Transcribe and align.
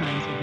Of. 0.00 0.40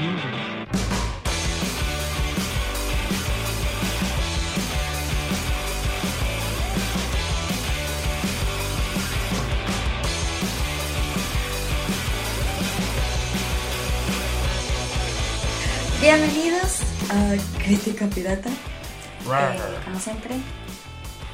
Bienvenidos 15.99 16.81
a 17.09 17.35
Crítica 17.63 18.05
Pirata. 18.07 18.49
Eh, 18.49 19.59
como 19.83 19.99
siempre, 19.99 20.35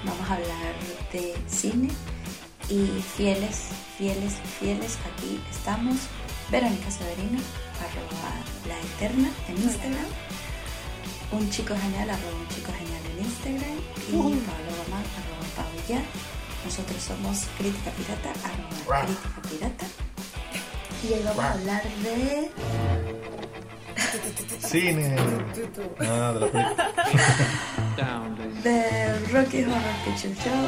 vamos 0.05 0.29
a 0.29 0.35
hablar 0.35 0.73
de 1.11 1.35
cine 1.47 1.89
y 2.69 3.03
fieles, 3.17 3.67
fieles, 3.97 4.35
fieles. 4.59 4.97
Aquí 5.13 5.41
estamos. 5.51 5.97
Verónica 6.49 6.91
Severino, 6.91 7.39
arroba 7.79 8.31
la 8.67 8.79
eterna 8.79 9.29
en 9.47 9.57
Instagram. 9.57 10.05
Un 11.31 11.49
chico 11.49 11.75
genial, 11.75 12.09
arroba 12.09 12.35
un 12.35 12.47
chico 12.49 12.71
genial 12.77 13.01
en 13.11 13.25
Instagram. 13.25 13.77
Y 14.09 14.35
Pablo 14.45 14.69
Román, 14.83 15.05
arroba 15.19 15.47
Pablo 15.55 15.81
ya. 15.87 16.01
Nosotros 16.65 17.01
somos 17.01 17.45
Crítica 17.57 17.91
Pirata, 17.91 18.31
arroba 18.43 19.05
Crítica 19.05 19.41
Pirata. 19.49 19.85
Y 21.03 21.13
hoy 21.13 21.23
vamos 21.25 21.43
a 21.43 21.51
hablar 21.51 21.83
de 22.03 22.51
Cine. 24.59 25.15
Ah, 25.99 26.33
de 26.33 26.39
la 26.39 26.47
película. 26.51 26.93
The 28.63 29.19
Rocky 29.31 29.63
Horror 29.63 29.95
Picture 30.05 30.33
Show, 30.35 30.65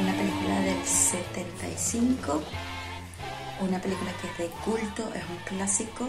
una 0.00 0.12
película 0.12 0.60
del 0.60 0.84
75, 0.86 2.42
una 3.62 3.80
película 3.80 4.10
que 4.20 4.28
es 4.28 4.38
de 4.38 4.54
culto, 4.64 5.08
es 5.14 5.22
un 5.28 5.56
clásico 5.56 6.08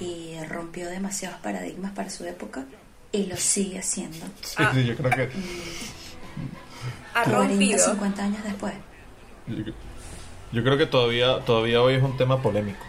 y 0.00 0.36
rompió 0.48 0.88
demasiados 0.88 1.38
paradigmas 1.40 1.92
para 1.92 2.10
su 2.10 2.24
época 2.24 2.64
y 3.12 3.26
lo 3.26 3.36
sigue 3.36 3.78
haciendo. 3.78 4.26
Sí, 4.42 4.62
sí, 4.74 4.84
yo 4.84 4.96
creo 4.96 5.10
que. 5.10 5.30
ha 7.14 7.24
40, 7.24 7.48
rompido. 7.48 7.78
50 7.78 8.22
años 8.24 8.44
después. 8.44 8.74
Yo, 9.46 9.72
yo 10.52 10.64
creo 10.64 10.76
que 10.76 10.86
todavía, 10.86 11.40
todavía 11.40 11.80
hoy 11.80 11.94
es 11.94 12.02
un 12.02 12.16
tema 12.16 12.42
polémico. 12.42 12.84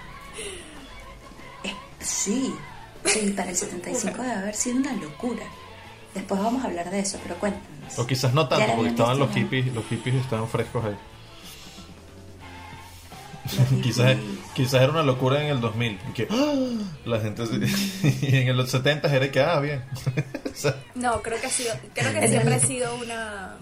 Eh, 1.64 1.74
sí, 2.00 2.54
sí, 3.06 3.34
para 3.36 3.50
el 3.50 3.56
75 3.56 4.22
debe 4.22 4.34
haber 4.34 4.56
sido 4.56 4.78
una 4.78 4.94
locura. 4.94 5.44
Después 6.14 6.42
vamos 6.42 6.64
a 6.64 6.68
hablar 6.68 6.90
de 6.90 7.00
eso, 7.00 7.20
pero 7.22 7.36
cuéntanos. 7.36 8.00
O 8.00 8.08
quizás 8.08 8.34
no 8.34 8.48
tanto, 8.48 8.76
porque 8.76 8.90
estaban 8.90 9.20
los 9.20 9.32
hippies, 9.32 9.74
los 9.74 9.86
hippies 9.86 10.16
estaban 10.16 10.48
frescos 10.48 10.84
ahí. 10.84 10.98
Quizás, 13.84 14.18
quizás 14.56 14.82
era 14.82 14.92
una 14.92 15.04
locura 15.04 15.42
en 15.44 15.50
el 15.50 15.62
2000. 15.62 16.00
Y 16.10 16.14
que 16.14 16.28
¡ah! 16.30 16.56
la 17.06 17.20
gente. 17.20 17.46
se- 17.46 17.56
y 18.26 18.36
en 18.50 18.58
los 18.58 18.70
70 18.72 19.14
era 19.16 19.32
que, 19.32 19.40
ah, 19.42 19.60
bien. 19.60 19.84
O 20.52 20.56
sea, 20.60 20.76
No, 20.96 21.22
creo 21.22 21.40
que 21.40 21.48
ha 21.48 21.50
sido, 21.52 21.74
creo 21.94 22.12
que 22.20 22.28
siempre 22.28 22.56
ha 22.56 22.60
sido 22.60 22.96
una 22.96 23.56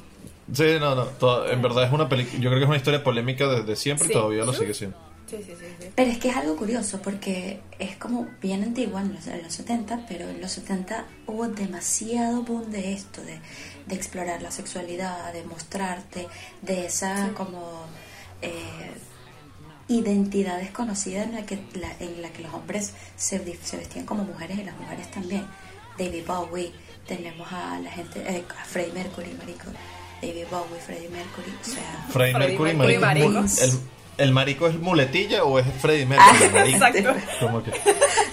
sí, 0.53 0.63
no, 0.79 0.95
no. 0.95 1.03
todo- 1.05 1.49
en 1.49 1.61
verdad 1.61 1.83
es 1.85 1.91
una 1.91 2.07
película. 2.07 2.35
Yo 2.41 2.49
creo 2.49 2.59
que 2.59 2.63
es 2.63 2.69
una 2.69 2.77
historia 2.77 3.03
polémica 3.03 3.47
desde 3.47 3.75
siempre 3.75 4.05
y 4.05 4.07
Sí. 4.09 4.13
todavía 4.13 4.45
lo 4.45 4.53
sigue 4.53 4.73
siendo. 4.73 4.97
Sí, 5.29 5.37
sí, 5.43 5.53
sí, 5.59 5.65
sí. 5.81 5.87
Pero 5.95 6.11
es 6.11 6.19
que 6.19 6.29
es 6.29 6.35
algo 6.37 6.55
curioso 6.55 7.01
porque 7.01 7.59
es 7.79 7.95
como 7.97 8.27
bien 8.43 8.61
antigua 8.61 9.01
en 9.01 9.13
los, 9.15 9.25
en 9.25 9.41
los 9.41 9.51
70, 9.53 10.05
pero 10.07 10.29
en 10.29 10.39
los 10.39 10.51
70 10.51 11.03
hubo 11.25 11.47
demasiado 11.47 12.43
boom 12.43 12.69
de 12.71 12.93
esto, 12.93 13.23
de, 13.23 13.39
de 13.87 13.95
explorar 13.95 14.43
la 14.43 14.51
sexualidad, 14.51 15.33
de 15.33 15.43
mostrarte, 15.45 16.27
de 16.61 16.85
esa 16.85 17.29
como 17.35 17.87
eh, 18.43 18.51
identidad 19.87 20.57
desconocida 20.57 21.23
en 21.23 21.33
la, 21.35 21.45
que, 21.45 21.59
la- 21.73 21.95
en 21.99 22.21
la 22.21 22.29
que 22.29 22.41
los 22.43 22.53
hombres 22.53 22.93
se, 23.15 23.37
vestían 23.39 24.05
como 24.05 24.23
mujeres 24.23 24.57
y 24.59 24.63
las 24.63 24.75
mujeres 24.77 25.09
también. 25.11 25.45
David 25.97 26.23
Bowie, 26.27 26.71
tenemos 27.07 27.47
a 27.51 27.79
la 27.79 27.91
gente, 27.91 28.19
eh, 28.27 28.43
a 28.59 28.65
Freddie 28.65 28.93
Mercury, 28.93 29.33
marico. 29.37 29.65
David 30.21 30.45
Bowie, 30.49 30.79
Freddie 30.85 31.09
Mercury, 31.09 31.53
o 31.61 31.65
sea... 31.65 32.05
Freddie 32.09 32.33
Freddie 32.33 32.47
Mercury, 32.57 32.73
Mercury, 32.75 32.97
marico, 32.97 33.29
marico. 33.29 33.61
¿El, 33.63 33.79
¿El 34.17 34.31
marico 34.31 34.67
es 34.67 34.75
muletilla 34.79 35.43
o 35.43 35.59
es 35.59 35.65
Freddie 35.81 36.05
Mercury? 36.05 36.29
Ah, 36.45 36.49
marico? 36.53 36.75
exacto. 36.85 37.13
Como 37.41 37.63
que. 37.63 37.71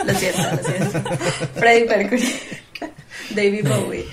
Lo 0.04 0.14
siento, 0.14 0.42
lo 0.42 0.62
siento. 0.64 1.00
Freddie 1.54 1.84
Mercury, 1.86 2.34
David 3.30 3.68
Bowie, 3.68 4.04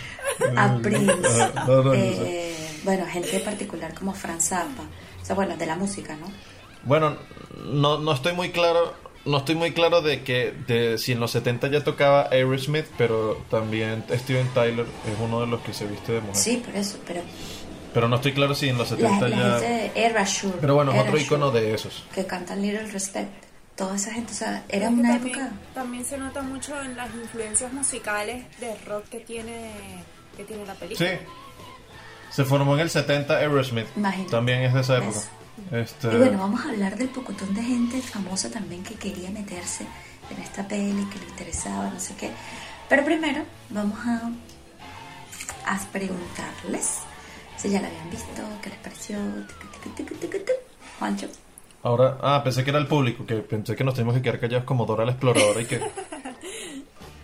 a 0.57 0.77
Prince, 0.81 1.13
Ah, 1.23 1.63
no, 1.67 1.75
no, 1.77 1.83
no 1.83 1.93
eh, 1.93 2.55
bueno, 2.83 3.05
gente 3.05 3.39
particular 3.39 3.93
como 3.93 4.13
Franz 4.13 4.49
Zappa, 4.49 4.83
o 5.21 5.25
sea, 5.25 5.35
bueno, 5.35 5.55
de 5.57 5.65
la 5.65 5.75
música, 5.75 6.15
¿no? 6.15 6.27
Bueno, 6.83 7.17
no, 7.65 7.97
no 7.99 8.11
estoy 8.13 8.33
muy 8.33 8.51
claro. 8.51 8.93
No 9.25 9.37
estoy 9.39 9.55
muy 9.55 9.71
claro 9.73 10.01
de 10.01 10.23
que 10.23 10.53
de 10.65 10.97
si 10.97 11.11
en 11.11 11.19
los 11.19 11.31
70 11.31 11.67
ya 11.67 11.83
tocaba 11.83 12.29
Aerosmith, 12.31 12.85
pero 12.97 13.35
también 13.49 14.03
Steven 14.09 14.47
Tyler 14.53 14.85
es 15.05 15.19
uno 15.19 15.41
de 15.41 15.47
los 15.47 15.59
que 15.61 15.73
se 15.73 15.85
viste 15.85 16.13
de 16.13 16.21
mujer. 16.21 16.35
Sí, 16.37 16.63
por 16.65 16.75
eso, 16.75 16.97
pero 17.05 17.21
Pero 17.93 18.07
no 18.07 18.15
estoy 18.15 18.31
claro 18.33 18.55
si 18.55 18.69
en 18.69 18.77
los 18.77 18.89
la, 18.91 18.97
70 18.97 19.27
la 19.29 19.35
ya. 19.35 19.59
gente 19.59 19.67
de 19.93 20.05
Erasure, 20.05 20.55
Pero 20.61 20.75
bueno, 20.75 20.91
es 20.93 20.97
otro 20.99 21.11
Erasure, 21.11 21.25
icono 21.25 21.51
de 21.51 21.73
esos. 21.75 22.05
que 22.15 22.25
cantan 22.25 22.61
Little 22.61 22.87
Respect, 22.87 23.29
toda 23.75 23.97
esa 23.97 24.13
gente, 24.13 24.31
o 24.31 24.35
sea, 24.35 24.63
era 24.69 24.87
una 24.89 25.09
también, 25.15 25.35
época... 25.37 25.51
también 25.73 26.05
se 26.05 26.17
nota 26.17 26.41
mucho 26.41 26.81
en 26.81 26.95
las 26.95 27.13
influencias 27.13 27.73
musicales 27.73 28.45
de 28.59 28.73
rock 28.87 29.03
que 29.09 29.19
tiene 29.19 29.71
que 30.37 30.45
tiene 30.45 30.65
la 30.65 30.75
película. 30.75 31.09
Sí. 31.09 31.15
Se 32.31 32.45
formó 32.45 32.73
en 32.75 32.79
el 32.81 32.89
70 32.89 33.35
Aerosmith. 33.37 33.87
Imagínate. 33.97 34.31
También 34.31 34.61
es 34.61 34.73
de 34.73 34.79
esa 34.81 34.97
época. 34.97 35.11
¿Ves? 35.17 35.29
Este, 35.71 36.07
Y 36.13 36.17
bueno, 36.17 36.37
vamos 36.39 36.65
a 36.65 36.69
hablar 36.69 36.97
del 36.97 37.09
pocotón 37.09 37.53
de 37.53 37.63
gente 37.63 38.01
famosa 38.01 38.49
también 38.49 38.83
que 38.83 38.95
quería 38.95 39.29
meterse 39.31 39.85
en 40.29 40.41
esta 40.41 40.67
peli, 40.67 41.05
que 41.05 41.19
le 41.19 41.25
interesaba, 41.29 41.89
no 41.89 41.99
sé 41.99 42.15
qué. 42.15 42.31
Pero 42.87 43.05
primero 43.05 43.43
vamos 43.69 43.99
a, 44.05 44.31
a 45.65 45.79
preguntarles 45.91 46.99
si 47.57 47.69
ya 47.69 47.81
la 47.81 47.87
habían 47.87 48.09
visto, 48.09 48.41
qué 48.61 48.69
les 48.69 48.79
pareció. 48.79 49.17
Juancho. 50.97 51.27
Ahora, 51.83 52.17
ah, 52.21 52.41
pensé 52.43 52.63
que 52.63 52.71
era 52.71 52.79
el 52.79 52.87
público, 52.87 53.25
que 53.25 53.35
pensé 53.35 53.75
que 53.75 53.83
nos 53.83 53.93
teníamos 53.93 54.15
que 54.15 54.21
quedar 54.21 54.39
callados 54.39 54.65
como 54.65 54.85
Dora 54.85 55.05
la 55.05 55.11
exploradora 55.11 55.61
y 55.61 55.65
que. 55.65 55.79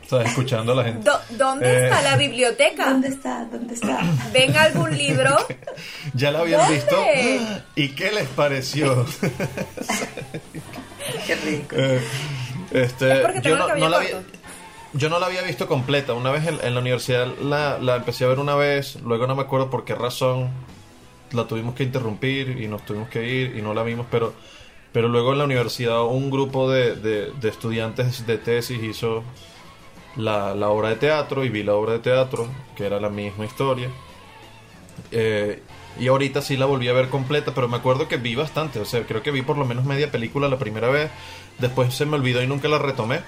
O 0.05 0.09
sea, 0.09 0.21
escuchando 0.21 0.73
a 0.73 0.75
la 0.75 0.83
gente. 0.83 1.09
¿Dónde 1.31 1.67
Eh. 1.67 1.83
está 1.85 2.01
la 2.03 2.15
biblioteca? 2.17 2.85
¿Dónde 2.91 3.07
está? 3.07 3.45
¿Dónde 3.45 3.73
está? 3.73 3.99
¿Ven 4.31 4.55
algún 4.55 4.95
libro? 4.97 5.35
¿Ya 6.13 6.31
la 6.31 6.39
habían 6.39 6.61
¿Dónde? 6.61 6.75
visto? 6.75 7.03
¿Y 7.75 7.89
qué 7.89 8.11
les 8.11 8.27
pareció? 8.29 9.05
qué 11.27 11.35
ridículo. 11.35 11.81
Eh, 11.83 12.01
este, 12.71 13.21
Es 13.37 13.41
yo, 13.41 13.57
no, 13.57 13.75
no 13.75 13.89
la 13.89 13.97
había, 13.97 14.21
yo 14.93 15.09
no 15.09 15.19
la 15.19 15.25
había 15.27 15.41
visto 15.41 15.67
completa. 15.67 16.13
Una 16.13 16.31
vez 16.31 16.45
en, 16.47 16.59
en 16.63 16.73
la 16.73 16.79
universidad 16.81 17.27
la, 17.41 17.77
la 17.79 17.95
empecé 17.97 18.25
a 18.25 18.27
ver 18.27 18.39
una 18.39 18.55
vez, 18.55 18.95
luego 19.01 19.27
no 19.27 19.35
me 19.35 19.41
acuerdo 19.43 19.69
por 19.69 19.85
qué 19.85 19.95
razón 19.95 20.49
la 21.31 21.47
tuvimos 21.47 21.75
que 21.75 21.83
interrumpir 21.83 22.61
y 22.61 22.67
nos 22.67 22.85
tuvimos 22.85 23.09
que 23.09 23.27
ir 23.27 23.55
y 23.57 23.61
no 23.61 23.73
la 23.73 23.83
vimos, 23.83 24.05
pero, 24.09 24.33
pero 24.91 25.07
luego 25.09 25.33
en 25.33 25.39
la 25.39 25.43
universidad 25.45 26.03
un 26.05 26.29
grupo 26.29 26.69
de, 26.69 26.95
de- 26.95 27.31
de 27.31 27.49
estudiantes 27.49 28.25
de 28.25 28.37
tesis 28.37 28.81
hizo 28.83 29.23
la, 30.17 30.55
la 30.55 30.69
obra 30.69 30.89
de 30.89 30.95
teatro 30.95 31.43
y 31.43 31.49
vi 31.49 31.63
la 31.63 31.75
obra 31.75 31.93
de 31.93 31.99
teatro, 31.99 32.47
que 32.75 32.85
era 32.85 32.99
la 32.99 33.09
misma 33.09 33.45
historia. 33.45 33.89
Eh, 35.11 35.61
y 35.99 36.07
ahorita 36.07 36.41
sí 36.41 36.57
la 36.57 36.65
volví 36.65 36.87
a 36.87 36.93
ver 36.93 37.09
completa, 37.09 37.53
pero 37.53 37.67
me 37.67 37.77
acuerdo 37.77 38.07
que 38.07 38.17
vi 38.17 38.35
bastante, 38.35 38.79
o 38.79 38.85
sea, 38.85 39.05
creo 39.05 39.23
que 39.23 39.31
vi 39.31 39.41
por 39.41 39.57
lo 39.57 39.65
menos 39.65 39.85
media 39.85 40.11
película 40.11 40.49
la 40.49 40.59
primera 40.59 40.89
vez, 40.89 41.09
después 41.59 41.93
se 41.93 42.05
me 42.05 42.15
olvidó 42.15 42.41
y 42.43 42.47
nunca 42.47 42.67
la 42.67 42.79
retomé. 42.79 43.21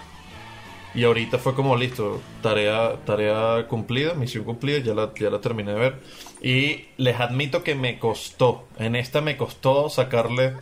Y 0.93 1.03
ahorita 1.03 1.37
fue 1.37 1.53
como 1.53 1.75
listo, 1.75 2.21
tarea 2.41 2.95
tarea 3.05 3.67
cumplida, 3.67 4.15
misión 4.15 4.45
cumplida, 4.45 4.79
ya 4.79 4.95
la, 4.95 5.13
ya 5.13 5.29
la 5.29 5.39
terminé 5.39 5.73
de 5.73 5.79
ver. 5.79 6.01
Y 6.41 6.85
les 6.97 7.19
admito 7.19 7.63
que 7.63 7.75
me 7.75 7.99
costó, 7.99 8.67
en 8.79 8.95
esta 8.95 9.21
me 9.21 9.37
costó 9.37 9.89
sacarle 9.89 10.53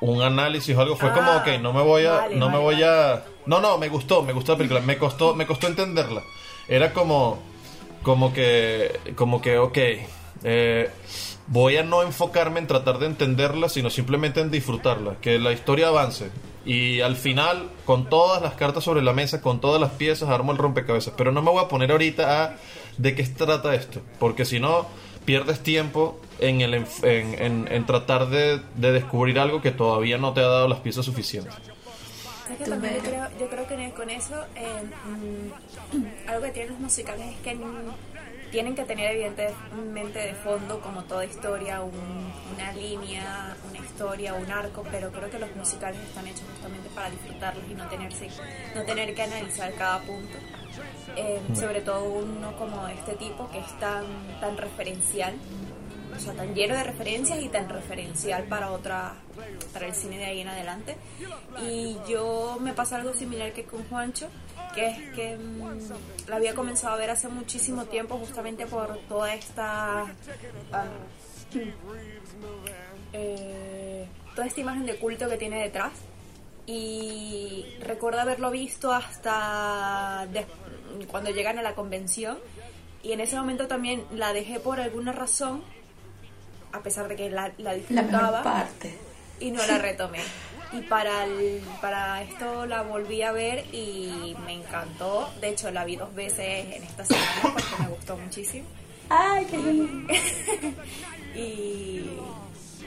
un 0.00 0.22
análisis 0.22 0.76
o 0.76 0.80
algo. 0.80 0.96
Fue 0.96 1.12
como, 1.12 1.30
Ah, 1.30 1.38
ok, 1.38 1.60
no 1.60 1.72
me 1.72 1.82
voy 1.82 2.04
a, 2.04 2.12
vale, 2.12 2.36
no 2.36 2.46
me 2.48 2.58
vale, 2.58 2.64
voy 2.64 2.82
a... 2.82 3.24
No, 3.46 3.60
no, 3.60 3.78
me 3.78 3.88
gustó, 3.88 4.22
me 4.22 4.32
gustó 4.32 4.52
la 4.52 4.58
película, 4.58 4.80
me 4.80 4.98
costó, 4.98 5.34
me 5.34 5.46
costó 5.46 5.66
entenderla. 5.66 6.22
Era 6.68 6.92
como, 6.92 7.38
como 8.02 8.32
que, 8.32 9.00
como 9.14 9.40
que, 9.40 9.58
ok, 9.58 9.78
eh, 10.42 10.90
voy 11.46 11.76
a 11.76 11.82
no 11.82 12.02
enfocarme 12.02 12.60
en 12.60 12.66
tratar 12.66 12.98
de 12.98 13.06
entenderla, 13.06 13.68
sino 13.68 13.90
simplemente 13.90 14.40
en 14.40 14.50
disfrutarla, 14.50 15.16
que 15.20 15.38
la 15.38 15.52
historia 15.52 15.88
avance. 15.88 16.30
Y 16.64 17.00
al 17.00 17.14
final, 17.14 17.70
con 17.84 18.08
todas 18.08 18.42
las 18.42 18.54
cartas 18.54 18.82
sobre 18.82 19.00
la 19.00 19.12
mesa, 19.12 19.40
con 19.40 19.60
todas 19.60 19.80
las 19.80 19.92
piezas, 19.92 20.28
armo 20.28 20.50
el 20.50 20.58
rompecabezas. 20.58 21.14
Pero 21.16 21.30
no 21.30 21.40
me 21.40 21.52
voy 21.52 21.64
a 21.64 21.68
poner 21.68 21.92
ahorita 21.92 22.44
a 22.44 22.56
de 22.98 23.14
qué 23.14 23.24
se 23.24 23.34
trata 23.34 23.74
esto, 23.74 24.00
porque 24.18 24.44
si 24.44 24.58
no, 24.58 24.86
pierdes 25.26 25.60
tiempo 25.62 26.18
en, 26.38 26.62
el, 26.62 26.72
en, 26.74 26.86
en- 27.02 27.68
en 27.70 27.86
tratar 27.86 28.28
de, 28.30 28.60
de 28.76 28.92
descubrir 28.92 29.38
algo 29.38 29.60
que 29.60 29.72
todavía 29.72 30.16
no 30.16 30.32
te 30.32 30.40
ha 30.40 30.46
dado 30.46 30.68
las 30.68 30.80
piezas 30.80 31.04
suficientes. 31.04 31.52
Es 32.50 32.58
que 32.58 32.64
también 32.64 32.94
yo 32.94 33.00
creo, 33.02 33.28
yo 33.40 33.48
creo 33.48 33.66
que 33.66 33.90
con 33.90 34.08
eso 34.08 34.34
eh, 34.54 34.82
mm, 35.92 36.28
algo 36.30 36.42
que 36.46 36.52
tienen 36.52 36.72
los 36.72 36.80
musicales 36.80 37.26
es 37.34 37.38
que 37.40 37.58
tienen 38.56 38.74
que 38.74 38.84
tener 38.84 39.10
evidentemente 39.10 40.18
de 40.18 40.32
fondo 40.32 40.80
como 40.80 41.04
toda 41.04 41.26
historia 41.26 41.82
un- 41.82 42.32
una 42.54 42.72
línea, 42.72 43.54
una 43.68 43.78
historia, 43.84 44.32
un 44.32 44.50
arco, 44.50 44.82
pero 44.90 45.12
creo 45.12 45.28
que 45.28 45.38
los 45.38 45.54
musicales 45.54 46.00
están 46.00 46.26
hechos 46.26 46.44
justamente 46.54 46.88
para 46.94 47.10
disfrutarlos 47.10 47.62
y 47.70 47.74
no, 47.74 47.86
tenerse, 47.90 48.30
no 48.74 48.82
tener 48.84 49.14
que 49.14 49.22
analizar 49.24 49.74
cada 49.74 50.00
punto. 50.00 50.38
Eh, 51.16 51.38
sobre 51.54 51.82
todo 51.82 52.04
uno 52.04 52.56
como 52.56 52.88
este 52.88 53.12
tipo 53.16 53.46
que 53.50 53.58
es 53.58 53.78
tan, 53.78 54.04
tan 54.40 54.56
referencial, 54.56 55.34
o 56.16 56.20
sea, 56.20 56.32
tan 56.32 56.54
lleno 56.54 56.74
de 56.74 56.82
referencias 56.84 57.40
y 57.42 57.48
tan 57.48 57.68
referencial 57.68 58.44
para 58.44 58.70
otra, 58.72 59.14
para 59.72 59.86
el 59.86 59.94
cine 59.94 60.18
de 60.18 60.24
ahí 60.24 60.40
en 60.40 60.48
adelante. 60.48 60.96
Y 61.62 61.96
yo 62.08 62.58
me 62.60 62.72
pasa 62.72 62.96
algo 62.96 63.12
similar 63.14 63.52
que 63.52 63.64
con 63.64 63.84
Juancho, 63.88 64.28
que 64.74 64.86
es 64.88 64.98
que 65.14 65.36
mm, 65.36 66.28
la 66.28 66.36
había 66.36 66.54
comenzado 66.54 66.94
a 66.94 66.98
ver 66.98 67.10
hace 67.10 67.28
muchísimo 67.28 67.84
tiempo 67.84 68.18
justamente 68.18 68.66
por 68.66 68.98
toda 69.08 69.34
esta... 69.34 70.06
eh, 73.12 74.06
toda 74.34 74.46
esta 74.46 74.60
imagen 74.60 74.86
de 74.86 74.96
culto 74.96 75.28
que 75.28 75.36
tiene 75.36 75.62
detrás 75.62 75.92
y 76.66 77.64
recuerdo 77.80 78.20
haberlo 78.20 78.50
visto 78.50 78.92
hasta 78.92 80.26
des- 80.32 80.46
cuando 81.08 81.30
llegan 81.30 81.58
a 81.58 81.62
la 81.62 81.74
convención 81.74 82.38
y 83.02 83.12
en 83.12 83.20
ese 83.20 83.36
momento 83.36 83.68
también 83.68 84.04
la 84.12 84.32
dejé 84.32 84.58
por 84.58 84.80
alguna 84.80 85.12
razón 85.12 85.62
a 86.72 86.80
pesar 86.80 87.08
de 87.08 87.16
que 87.16 87.30
la, 87.30 87.52
la 87.58 87.74
disfrutaba 87.74 88.42
parte. 88.42 88.96
y 89.40 89.50
no 89.50 89.64
la 89.66 89.78
retomé. 89.78 90.20
Y 90.72 90.80
para, 90.82 91.24
el- 91.24 91.62
para 91.80 92.22
esto 92.22 92.66
la 92.66 92.82
volví 92.82 93.22
a 93.22 93.32
ver 93.32 93.64
y 93.72 94.36
me 94.44 94.54
encantó. 94.54 95.30
De 95.40 95.50
hecho, 95.50 95.70
la 95.70 95.84
vi 95.84 95.96
dos 95.96 96.12
veces 96.14 96.66
en 96.74 96.82
esta 96.82 97.04
semana 97.04 97.26
porque 97.42 97.82
me 97.82 97.88
gustó 97.88 98.16
muchísimo. 98.16 98.66
Ay, 99.08 99.46
qué 99.50 99.56
lindo. 99.58 100.12
Y 101.34 102.06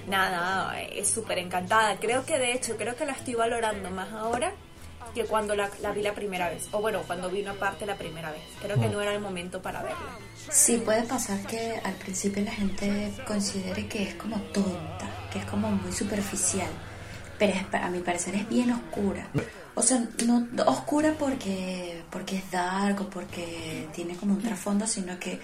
nada, 0.08 0.82
es 0.82 1.08
súper 1.10 1.38
encantada. 1.40 1.98
Creo 1.98 2.26
que 2.26 2.38
de 2.40 2.54
hecho, 2.54 2.76
creo 2.78 2.96
que 2.96 3.06
la 3.06 3.14
estoy 3.14 3.36
valorando 3.36 3.90
más 3.92 4.12
ahora 4.12 4.52
que 5.24 5.26
cuando 5.26 5.56
la, 5.56 5.70
la 5.82 5.92
vi 5.92 6.02
la 6.02 6.14
primera 6.14 6.50
vez. 6.50 6.68
O 6.72 6.80
bueno, 6.80 7.02
cuando 7.06 7.30
vi 7.30 7.42
una 7.42 7.54
parte 7.54 7.86
la 7.86 7.96
primera 7.96 8.32
vez. 8.32 8.42
Creo 8.62 8.80
que 8.80 8.88
no 8.90 9.02
era 9.02 9.14
el 9.14 9.20
momento 9.22 9.62
para 9.62 9.82
verla. 9.82 9.98
Sí, 10.50 10.78
puede 10.78 11.04
pasar 11.04 11.40
que 11.46 11.80
al 11.84 11.94
principio 11.96 12.44
la 12.44 12.52
gente 12.52 13.12
considere 13.28 13.88
que 13.88 14.04
es 14.04 14.16
como 14.16 14.38
tonta, 14.54 15.08
que 15.32 15.40
es 15.40 15.46
como 15.46 15.70
muy 15.72 15.92
superficial, 15.92 16.70
pero 17.38 17.54
es- 17.54 17.66
a 17.74 17.90
mi 17.90 18.00
parecer 18.00 18.36
es 18.36 18.48
bien 18.48 18.72
oscura. 18.72 19.28
O 19.76 19.82
sea, 19.82 20.02
no 20.26 20.48
oscura 20.66 21.14
porque, 21.20 22.02
porque 22.10 22.38
es 22.38 22.50
dark 22.52 23.02
o 23.02 23.10
porque 23.10 23.88
tiene 23.94 24.16
como 24.16 24.34
un 24.34 24.42
trasfondo, 24.42 24.88
sino 24.88 25.20
que 25.20 25.40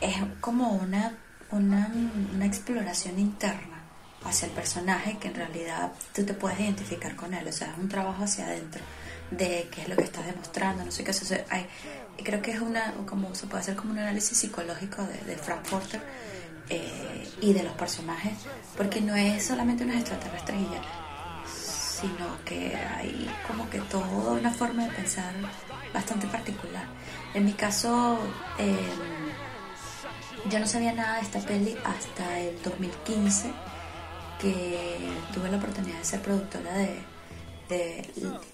es 0.00 0.16
como 0.40 0.70
una, 0.72 1.12
una, 1.52 1.90
una 2.34 2.46
exploración 2.46 3.18
interna 3.18 3.78
hacia 4.24 4.46
el 4.48 4.52
personaje 4.52 5.16
que 5.18 5.28
en 5.28 5.34
realidad 5.34 5.92
tú 6.14 6.24
te 6.24 6.34
puedes 6.34 6.60
identificar 6.60 7.16
con 7.16 7.32
él, 7.32 7.48
o 7.48 7.52
sea, 7.52 7.68
es 7.72 7.78
un 7.78 7.88
trabajo 7.88 8.22
hacia 8.24 8.44
adentro 8.44 8.82
de 9.30 9.68
qué 9.70 9.82
es 9.82 9.88
lo 9.88 9.96
que 9.96 10.04
estás 10.04 10.26
demostrando, 10.26 10.84
no 10.84 10.90
sé 10.90 11.04
qué, 11.04 11.10
o 11.12 11.14
hay- 11.50 11.66
creo 12.24 12.42
que 12.42 12.50
es 12.52 12.60
una, 12.60 12.92
como 13.06 13.34
se 13.34 13.46
puede 13.46 13.62
hacer 13.62 13.76
como 13.76 13.92
un 13.92 13.98
análisis 13.98 14.36
psicológico 14.36 15.02
de, 15.04 15.18
de 15.24 15.36
Frankfurter 15.36 16.02
eh, 16.68 17.28
y 17.40 17.52
de 17.52 17.62
los 17.62 17.72
personajes, 17.74 18.34
porque 18.76 19.00
no 19.00 19.14
es 19.16 19.46
solamente 19.46 19.84
unos 19.84 19.96
extraterrestres 19.96 20.58
y 20.60 20.64
ya, 20.64 20.82
sino 21.50 22.44
que 22.44 22.76
hay 22.76 23.30
como 23.46 23.68
que 23.70 23.78
toda 23.80 24.06
una 24.32 24.50
forma 24.50 24.84
de 24.84 24.90
pensar 24.92 25.32
bastante 25.94 26.26
particular. 26.26 26.84
En 27.34 27.44
mi 27.44 27.52
caso, 27.52 28.18
eh, 28.58 28.76
yo 30.50 30.58
no 30.58 30.66
sabía 30.66 30.92
nada 30.92 31.16
de 31.16 31.22
esta 31.22 31.40
peli 31.40 31.76
hasta 31.84 32.38
el 32.40 32.60
2015, 32.62 33.50
que 34.40 34.98
tuve 35.34 35.50
la 35.50 35.58
oportunidad 35.58 35.98
de 35.98 36.04
ser 36.04 36.20
productora 36.22 36.72
de, 36.72 36.98
de 37.70 38.02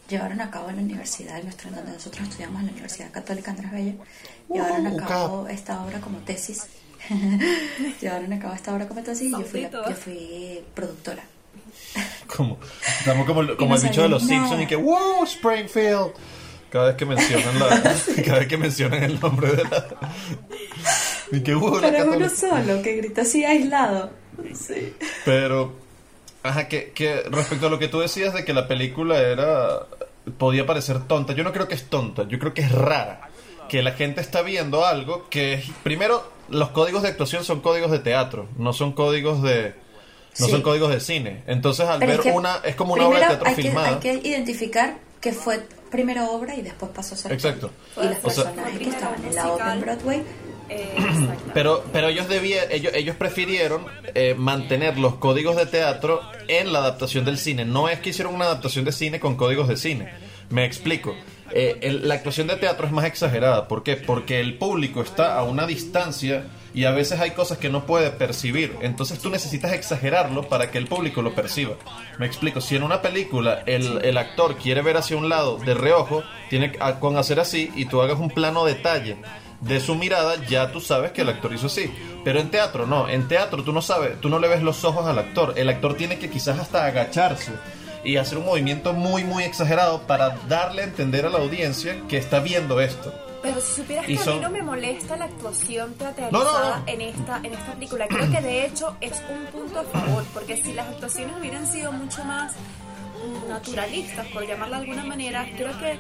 llevaron 0.09 0.41
a 0.41 0.51
cabo 0.51 0.71
en 0.71 0.77
la 0.77 0.83
universidad, 0.83 1.43
nuestra, 1.43 1.71
donde 1.71 1.91
nosotros 1.93 2.29
estudiamos 2.29 2.61
en 2.61 2.67
la 2.67 2.73
Universidad 2.73 3.11
Católica 3.11 3.51
Andrés 3.51 3.73
Bello, 3.73 3.93
llevaron 4.53 4.87
a 4.87 4.91
Uh, 4.93 4.97
cabo 4.99 5.49
esta 5.49 5.83
obra 5.83 6.01
como 6.01 6.19
tesis. 6.19 6.67
llevaron 8.01 8.33
a 8.33 8.39
cabo 8.39 8.55
esta 8.55 8.75
obra 8.75 8.87
como 8.89 9.03
tesis 9.03 9.29
y 9.29 9.31
yo 9.31 9.43
fui, 9.43 9.61
la- 9.63 9.71
yo 9.71 9.95
fui 9.97 10.61
productora. 10.75 11.23
Como, 12.27 12.59
estamos 12.99 13.27
como, 13.27 13.57
como 13.57 13.75
no 13.75 13.81
el 13.81 13.83
bicho 13.89 14.03
de 14.03 14.09
los 14.09 14.23
sabía 14.23 14.37
Simpsons 14.39 14.51
nada. 14.53 14.63
y 14.63 14.67
que 14.67 14.77
¡Wow! 14.77 15.25
Springfield. 15.25 16.13
Cada 16.71 16.87
vez 16.89 16.97
que 16.97 17.07
mencionan 17.07 17.59
la, 17.59 17.69
cada 18.25 18.39
vez 18.41 18.49
que 18.49 18.57
mencionan 18.57 19.03
el 19.05 19.21
nombre 19.21 19.53
de 19.53 19.65
la 19.65 19.87
y 21.33 21.41
que 21.43 21.55
"Uh, 21.55 21.77
la 21.81 21.91
Pero 21.91 22.05
uno 22.05 22.13
católica". 22.27 22.37
solo, 22.37 22.83
que 22.83 22.97
grita 22.97 23.23
así 23.23 23.45
aislado. 23.45 24.11
Sí. 24.55 24.93
Pero, 25.25 25.75
ajá, 26.47 26.69
que, 26.69 26.93
que 26.93 27.23
respecto 27.31 27.67
a 27.67 27.71
lo 27.71 27.79
que 27.79 27.89
tú 27.89 28.01
decías 28.01 28.35
de 28.35 28.45
que 28.45 28.53
la 28.55 28.67
película 28.69 29.19
era. 29.19 29.81
podía 30.39 30.67
parecer 30.67 31.01
tonta, 31.07 31.33
yo 31.35 31.45
no 31.45 31.53
creo 31.53 31.69
que 31.69 31.75
es 31.75 31.85
tonta, 31.89 32.27
yo 32.29 32.39
creo 32.39 32.53
que 32.55 32.63
es 32.63 32.73
rara. 32.73 33.29
Que 33.69 33.83
la 33.83 33.93
gente 33.93 34.21
está 34.21 34.43
viendo 34.43 34.85
algo 34.87 35.29
que 35.29 35.55
es. 35.55 35.65
Primero, 35.83 36.31
los 36.49 36.69
códigos 36.71 37.03
de 37.03 37.09
actuación 37.09 37.43
son 37.45 37.61
códigos 37.61 37.91
de 37.91 37.99
teatro, 37.99 38.49
no 38.59 38.73
son 38.73 38.93
códigos 38.93 39.43
de. 39.43 39.75
No 40.39 40.47
Sí. 40.47 40.53
son 40.53 40.63
códigos 40.63 40.91
de 40.91 41.01
cine. 41.01 41.43
Entonces, 41.47 41.87
al 41.89 41.99
Pero 41.99 42.11
ver 42.13 42.21
es 42.21 42.27
que 42.27 42.33
una. 42.33 42.57
Es 42.63 42.77
como 42.77 42.93
una 42.95 43.07
obra 43.09 43.21
de 43.21 43.27
teatro 43.27 43.49
hay 43.49 43.55
que, 43.57 43.63
filmada. 43.63 43.89
hay 43.89 43.95
que 43.97 44.13
identificar 44.29 44.99
que 45.21 45.33
fue 45.33 45.67
primero 45.91 46.31
obra 46.31 46.55
y 46.55 46.63
después 46.63 46.93
pasó 46.95 47.15
a 47.15 47.19
ser 47.19 47.33
Exacto. 47.33 47.71
Y 47.97 48.05
los 48.07 48.17
O 48.23 48.31
sea- 48.31 48.53
que 48.79 48.89
estaban 48.89 49.25
en 49.25 49.35
la 49.35 49.51
obra 49.53 49.73
en. 49.75 49.81
Broadway 49.81 50.23
Eh. 50.69 50.95
Pero, 51.55 51.83
pero 51.91 52.09
ellos 52.09 52.27
ellos, 52.31 52.93
ellos 52.95 53.17
prefirieron 53.17 53.87
eh, 54.15 54.35
mantener 54.37 54.99
los 54.99 55.15
códigos 55.15 55.57
de 55.57 55.65
teatro 55.65 56.21
en 56.49 56.71
la 56.71 56.81
adaptación 56.81 57.25
del 57.25 57.39
cine. 57.39 57.65
No 57.65 57.89
es 57.89 57.99
que 58.01 58.11
hicieron 58.11 58.35
una 58.35 58.45
adaptación 58.45 58.85
de 58.85 58.93
cine 58.93 59.21
con 59.21 59.37
códigos 59.37 59.67
de 59.69 59.79
cine. 59.79 60.13
Me 60.51 60.67
explico. 60.67 61.15
Eh, 61.53 61.79
el- 61.81 62.07
la 62.09 62.15
actuación 62.15 62.47
de 62.49 62.57
teatro 62.57 62.87
es 62.87 62.93
más 62.93 63.07
exagerada. 63.07 63.69
¿Por 63.69 63.83
qué? 63.83 63.97
Porque 63.97 64.39
el 64.41 64.59
público 64.59 65.01
está 65.01 65.39
a 65.39 65.45
una 65.45 65.67
distancia 65.67 66.45
y 66.75 66.85
a 66.85 66.91
veces 66.91 67.21
hay 67.21 67.31
cosas 67.31 67.57
que 67.57 67.71
no 67.71 67.87
puede 67.87 68.11
percibir. 68.11 68.75
Entonces 68.83 69.19
tú 69.19 69.31
necesitas 69.31 69.73
exagerarlo 69.73 70.43
para 70.49 70.71
que 70.71 70.77
el 70.77 70.87
público 70.89 71.23
lo 71.23 71.35
perciba. 71.35 71.77
Me 72.19 72.27
explico. 72.27 72.61
Si 72.61 72.77
en 72.77 72.83
una 72.83 73.01
película 73.01 73.63
el, 73.65 74.05
el 74.05 74.19
actor 74.19 74.57
quiere 74.57 74.83
ver 74.83 74.99
hacia 74.99 75.17
un 75.17 75.31
lado 75.31 75.57
de 75.57 75.73
reojo, 75.73 76.23
tiene 76.51 76.73
que- 76.73 76.79
a- 76.83 77.01
con 77.01 77.17
hacer 77.17 77.41
así 77.41 77.71
y 77.77 77.87
tú 77.87 78.03
hagas 78.03 78.19
un 78.19 78.29
plano 78.29 78.67
detalle 78.67 79.17
de 79.61 79.81
su 79.81 79.95
mirada, 79.95 80.37
ya 80.47 80.73
tú 80.73 80.81
sabes 80.81 81.13
que 81.13 81.23
el 81.23 81.29
actor 81.29 81.53
hizo 81.53 81.67
así. 81.67 81.93
Pero 82.25 82.41
en 82.41 82.51
teatro 82.51 82.87
no, 82.87 83.09
en 83.09 83.29
teatro 83.29 83.63
tú 83.63 83.73
no 83.73 83.83
sabes, 83.83 84.21
tú 84.21 84.29
no 84.29 84.39
le 84.39 84.49
ves 84.49 84.63
los 84.63 84.85
ojos 84.85 85.07
al 85.07 85.19
actor. 85.19 85.55
El 85.57 85.69
actor 85.69 85.95
tiene 85.95 86.19
que 86.19 86.31
quizás 86.31 86.59
hasta 86.59 86.85
agacharse 86.85 87.53
y 88.05 88.17
hacer 88.17 88.39
un 88.39 88.47
movimiento 88.47 88.93
muy 88.93 89.25
muy 89.25 89.45
exagerado 89.45 90.03
para 90.03 90.37
darle 90.49 90.83
a 90.83 90.85
entender 90.85 91.27
a 91.27 91.31
la 91.31 91.39
audiencia 91.39 92.03
que 92.09 92.17
está 92.17 92.41
viendo 92.41 92.81
esto. 92.81 93.13
Pero 93.43 93.61
si 93.61 93.83
supieras 93.83 94.07
que 94.07 94.19
a 94.19 94.35
mí 94.35 94.41
no 94.41 94.51
me 94.51 94.63
molesta 94.63 95.17
la 95.17 95.27
actuación 95.27 95.95
teatralizada 95.95 96.33
No, 96.33 96.45
no, 96.45 96.79
no. 96.79 96.83
En, 96.89 97.01
esta, 97.01 97.37
en 97.39 97.55
esta 97.55 97.75
película, 97.75 98.07
creo 98.09 98.31
que 98.31 98.41
de 98.41 98.67
hecho 98.67 98.97
es 99.01 99.23
un 99.31 99.47
punto 99.47 99.81
a 99.81 99.85
favor, 99.85 100.25
porque 100.35 100.61
si 100.61 100.73
las 100.73 100.89
actuaciones 100.89 101.37
hubieran 101.39 101.67
sido 101.67 101.93
mucho 101.93 102.25
más 102.25 102.55
naturalistas, 103.49 104.27
por 104.29 104.47
llamarla 104.47 104.79
de 104.79 104.83
alguna 104.85 105.05
manera, 105.05 105.47
creo 105.57 105.79
que 105.79 105.95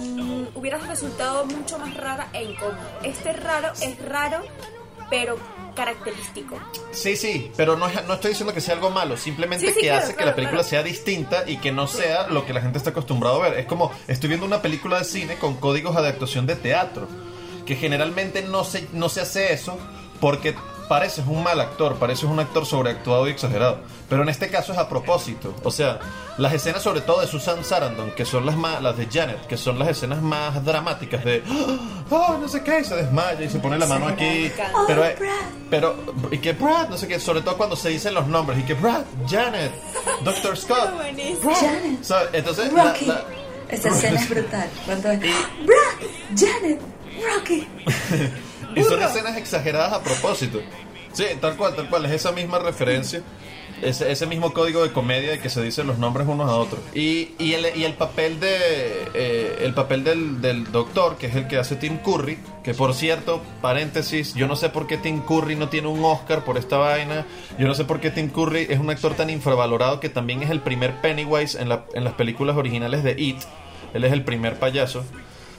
mm, 0.00 0.46
hubiera 0.54 0.78
resultado 0.78 1.44
mucho 1.46 1.78
más 1.78 1.94
rara 1.96 2.28
e 2.32 2.44
incómodo. 2.44 2.78
Este 3.02 3.32
raro 3.32 3.72
es 3.80 3.98
raro, 4.06 4.42
pero 5.10 5.36
característico. 5.74 6.58
Sí, 6.90 7.16
sí, 7.16 7.52
pero 7.56 7.76
no, 7.76 7.88
no 7.88 8.14
estoy 8.14 8.30
diciendo 8.30 8.52
que 8.52 8.60
sea 8.60 8.74
algo 8.74 8.90
malo, 8.90 9.16
simplemente 9.16 9.66
Sí, 9.66 9.72
sí, 9.72 9.80
que 9.80 9.86
claro, 9.86 10.04
hace 10.04 10.16
que 10.16 10.24
la 10.24 10.34
película 10.34 10.62
claro. 10.62 10.68
sea 10.68 10.82
distinta 10.82 11.44
y 11.46 11.58
que 11.58 11.70
no 11.70 11.86
sea 11.86 12.26
lo 12.28 12.44
que 12.44 12.52
la 12.52 12.60
gente 12.60 12.78
está 12.78 12.90
acostumbrado 12.90 13.42
a 13.42 13.48
ver. 13.48 13.60
Es 13.60 13.66
como, 13.66 13.92
estoy 14.08 14.28
viendo 14.28 14.44
una 14.44 14.60
película 14.60 14.98
de 14.98 15.04
cine 15.04 15.36
con 15.36 15.54
códigos 15.54 15.94
de 15.94 16.08
actuación 16.08 16.46
de 16.46 16.56
teatro, 16.56 17.06
que 17.64 17.76
generalmente 17.76 18.42
no 18.42 18.64
se, 18.64 18.88
no 18.92 19.08
se 19.08 19.20
hace 19.20 19.52
eso 19.52 19.78
porque 20.20 20.56
pareces 20.88 21.24
un 21.26 21.42
mal 21.42 21.60
actor, 21.60 21.96
pareces 21.96 22.24
un 22.24 22.40
actor 22.40 22.64
sobreactuado 22.66 23.26
y 23.28 23.30
exagerado. 23.30 23.80
Pero 24.08 24.22
en 24.22 24.28
este 24.30 24.48
caso 24.48 24.72
es 24.72 24.78
a 24.78 24.88
propósito. 24.88 25.54
O 25.64 25.70
sea, 25.70 25.98
las 26.38 26.52
escenas 26.54 26.82
sobre 26.82 27.02
todo 27.02 27.20
de 27.20 27.26
Susan 27.26 27.62
Sarandon, 27.62 28.12
que 28.12 28.24
son 28.24 28.46
las 28.46 28.56
más, 28.56 28.80
las 28.82 28.96
de 28.96 29.06
Janet, 29.06 29.46
que 29.46 29.56
son 29.58 29.78
las 29.78 29.88
escenas 29.88 30.22
más 30.22 30.64
dramáticas 30.64 31.22
de, 31.24 31.42
oh, 32.10 32.38
no 32.40 32.48
sé 32.48 32.62
qué, 32.62 32.80
y 32.80 32.84
se 32.84 32.96
desmaya 32.96 33.42
y 33.42 33.50
se 33.50 33.58
pone 33.58 33.78
la 33.78 33.86
mano 33.86 34.08
aquí. 34.08 34.50
Oh, 34.74 34.84
Pero, 34.86 35.04
eh, 35.04 35.16
Brad. 35.18 35.32
pero, 35.68 35.96
y 36.30 36.38
que 36.38 36.52
Brad, 36.54 36.88
no 36.88 36.96
sé 36.96 37.06
qué, 37.06 37.20
sobre 37.20 37.42
todo 37.42 37.56
cuando 37.58 37.76
se 37.76 37.90
dicen 37.90 38.14
los 38.14 38.26
nombres, 38.26 38.58
y 38.58 38.62
que 38.62 38.74
Brad, 38.74 39.02
Janet, 39.28 39.72
Dr. 40.24 40.56
Scott, 40.56 40.94
Buenísimo. 40.94 41.50
Brad. 41.50 41.56
Janet. 41.60 42.02
¿sabes? 42.04 42.28
Entonces, 42.32 42.72
la- 42.72 42.84
Rocky. 42.92 43.04
la- 43.06 43.24
Esta 43.68 43.88
escena 43.90 44.20
es 44.20 44.28
brutal. 44.30 44.70
Cuando 44.86 45.10
es 45.12 45.20
Brad, 45.20 46.08
Janet, 46.34 46.80
Rocky. 47.36 47.68
y 48.74 48.82
son 48.82 49.02
escenas 49.02 49.36
exageradas 49.36 49.92
a 49.92 50.02
propósito. 50.02 50.60
Sí, 51.12 51.24
tal 51.40 51.56
cual, 51.56 51.74
tal 51.74 51.88
cual, 51.88 52.04
es 52.06 52.12
esa 52.12 52.32
misma 52.32 52.58
referencia. 52.58 53.22
ese, 53.80 54.10
ese 54.10 54.26
mismo 54.26 54.52
código 54.52 54.82
de 54.82 54.92
comedia 54.92 55.30
de 55.30 55.38
que 55.38 55.48
se 55.48 55.62
dicen 55.62 55.86
los 55.86 55.98
nombres 55.98 56.26
unos 56.28 56.50
a 56.50 56.56
otros. 56.56 56.80
Y, 56.94 57.30
y, 57.38 57.54
el, 57.54 57.66
y 57.76 57.84
el 57.84 57.94
papel 57.94 58.40
de 58.40 58.56
eh, 59.14 59.58
el 59.62 59.72
papel 59.72 60.04
del, 60.04 60.40
del 60.40 60.70
doctor, 60.70 61.16
que 61.16 61.26
es 61.28 61.34
el 61.36 61.46
que 61.48 61.56
hace 61.58 61.76
Tim 61.76 61.98
Curry, 61.98 62.38
que 62.62 62.74
por 62.74 62.92
cierto, 62.94 63.40
paréntesis, 63.62 64.34
yo 64.34 64.46
no 64.48 64.56
sé 64.56 64.68
por 64.68 64.86
qué 64.86 64.96
Tim 64.96 65.20
Curry 65.22 65.56
no 65.56 65.68
tiene 65.68 65.88
un 65.88 66.04
Oscar 66.04 66.44
por 66.44 66.58
esta 66.58 66.76
vaina. 66.76 67.24
Yo 67.58 67.66
no 67.66 67.74
sé 67.74 67.84
por 67.84 68.00
qué 68.00 68.10
Tim 68.10 68.30
Curry 68.30 68.66
es 68.68 68.78
un 68.78 68.90
actor 68.90 69.14
tan 69.14 69.30
infravalorado 69.30 70.00
que 70.00 70.08
también 70.08 70.42
es 70.42 70.50
el 70.50 70.60
primer 70.60 71.00
Pennywise 71.00 71.58
en, 71.60 71.68
la, 71.68 71.84
en 71.94 72.04
las 72.04 72.14
películas 72.14 72.56
originales 72.56 73.02
de 73.02 73.12
It. 73.18 73.42
Él 73.94 74.04
es 74.04 74.12
el 74.12 74.24
primer 74.24 74.58
payaso 74.58 75.04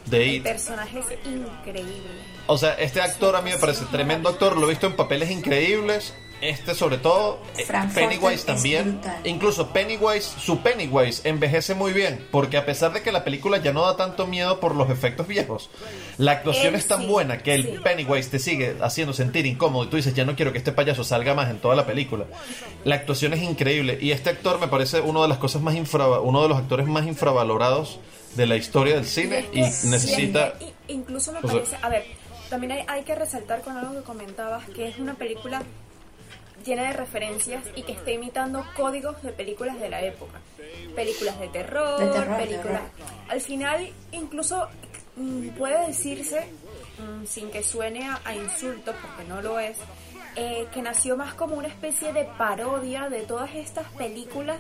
de 0.06 0.24
El 0.24 0.36
It. 0.36 0.44
personaje 0.44 1.00
es 1.00 1.06
increíble. 1.26 2.39
O 2.52 2.58
sea, 2.58 2.74
este 2.74 3.00
actor 3.00 3.36
a 3.36 3.42
mí 3.44 3.52
me 3.52 3.58
parece 3.58 3.86
tremendo 3.92 4.28
actor, 4.28 4.58
lo 4.58 4.66
he 4.66 4.70
visto 4.72 4.88
en 4.88 4.96
papeles 4.96 5.30
increíbles. 5.30 6.16
Este 6.42 6.74
sobre 6.74 6.98
todo, 6.98 7.42
eh, 7.58 7.66
Frank 7.66 7.94
Pennywise 7.94 8.46
también. 8.46 9.02
Incluso 9.26 9.68
Pennywise, 9.74 10.24
su 10.40 10.60
Pennywise 10.62 11.28
envejece 11.28 11.76
muy 11.76 11.92
bien, 11.92 12.26
porque 12.32 12.56
a 12.58 12.66
pesar 12.66 12.94
de 12.94 13.02
que 13.04 13.12
la 13.12 13.26
película 13.26 13.58
ya 13.58 13.74
no 13.74 13.82
da 13.86 13.98
tanto 13.98 14.26
miedo 14.26 14.60
por 14.62 14.74
los 14.74 14.90
efectos 14.90 15.28
viejos, 15.28 15.70
la 16.18 16.32
actuación 16.32 16.68
Él 16.68 16.76
es 16.76 16.88
tan 16.88 17.02
sí, 17.02 17.08
buena 17.08 17.40
que 17.40 17.54
el 17.56 17.64
sí. 17.66 17.76
Pennywise 17.84 18.30
te 18.32 18.40
sigue 18.40 18.78
haciendo 18.82 19.12
sentir 19.14 19.46
incómodo 19.46 19.84
y 19.84 19.88
tú 19.90 19.98
dices, 19.98 20.14
ya 20.16 20.24
no 20.24 20.36
quiero 20.38 20.54
que 20.54 20.58
este 20.60 20.72
payaso 20.72 21.04
salga 21.04 21.34
más 21.36 21.50
en 21.50 21.60
toda 21.60 21.76
la 21.76 21.86
película. 21.86 22.26
La 22.86 22.96
actuación 22.96 23.34
es 23.34 23.44
increíble 23.44 24.00
y 24.02 24.12
este 24.12 24.30
actor 24.30 24.60
me 24.62 24.70
parece 24.70 25.02
uno 25.02 25.22
de 25.22 25.28
las 25.28 25.40
cosas 25.40 25.62
más 25.62 25.76
infra, 25.76 26.08
uno 26.22 26.42
de 26.42 26.48
los 26.48 26.58
actores 26.58 26.88
más 26.88 27.06
infravalorados 27.06 28.00
de 28.36 28.46
la 28.48 28.56
historia 28.56 28.96
del 28.96 29.06
cine 29.06 29.46
y, 29.52 29.60
es 29.62 29.82
que- 29.82 29.88
necesita 29.90 30.54
y 30.88 30.94
incluso 30.94 31.32
me 31.34 31.40
o 31.40 31.42
sea- 31.42 31.52
parece. 31.52 31.76
A 31.82 31.90
ver, 31.90 32.06
también 32.50 32.72
hay, 32.74 32.84
hay 32.88 33.04
que 33.04 33.16
resaltar 33.16 33.62
con 33.62 33.78
algo 33.78 33.94
que 33.94 34.04
comentabas, 34.04 34.68
que 34.70 34.88
es 34.88 34.98
una 35.00 35.14
película 35.14 35.62
llena 36.66 36.84
de 36.84 36.94
referencias 36.94 37.64
y 37.76 37.84
que 37.84 37.94
está 37.94 38.12
imitando 38.12 38.66
códigos 38.76 39.22
de 39.24 39.32
películas 39.32 39.80
de 39.80 39.90
la 39.90 40.02
época. 40.02 40.40
Películas 40.96 41.40
de 41.40 41.48
terror, 41.48 42.00
De 42.00 42.08
terror, 42.08 42.38
películas. 42.38 42.82
terror. 42.96 43.12
Al 43.30 43.42
final, 43.42 43.90
incluso 44.12 44.68
mm, 45.16 45.50
puede 45.50 45.88
decirse, 45.88 46.48
mm, 46.98 47.26
sin 47.26 47.50
que 47.50 47.64
suene 47.64 48.08
a, 48.08 48.20
a 48.26 48.36
insulto, 48.36 48.94
porque 49.02 49.24
no 49.28 49.42
lo 49.42 49.60
es, 49.60 49.78
eh, 50.36 50.68
que 50.74 50.82
nació 50.82 51.18
más 51.18 51.34
como 51.34 51.56
una 51.56 51.68
especie 51.68 52.14
de 52.14 52.26
parodia 52.26 53.10
de 53.10 53.22
todas 53.22 53.54
estas 53.56 53.88
películas 53.94 54.58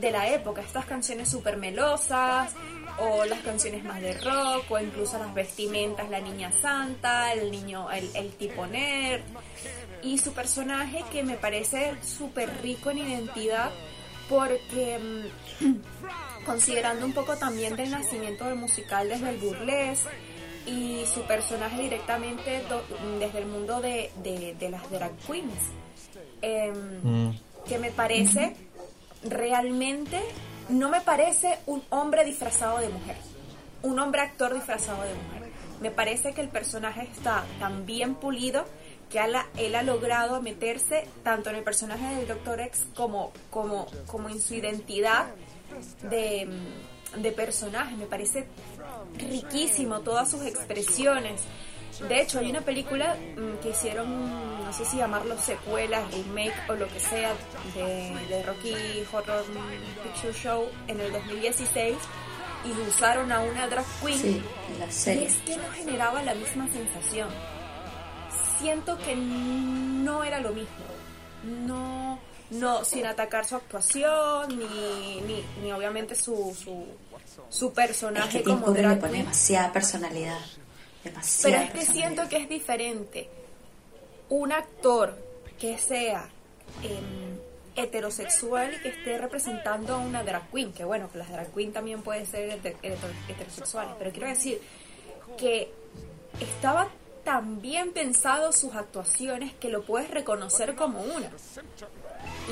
de 0.00 0.10
la 0.10 0.28
época, 0.28 0.62
estas 0.62 0.86
canciones 0.86 1.28
súper 1.28 1.56
melosas, 1.56 2.52
o 3.00 3.24
las 3.24 3.40
canciones 3.40 3.82
más 3.84 4.00
de 4.00 4.12
rock, 4.18 4.70
o 4.70 4.78
incluso 4.78 5.18
las 5.18 5.32
vestimentas, 5.34 6.08
la 6.10 6.20
niña 6.20 6.52
santa, 6.52 7.32
el 7.32 7.50
niño, 7.50 7.90
el, 7.90 8.08
el 8.14 8.30
tipo 8.32 8.66
nerd, 8.66 9.22
y 10.02 10.18
su 10.18 10.32
personaje 10.32 11.04
que 11.10 11.22
me 11.22 11.36
parece 11.36 11.94
súper 12.02 12.50
rico 12.62 12.90
en 12.90 12.98
identidad, 12.98 13.70
porque 14.28 14.98
mm, 15.60 16.44
considerando 16.46 17.04
un 17.06 17.12
poco 17.12 17.36
también 17.36 17.76
del 17.76 17.90
nacimiento 17.90 18.44
del 18.44 18.56
musical 18.56 19.08
desde 19.08 19.30
el 19.30 19.36
burlesque, 19.38 20.08
y 20.66 21.04
su 21.12 21.22
personaje 21.22 21.82
directamente 21.82 22.62
do- 22.68 22.84
desde 23.18 23.38
el 23.38 23.46
mundo 23.46 23.80
de, 23.80 24.10
de- 24.22 24.54
de 24.58 24.70
las 24.70 24.88
drag 24.90 25.12
queens. 25.26 25.52
Em, 26.42 26.74
Mm. 27.02 27.38
que 27.68 27.78
me 27.78 27.90
parece 27.90 28.56
realmente, 29.22 30.18
no 30.70 30.88
me 30.88 31.00
parece 31.00 31.58
un 31.66 31.82
hombre 31.90 32.24
disfrazado 32.24 32.78
de 32.78 32.88
mujer, 32.88 33.16
un 33.82 33.98
hombre 33.98 34.22
actor 34.22 34.54
disfrazado 34.54 35.02
de 35.02 35.14
mujer. 35.14 35.50
Me 35.80 35.90
parece 35.90 36.32
que 36.34 36.40
el 36.40 36.48
personaje 36.48 37.08
está 37.10 37.44
tan 37.58 37.86
bien 37.86 38.14
pulido 38.14 38.64
que 39.08 39.18
él 39.18 39.74
ha 39.74 39.82
logrado 39.82 40.40
meterse 40.40 41.06
tanto 41.24 41.50
en 41.50 41.56
el 41.56 41.64
personaje 41.64 42.14
del 42.14 42.28
Dr. 42.28 42.60
X 42.60 42.86
como, 42.94 43.32
en 44.28 44.40
su 44.40 44.54
identidad 44.54 45.26
de, 46.08 46.48
de 47.16 47.32
personaje. 47.32 47.96
Me 47.96 48.06
parece 48.06 48.46
riquísimo 49.18 50.00
todas 50.00 50.30
sus 50.30 50.42
expresiones. 50.42 51.42
De 52.08 52.20
hecho, 52.22 52.38
hay 52.38 52.50
una 52.50 52.60
película 52.62 53.14
mm, 53.36 53.62
que 53.62 53.70
hicieron, 53.70 54.64
no 54.64 54.72
sé 54.72 54.84
si 54.84 54.96
llamarlo 54.96 55.36
secuela, 55.38 56.02
remake 56.12 56.54
o 56.68 56.74
lo 56.74 56.88
que 56.88 57.00
sea, 57.00 57.32
de, 57.74 58.14
de 58.28 58.42
Rocky 58.42 58.74
Horror 59.12 59.44
Picture 60.02 60.32
Show 60.32 60.66
en 60.88 61.00
el 61.00 61.12
2016 61.12 61.96
y 62.64 62.88
usaron 62.88 63.30
a 63.32 63.40
una 63.40 63.66
drag 63.68 63.84
queen. 64.02 64.18
Sí, 64.18 64.42
la 64.78 64.86
Y 64.86 64.92
serie. 64.92 65.26
es 65.26 65.36
que 65.38 65.56
no 65.56 65.70
generaba 65.72 66.22
la 66.22 66.34
misma 66.34 66.66
sensación. 66.68 67.28
Siento 68.58 68.96
que 68.98 69.16
no 69.16 70.22
era 70.24 70.40
lo 70.40 70.50
mismo. 70.50 70.68
No, 71.42 72.18
no, 72.50 72.84
sin 72.84 73.06
atacar 73.06 73.46
su 73.46 73.56
actuación, 73.56 74.58
ni, 74.58 75.20
ni, 75.22 75.44
ni 75.62 75.72
obviamente 75.72 76.14
su, 76.14 76.54
su, 76.54 76.86
su 77.48 77.66
Es 77.68 77.72
personaje 77.72 78.38
que 78.38 78.44
Tim 78.44 78.54
como 78.60 78.66
Curry 78.66 78.82
le 78.82 78.82
drag 78.88 79.00
pone 79.00 79.12
queen. 79.12 79.24
demasiada 79.24 79.72
personalidad. 79.72 80.38
Pero 81.42 81.56
es 81.58 81.70
que 81.72 81.84
siento 81.86 82.28
que 82.28 82.36
es 82.38 82.48
diferente. 82.48 83.28
Un 84.28 84.52
actor 84.52 85.16
que 85.58 85.76
sea 85.78 86.28
em, 86.82 87.38
heterosexual 87.74 88.74
y 88.74 88.78
que 88.80 88.88
esté 88.90 89.18
representando 89.18 89.94
a 89.94 89.98
una 89.98 90.22
drag 90.22 90.50
queen, 90.50 90.72
que 90.72 90.84
bueno, 90.84 91.10
que 91.10 91.18
las 91.18 91.30
drag 91.30 91.52
queen 91.52 91.72
también 91.72 92.02
pueden 92.02 92.26
ser 92.26 92.50
heter- 92.50 92.76
heter- 92.82 93.14
heterosexuales, 93.28 93.94
pero 93.98 94.10
quiero 94.12 94.28
decir 94.28 94.60
que 95.38 95.72
estaba 96.40 96.88
tan 97.24 97.60
bien 97.60 97.92
pensado 97.92 98.52
sus 98.52 98.74
actuaciones 98.74 99.52
que 99.54 99.68
lo 99.68 99.82
puedes 99.84 100.10
reconocer 100.10 100.74
como 100.74 101.00
una. 101.02 101.30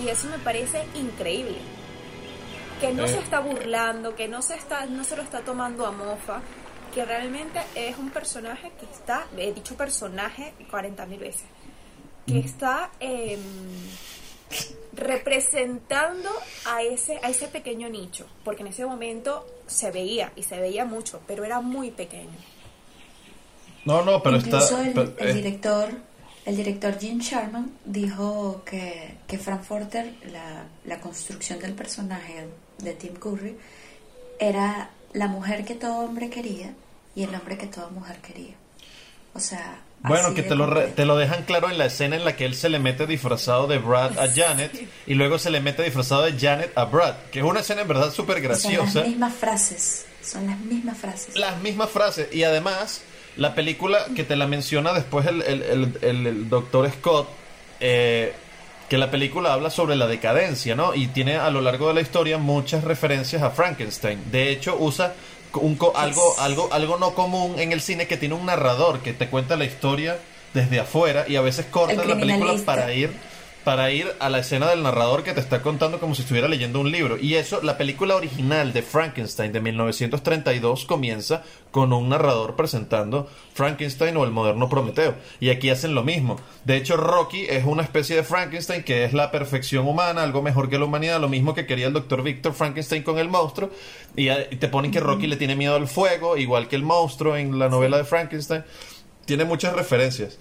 Y 0.02 0.08
eso 0.08 0.28
me 0.28 0.38
parece 0.38 0.84
increíble. 0.94 1.56
Que 2.80 2.92
no 2.92 3.04
Eh. 3.04 3.08
se 3.08 3.18
está 3.18 3.40
burlando, 3.40 4.14
que 4.14 4.28
no 4.28 4.40
se 4.42 4.54
está, 4.56 4.86
no 4.86 5.04
se 5.04 5.16
lo 5.16 5.22
está 5.22 5.40
tomando 5.40 5.86
a 5.86 5.90
mofa, 5.90 6.40
que 6.98 7.04
realmente 7.04 7.60
es 7.76 7.96
un 7.96 8.10
personaje 8.10 8.72
que 8.76 8.84
está, 8.86 9.24
he 9.36 9.52
dicho 9.52 9.76
personaje 9.76 10.52
40 10.68 11.06
mil 11.06 11.20
veces, 11.20 11.44
que 12.26 12.40
está 12.40 12.90
em, 12.98 13.38
representando 14.94 16.28
a 16.66 16.82
ese, 16.82 17.20
a 17.22 17.30
ese 17.30 17.46
pequeño 17.46 17.88
nicho, 17.88 18.26
porque 18.42 18.62
en 18.62 18.68
ese 18.70 18.84
momento 18.84 19.46
se 19.68 19.92
veía, 19.92 20.32
y 20.34 20.42
se 20.42 20.58
veía 20.58 20.84
mucho, 20.86 21.20
pero 21.28 21.44
era 21.44 21.60
muy 21.60 21.92
pequeño. 21.92 22.36
No, 23.84 24.04
no, 24.04 24.20
pero 24.20 24.38
Incluso 24.38 24.82
está. 24.82 24.88
el, 24.88 24.92
pero, 24.92 25.12
el 25.18 25.28
eh, 25.28 25.34
director, 25.34 25.90
el 26.46 26.56
director 26.56 26.98
Jim 26.98 27.20
Sharman 27.20 27.78
dijo 27.84 28.62
que, 28.64 29.18
que 29.28 29.38
Frankfurter, 29.38 30.14
la, 30.32 30.64
la 30.84 31.00
construcción 31.00 31.60
del 31.60 31.74
personaje 31.74 32.48
de 32.78 32.92
Tim 32.94 33.14
Curry, 33.14 33.56
era 34.40 34.90
la 35.12 35.28
mujer 35.28 35.64
que 35.64 35.76
todo 35.76 36.00
hombre 36.00 36.28
quería 36.28 36.74
y 37.18 37.25
el 37.25 37.34
hombre 37.34 37.58
que 37.58 37.66
toda 37.66 37.88
mujer 37.88 38.16
quería. 38.18 38.54
O 39.34 39.40
sea, 39.40 39.80
Bueno, 40.02 40.34
que 40.34 40.42
te 40.42 40.54
lo, 40.54 40.66
re- 40.66 40.88
te 40.88 41.04
lo 41.04 41.16
dejan 41.16 41.42
claro 41.44 41.68
en 41.70 41.76
la 41.78 41.87
escena 41.87 42.16
en 42.16 42.25
la 42.25 42.37
que 42.37 42.44
él 42.44 42.54
se 42.54 42.68
le 42.68 42.78
mete 42.78 43.06
disfrazado 43.06 43.66
de 43.66 43.78
Brad 43.78 44.18
a 44.18 44.28
Janet 44.34 44.88
y 45.06 45.14
luego 45.14 45.38
se 45.38 45.50
le 45.50 45.60
mete 45.60 45.82
disfrazado 45.82 46.22
de 46.22 46.38
Janet 46.38 46.72
a 46.76 46.84
Brad, 46.84 47.14
que 47.32 47.40
es 47.40 47.44
una 47.44 47.60
escena 47.60 47.82
en 47.82 47.88
verdad 47.88 48.12
súper 48.12 48.38
Y 48.38 48.40
Son 48.42 48.48
graciosa. 48.48 49.00
las 49.00 49.08
mismas 49.08 49.34
frases, 49.34 50.06
son 50.22 50.46
las 50.46 50.58
mismas 50.60 50.96
frases. 50.98 51.37
Las 51.37 51.60
mismas 51.60 51.90
frases 51.90 52.32
y 52.32 52.44
además 52.44 53.02
la 53.37 53.54
película 53.54 54.06
que 54.16 54.25
te 54.25 54.34
la 54.37 54.46
menciona 54.46 54.92
después 54.92 55.26
el, 55.26 55.42
el, 55.42 55.62
el- 55.62 55.98
el- 56.02 56.26
el 56.26 56.48
doctor 56.48 56.90
Scott, 56.90 57.28
eh, 57.80 58.32
que 58.88 58.96
la 58.98 59.10
película 59.10 59.52
habla 59.52 59.68
sobre 59.70 59.94
la 59.96 60.06
decadencia, 60.06 60.75
¿no? 60.75 60.94
Y 60.94 61.08
tiene 61.08 61.37
a 61.37 61.50
lo 61.50 61.60
largo 61.60 61.88
de 61.88 61.94
la 61.94 62.00
historia 62.00 62.38
muchas 62.38 62.82
referencias 62.84 63.42
a 63.42 63.50
Frankenstein. 63.50 64.30
De 64.32 64.50
hecho, 64.50 64.76
usa 64.80 65.12
un 65.54 65.76
co- 65.76 65.96
algo, 65.96 66.34
algo, 66.40 66.68
algo 66.72 66.98
no 66.98 67.14
común 67.14 67.58
en 67.58 67.72
el 67.72 67.80
cine 67.80 68.06
que 68.06 68.16
tiene 68.16 68.34
un 68.34 68.46
narrador 68.46 69.00
que 69.00 69.12
te 69.12 69.28
cuenta 69.28 69.56
la 69.56 69.64
historia 69.64 70.18
desde 70.54 70.80
afuera 70.80 71.24
y 71.28 71.36
a 71.36 71.40
veces 71.40 71.66
corta 71.70 71.94
la 72.04 72.14
película 72.20 72.52
para 72.64 72.92
ir 72.92 73.10
para 73.64 73.90
ir 73.90 74.06
a 74.18 74.30
la 74.30 74.38
escena 74.38 74.68
del 74.68 74.82
narrador 74.82 75.22
que 75.22 75.32
te 75.32 75.40
está 75.40 75.60
contando 75.62 76.00
como 76.00 76.14
si 76.14 76.22
estuviera 76.22 76.48
leyendo 76.48 76.80
un 76.80 76.90
libro. 76.90 77.18
Y 77.18 77.34
eso, 77.34 77.60
la 77.62 77.76
película 77.76 78.16
original 78.16 78.72
de 78.72 78.82
Frankenstein 78.82 79.52
de 79.52 79.60
1932 79.60 80.84
comienza 80.86 81.42
con 81.70 81.92
un 81.92 82.08
narrador 82.08 82.56
presentando 82.56 83.28
Frankenstein 83.54 84.16
o 84.16 84.24
el 84.24 84.30
moderno 84.30 84.68
Prometeo. 84.68 85.16
Y 85.38 85.50
aquí 85.50 85.70
hacen 85.70 85.94
lo 85.94 86.02
mismo. 86.02 86.40
De 86.64 86.76
hecho, 86.76 86.96
Rocky 86.96 87.44
es 87.48 87.64
una 87.64 87.82
especie 87.82 88.16
de 88.16 88.22
Frankenstein 88.22 88.82
que 88.84 89.04
es 89.04 89.12
la 89.12 89.30
perfección 89.30 89.86
humana, 89.86 90.22
algo 90.22 90.40
mejor 90.40 90.70
que 90.70 90.78
la 90.78 90.86
humanidad, 90.86 91.20
lo 91.20 91.28
mismo 91.28 91.54
que 91.54 91.66
quería 91.66 91.88
el 91.88 91.92
doctor 91.92 92.22
Victor 92.22 92.54
Frankenstein 92.54 93.02
con 93.02 93.18
el 93.18 93.28
monstruo. 93.28 93.70
Y 94.16 94.28
eh, 94.28 94.48
te 94.58 94.68
ponen 94.68 94.90
que 94.90 95.00
Rocky 95.00 95.26
le 95.26 95.36
tiene 95.36 95.56
miedo 95.56 95.74
al 95.74 95.88
fuego, 95.88 96.36
igual 96.36 96.68
que 96.68 96.76
el 96.76 96.82
monstruo 96.82 97.36
en 97.36 97.58
la 97.58 97.68
novela 97.68 97.98
de 97.98 98.04
Frankenstein. 98.04 98.64
Tiene 99.26 99.44
muchas 99.44 99.74
referencias. 99.74 100.38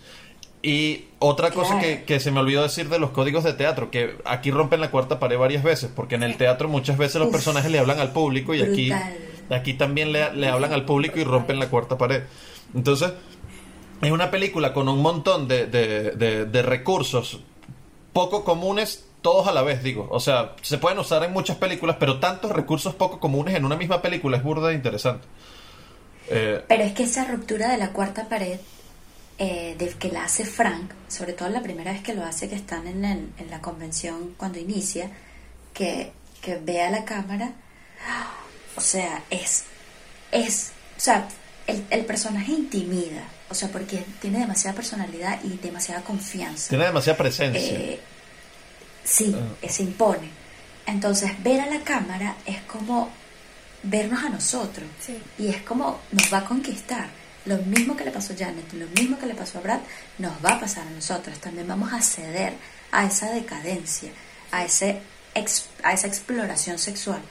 Y 0.63 1.05
otra 1.19 1.51
cosa 1.51 1.79
que, 1.79 2.03
que 2.03 2.19
se 2.19 2.31
me 2.31 2.39
olvidó 2.39 2.63
decir 2.63 2.89
de 2.89 2.99
los 2.99 3.11
códigos 3.11 3.43
de 3.43 3.53
teatro, 3.53 3.91
que 3.91 4.17
aquí 4.25 4.51
rompen 4.51 4.81
la 4.81 4.89
cuarta 4.91 5.19
pared 5.19 5.37
varias 5.37 5.63
veces, 5.63 5.89
porque 5.95 6.15
en 6.15 6.23
el 6.23 6.35
teatro 6.37 6.67
muchas 6.67 6.97
veces 6.97 7.15
los 7.17 7.27
Uf. 7.27 7.33
personajes 7.33 7.71
le 7.71 7.79
hablan 7.79 7.99
al 7.99 8.11
público 8.11 8.53
y 8.55 8.61
aquí, 8.63 8.91
aquí 9.49 9.73
también 9.75 10.11
le, 10.11 10.33
le 10.33 10.49
hablan 10.49 10.73
al 10.73 10.83
público 10.85 11.19
y 11.19 11.23
rompen 11.23 11.59
la 11.59 11.69
cuarta 11.69 11.97
pared. 11.97 12.23
Entonces, 12.75 13.13
es 14.01 14.11
una 14.11 14.29
película 14.31 14.73
con 14.73 14.89
un 14.89 15.01
montón 15.01 15.47
de, 15.47 15.67
de- 15.67 16.11
de- 16.11 16.45
de 16.45 16.61
recursos 16.63 17.39
poco 18.11 18.43
comunes 18.43 19.05
todos 19.21 19.47
a 19.47 19.51
la 19.51 19.61
vez, 19.61 19.83
digo. 19.83 20.07
O 20.11 20.19
sea, 20.19 20.55
se 20.63 20.77
pueden 20.79 20.97
usar 20.99 21.23
en 21.23 21.33
muchas 21.33 21.57
películas, 21.57 21.97
pero 21.99 22.19
tantos 22.19 22.51
recursos 22.51 22.95
poco 22.95 23.19
comunes 23.19 23.55
en 23.55 23.63
una 23.63 23.75
misma 23.75 24.01
película 24.01 24.37
es 24.37 24.43
burda 24.43 24.71
e 24.71 24.75
interesante. 24.75 25.27
Eh, 26.29 26.63
pero 26.67 26.83
es 26.83 26.93
que 26.93 27.03
esa 27.03 27.25
ruptura 27.25 27.69
de 27.69 27.77
la 27.77 27.93
cuarta 27.93 28.27
pared, 28.27 28.59
eh, 29.37 29.75
de 29.77 29.89
que 29.89 30.11
la 30.11 30.25
hace 30.25 30.45
Frank, 30.45 30.91
sobre 31.07 31.33
todo 31.33 31.49
la 31.49 31.61
primera 31.61 31.91
vez 31.91 32.01
que 32.01 32.13
lo 32.13 32.23
hace, 32.23 32.49
que 32.49 32.55
están 32.55 32.87
en, 32.87 33.03
en 33.05 33.49
la 33.49 33.61
convención 33.61 34.33
cuando 34.37 34.59
inicia, 34.59 35.11
que, 35.73 36.11
que 36.41 36.55
ve 36.55 36.81
a 36.81 36.89
la 36.89 37.05
cámara, 37.05 37.51
o 38.75 38.81
sea, 38.81 39.23
es, 39.29 39.65
es, 40.31 40.71
o 40.97 40.99
sea, 40.99 41.27
el, 41.67 41.85
el 41.89 42.05
personaje 42.05 42.51
intimida, 42.51 43.23
o 43.49 43.53
sea, 43.53 43.69
porque 43.69 44.03
tiene 44.21 44.39
demasiada 44.39 44.75
personalidad 44.75 45.39
y 45.43 45.57
demasiada 45.57 46.01
confianza. 46.01 46.69
Tiene 46.69 46.85
demasiada 46.85 47.17
presencia. 47.17 47.61
Eh, 47.61 47.99
sí, 49.03 49.35
ah. 49.35 49.67
se 49.67 49.83
impone. 49.83 50.29
Entonces, 50.85 51.31
ver 51.43 51.61
a 51.61 51.65
la 51.65 51.81
cámara 51.81 52.35
es 52.45 52.61
como 52.61 53.09
vernos 53.83 54.23
a 54.23 54.29
nosotros. 54.29 54.87
Y 55.37 55.47
es 55.47 55.61
como 55.61 55.99
nos 56.11 56.33
va 56.33 56.39
a 56.39 56.45
conquistar. 56.45 57.09
Lo 57.47 57.57
mismo 57.57 57.95
que 57.95 58.03
le 58.03 58.11
pasó 58.11 58.33
a 58.33 58.37
Janet, 58.37 58.73
lo 58.73 58.87
mismo 58.87 59.17
que 59.17 59.25
le 59.25 59.33
pasó 59.33 59.59
a 59.59 59.61
Brad, 59.61 59.79
nos 60.17 60.33
va 60.43 60.55
a 60.55 60.59
pasar 60.59 60.85
a 60.85 60.91
nosotros. 60.91 61.39
También 61.39 61.67
vamos 61.67 61.93
a 61.93 62.01
ceder 62.01 62.53
a 62.91 63.05
esa 63.05 63.31
decadencia, 63.31 64.11
a, 64.51 64.65
ese 64.65 64.99
a 65.83 65.93
esa 65.93 66.07
exploración 66.07 66.77
sexual. 66.77 67.21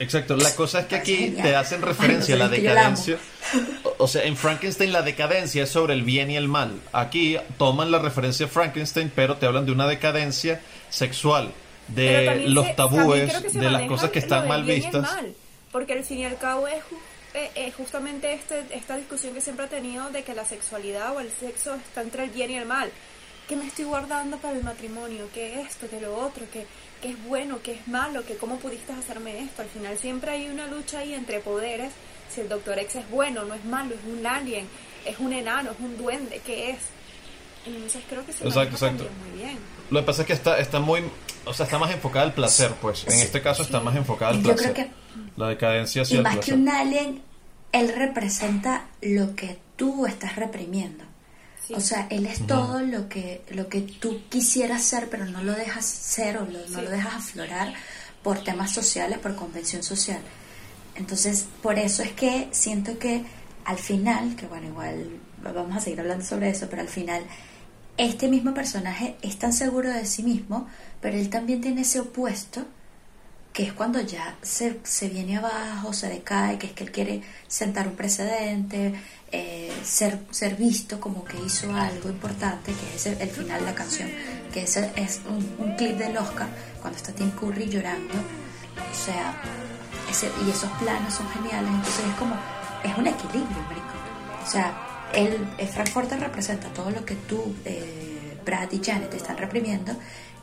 Exacto, 0.00 0.34
la 0.34 0.54
cosa 0.54 0.80
es 0.80 0.86
que 0.86 0.96
aquí 0.96 1.36
te 1.42 1.54
hacen 1.54 1.82
referencia 1.82 2.34
a 2.34 2.38
la 2.38 2.48
decadencia. 2.48 3.18
O 3.98 4.08
sea, 4.08 4.24
en 4.24 4.34
Frankenstein 4.34 4.92
la 4.92 5.02
decadencia 5.02 5.64
es 5.64 5.68
sobre 5.68 5.92
el 5.92 6.02
bien 6.04 6.30
y 6.30 6.36
el 6.36 6.48
mal. 6.48 6.80
Aquí 6.92 7.36
toman 7.58 7.90
la 7.90 7.98
referencia 7.98 8.46
a 8.46 8.48
Frankenstein, 8.48 9.12
pero 9.14 9.36
te 9.36 9.44
hablan 9.44 9.66
de 9.66 9.72
una 9.72 9.86
decadencia 9.86 10.62
sexual, 10.88 11.52
de 11.88 12.44
los 12.48 12.74
tabúes, 12.76 13.52
de 13.52 13.70
las 13.70 13.82
cosas 13.82 14.10
que 14.10 14.20
están 14.20 14.48
mal 14.48 14.64
vistas. 14.64 15.06
porque 15.70 15.92
al 15.92 16.02
fin 16.02 16.20
y 16.20 16.24
al 16.24 16.38
cabo 16.38 16.66
es 16.66 16.82
eh, 17.34 17.50
eh, 17.54 17.72
justamente 17.76 18.32
este, 18.32 18.64
esta 18.70 18.96
discusión 18.96 19.34
que 19.34 19.40
siempre 19.40 19.66
ha 19.66 19.68
tenido 19.68 20.10
de 20.10 20.24
que 20.24 20.34
la 20.34 20.44
sexualidad 20.44 21.14
o 21.14 21.20
el 21.20 21.30
sexo 21.30 21.74
está 21.74 22.02
entre 22.02 22.24
el 22.24 22.30
bien 22.30 22.50
y 22.50 22.56
el 22.56 22.66
mal. 22.66 22.90
¿Qué 23.48 23.56
me 23.56 23.66
estoy 23.66 23.84
guardando 23.84 24.36
para 24.38 24.56
el 24.56 24.64
matrimonio? 24.64 25.28
¿Qué 25.34 25.60
esto? 25.60 25.88
¿Qué 25.88 26.00
lo 26.00 26.16
otro? 26.16 26.44
¿Qué, 26.52 26.66
qué 27.02 27.10
es 27.10 27.24
bueno? 27.24 27.60
¿Qué 27.62 27.72
es 27.72 27.88
malo? 27.88 28.24
¿Qué 28.24 28.36
cómo 28.36 28.58
pudiste 28.58 28.92
hacerme 28.92 29.40
esto? 29.40 29.62
Al 29.62 29.68
final 29.68 29.98
siempre 29.98 30.30
hay 30.30 30.48
una 30.48 30.66
lucha 30.66 31.00
ahí 31.00 31.14
entre 31.14 31.40
poderes. 31.40 31.92
Si 32.32 32.40
el 32.40 32.48
Doctor 32.48 32.78
X 32.78 32.96
es 32.96 33.10
bueno, 33.10 33.44
no 33.44 33.54
es 33.54 33.64
malo, 33.64 33.94
es 33.94 34.04
un 34.04 34.24
alien, 34.24 34.68
es 35.04 35.18
un 35.18 35.32
enano, 35.32 35.72
es 35.72 35.80
un 35.80 35.96
duende, 35.96 36.40
¿qué 36.46 36.70
es? 36.70 36.78
Entonces 37.66 38.02
creo 38.08 38.24
que 38.24 38.32
se 38.32 38.46
exacto, 38.46 38.74
exacto. 38.74 39.04
muy 39.20 39.38
bien. 39.38 39.58
Lo 39.90 40.00
que 40.00 40.06
pasa 40.06 40.22
es 40.22 40.26
que 40.28 40.32
está, 40.32 40.58
está 40.58 40.78
muy, 40.78 41.02
o 41.44 41.54
sea, 41.54 41.64
está 41.64 41.78
más 41.78 41.90
enfocada 41.90 42.26
al 42.26 42.34
placer, 42.34 42.74
pues. 42.80 43.06
En 43.06 43.20
este 43.20 43.40
caso 43.42 43.62
está 43.62 43.80
más 43.80 43.96
enfocada 43.96 44.32
al 44.32 44.40
placer. 44.40 44.68
Yo 44.68 44.74
creo 44.74 44.86
que 44.86 44.92
la 45.36 45.48
decadencia 45.48 46.02
hacia 46.02 46.20
y 46.20 46.22
más 46.22 46.38
que 46.38 46.52
un 46.52 46.68
alien, 46.68 47.22
él 47.72 47.92
representa 47.94 48.86
lo 49.00 49.34
que 49.34 49.58
tú 49.76 50.06
estás 50.06 50.36
reprimiendo. 50.36 51.04
O 51.74 51.80
sea, 51.80 52.08
él 52.10 52.26
es 52.26 52.46
todo 52.46 52.80
lo 52.80 53.08
que, 53.08 53.42
lo 53.50 53.68
que 53.68 53.82
tú 53.82 54.22
quisieras 54.28 54.82
ser, 54.82 55.08
pero 55.08 55.26
no 55.26 55.42
lo 55.42 55.52
dejas 55.52 55.84
ser 55.86 56.38
o 56.38 56.44
no 56.44 56.82
lo 56.82 56.90
dejas 56.90 57.14
aflorar 57.14 57.72
por 58.24 58.42
temas 58.42 58.72
sociales, 58.72 59.18
por 59.18 59.36
convención 59.36 59.82
social. 59.82 60.20
Entonces, 60.96 61.46
por 61.62 61.78
eso 61.78 62.02
es 62.02 62.10
que 62.12 62.48
siento 62.50 62.98
que 62.98 63.24
al 63.64 63.78
final, 63.78 64.34
que 64.34 64.46
bueno, 64.46 64.66
igual 64.66 65.20
vamos 65.42 65.76
a 65.76 65.80
seguir 65.80 66.00
hablando 66.00 66.24
sobre 66.24 66.50
eso, 66.50 66.66
pero 66.68 66.82
al 66.82 66.88
final 66.88 67.22
este 68.00 68.28
mismo 68.28 68.54
personaje 68.54 69.16
es 69.20 69.38
tan 69.38 69.52
seguro 69.52 69.90
de 69.90 70.06
sí 70.06 70.22
mismo, 70.22 70.66
pero 71.02 71.18
él 71.18 71.28
también 71.28 71.60
tiene 71.60 71.82
ese 71.82 72.00
opuesto, 72.00 72.64
que 73.52 73.64
es 73.64 73.74
cuando 73.74 74.00
ya 74.00 74.38
se, 74.40 74.80
se 74.84 75.10
viene 75.10 75.36
abajo, 75.36 75.92
se 75.92 76.08
decae, 76.08 76.56
que 76.56 76.68
es 76.68 76.72
que 76.72 76.84
él 76.84 76.92
quiere 76.92 77.22
sentar 77.46 77.86
un 77.86 77.96
precedente, 77.96 78.94
eh, 79.30 79.70
ser, 79.84 80.18
ser 80.30 80.56
visto 80.56 80.98
como 80.98 81.24
que 81.24 81.36
hizo 81.44 81.74
algo 81.74 82.08
importante, 82.08 82.72
que 82.72 82.96
es 82.96 83.06
el, 83.06 83.28
final 83.28 83.60
de 83.60 83.66
la 83.66 83.74
canción, 83.74 84.08
que 84.50 84.62
es, 84.62 84.78
es 84.78 85.20
un, 85.28 85.74
clip 85.76 85.98
del 85.98 86.16
Oscar, 86.16 86.48
cuando 86.80 86.96
está 86.96 87.12
Tim 87.12 87.30
Curry 87.32 87.68
llorando, 87.68 88.14
o 88.14 89.04
sea, 89.04 89.34
ese, 90.10 90.30
y 90.46 90.50
esos 90.50 90.70
planos 90.78 91.12
son 91.12 91.28
geniales, 91.28 91.70
entonces 91.70 92.04
es 92.06 92.14
como, 92.14 92.34
es 92.82 92.96
un 92.96 93.06
equilibrio, 93.06 93.62
marico. 93.68 93.92
O 94.42 94.50
sea, 94.50 94.89
el, 95.14 95.38
el 95.58 95.68
Frankfurter 95.68 96.20
representa 96.20 96.68
todo 96.68 96.90
lo 96.90 97.04
que 97.04 97.14
tú, 97.14 97.54
eh, 97.64 98.38
Brad 98.44 98.70
y 98.72 98.80
Janet 98.82 99.12
están 99.14 99.36
reprimiendo, 99.36 99.92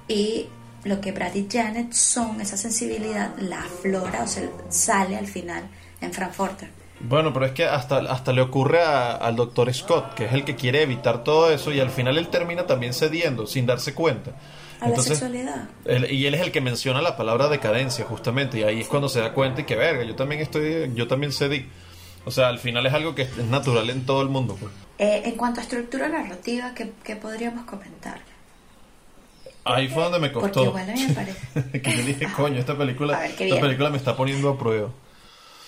y 0.08 0.47
lo 0.84 1.01
que 1.01 1.12
Brad 1.12 1.36
y 1.36 1.47
Janet 1.51 1.93
son, 1.93 2.41
esa 2.41 2.58
sensibilidad, 2.58 3.36
la 3.39 3.63
flora, 3.63 4.23
o 4.23 4.27
sea, 4.27 4.49
sale 4.69 5.17
al 5.17 5.27
final 5.27 5.67
en 6.01 6.13
Frankfurter. 6.13 6.69
Bueno, 6.99 7.32
pero 7.32 7.45
es 7.45 7.51
que 7.51 7.65
hasta, 7.65 7.97
hasta 7.97 8.34
le 8.34 8.41
ocurre 8.41 8.82
al 8.82 9.36
doctor 9.36 9.71
Scott, 9.73 10.15
que 10.15 10.25
es 10.25 10.34
el 10.34 10.43
que 10.43 10.56
quiere 10.56 10.82
evitar 10.82 11.23
todo 11.23 11.51
eso, 11.51 11.71
y 11.71 11.80
al 11.80 11.91
final 11.91 12.17
él 12.17 12.30
termina 12.30 12.65
también 12.65 12.93
cediendo, 12.93 13.45
sin 13.45 13.65
darse 13.65 13.93
cuenta. 13.93 14.32
A 14.80 14.89
la 14.89 14.99
sexualidad. 14.99 15.69
y 16.10 16.25
él 16.25 16.36
es 16.36 16.41
el 16.41 16.51
que 16.51 16.62
menciona 16.62 17.01
la 17.01 17.17
palabra 17.17 17.49
decadencia, 17.49 18.06
justamente, 18.06 18.60
y 18.60 18.63
ahí 18.63 18.82
es 18.82 18.88
cuando 18.88 19.10
se 19.10 19.19
da 19.19 19.34
cuenta 19.34 19.62
y 19.62 19.63
que, 19.65 19.75
verga, 19.75 20.03
yo 20.03 20.15
también 20.15 20.41
estoy, 20.41 20.91
yo 20.95 21.08
también 21.08 21.32
cedí. 21.32 21.67
O 22.28 22.32
sea, 22.32 22.50
al 22.50 22.60
final 22.60 22.86
es 22.86 22.94
algo 22.94 23.16
que 23.16 23.22
es 23.22 23.38
natural 23.38 23.90
en 23.90 24.06
todo 24.06 24.22
el 24.22 24.28
mundo. 24.28 24.58
Pues. 24.60 24.70
Eh, 24.98 25.22
en 25.24 25.38
cuanto 25.38 25.62
a 25.62 25.63
estructura 25.63 26.10
narrativa, 26.10 26.74
¿qué, 26.76 27.16
podríamos 27.16 27.63
comentar? 27.63 28.20
Ahí 29.63 29.88
fue 29.88 30.04
donde 30.04 30.20
me 30.20 30.34
costó. 30.34 30.66
Porque 30.66 30.68
igual 30.68 30.90
a 30.90 30.94
mí 30.94 31.08
me 31.08 31.13
parece. 31.13 31.82
que 31.82 31.90
yo 31.96 32.04
dije, 32.04 32.28
coño, 32.36 32.60
esta 32.60 32.78
película, 32.78 33.26
esta 33.26 33.62
película 33.62 33.90
me 33.90 33.96
está 33.96 34.18
poniendo 34.18 34.50
a 34.50 34.58
prueba. 34.58 34.90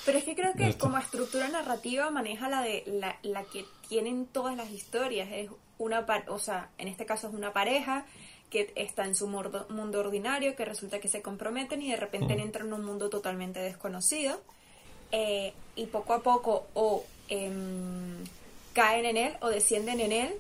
Pero 0.06 0.18
es 0.18 0.26
que 0.26 0.36
creo 0.36 0.52
que 0.52 0.74
como 0.74 0.98
estructura 0.98 1.48
narrativa 1.48 2.12
maneja 2.12 2.50
la 2.50 2.62
de 2.62 2.84
la, 2.88 3.18
la 3.22 3.44
que 3.46 3.64
tienen 3.88 4.26
todas 4.26 4.58
las 4.58 4.70
historias. 4.70 5.30
Es 5.32 5.50
una 5.78 6.06
o 6.28 6.40
sea, 6.40 6.72
en 6.78 6.90
este 6.90 7.06
caso 7.06 7.30
es 7.30 7.34
una 7.34 7.54
pareja 7.54 8.04
que 8.50 8.74
está 8.76 9.06
en 9.06 9.16
su 9.16 9.28
mundo, 9.28 10.00
ordinario, 10.00 10.58
que 10.58 10.66
resulta 10.66 11.00
que 11.00 11.08
se 11.08 11.22
comprometen 11.22 11.82
y 11.82 11.92
de 11.92 11.96
repente 11.96 12.34
entran 12.34 12.68
en 12.68 12.74
un 12.74 12.84
mundo 12.84 13.10
totalmente 13.10 13.62
desconocido. 13.62 14.42
Eh, 15.12 15.54
y 15.76 15.86
poco 15.88 16.14
a 16.14 16.22
poco 16.22 16.68
o 16.74 17.04
em, 17.30 18.24
caen 18.74 19.06
en 19.06 19.18
él 19.18 19.34
o 19.42 19.50
descienden 19.50 20.00
en 20.00 20.12
él 20.12 20.34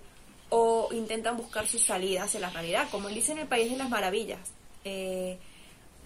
o 0.50 0.90
intentan 0.92 1.38
buscar 1.38 1.68
sus 1.68 1.84
salidas 1.84 2.34
en 2.36 2.42
la 2.42 2.50
realidad, 2.50 2.88
como 2.92 3.08
él 3.08 3.16
dice 3.16 3.32
en 3.32 3.40
el 3.40 3.48
País 3.48 3.72
de 3.72 3.78
las 3.78 3.90
Maravillas. 3.90 4.52
Eh, 4.86 5.38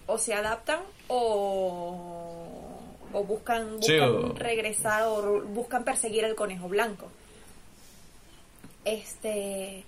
o 0.06 0.18
se 0.18 0.34
adaptan 0.34 0.80
o 1.08 2.74
o 3.14 3.22
buscan, 3.22 3.80
regresar 4.34 5.04
o 5.04 5.42
buscan 5.42 5.84
perseguir 5.84 6.24
al 6.24 6.34
conejo 6.34 6.68
blanco. 6.68 7.06
Este 8.84 9.84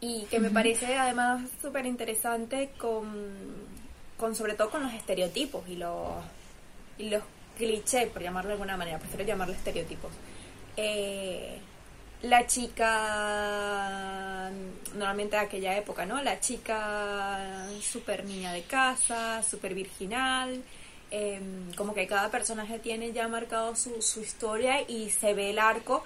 y 0.00 0.22
que 0.24 0.40
me 0.40 0.48
parece 0.48 0.96
además 0.96 1.50
súper 1.60 1.84
interesante 1.84 2.70
con, 2.78 3.04
con 4.16 4.34
sobre 4.34 4.54
todo 4.54 4.70
con 4.70 4.82
los 4.82 4.94
estereotipos 4.94 5.68
y 5.68 5.76
los 5.76 6.08
y 6.96 7.10
los 7.10 7.22
clichés 7.60 8.08
por 8.08 8.22
llamarlo 8.22 8.48
de 8.48 8.54
alguna 8.54 8.76
manera 8.76 8.98
prefiero 8.98 9.24
llamarlo 9.24 9.54
estereotipos 9.54 10.10
eh, 10.76 11.58
la 12.22 12.46
chica 12.46 12.90
normalmente 14.94 15.36
de 15.36 15.42
aquella 15.42 15.76
época 15.76 16.04
no 16.06 16.22
la 16.22 16.40
chica 16.40 17.66
super 17.80 18.24
niña 18.24 18.52
de 18.52 18.62
casa 18.62 19.42
super 19.42 19.74
virginal 19.74 20.62
Em, 21.10 21.72
como 21.74 21.92
que 21.92 22.06
cada 22.06 22.30
personaje 22.30 22.78
tiene 22.78 23.12
ya 23.12 23.26
marcado 23.26 23.74
su, 23.74 24.00
su 24.00 24.20
historia 24.20 24.82
y 24.88 25.10
se 25.10 25.34
ve 25.34 25.50
el 25.50 25.58
arco 25.58 26.04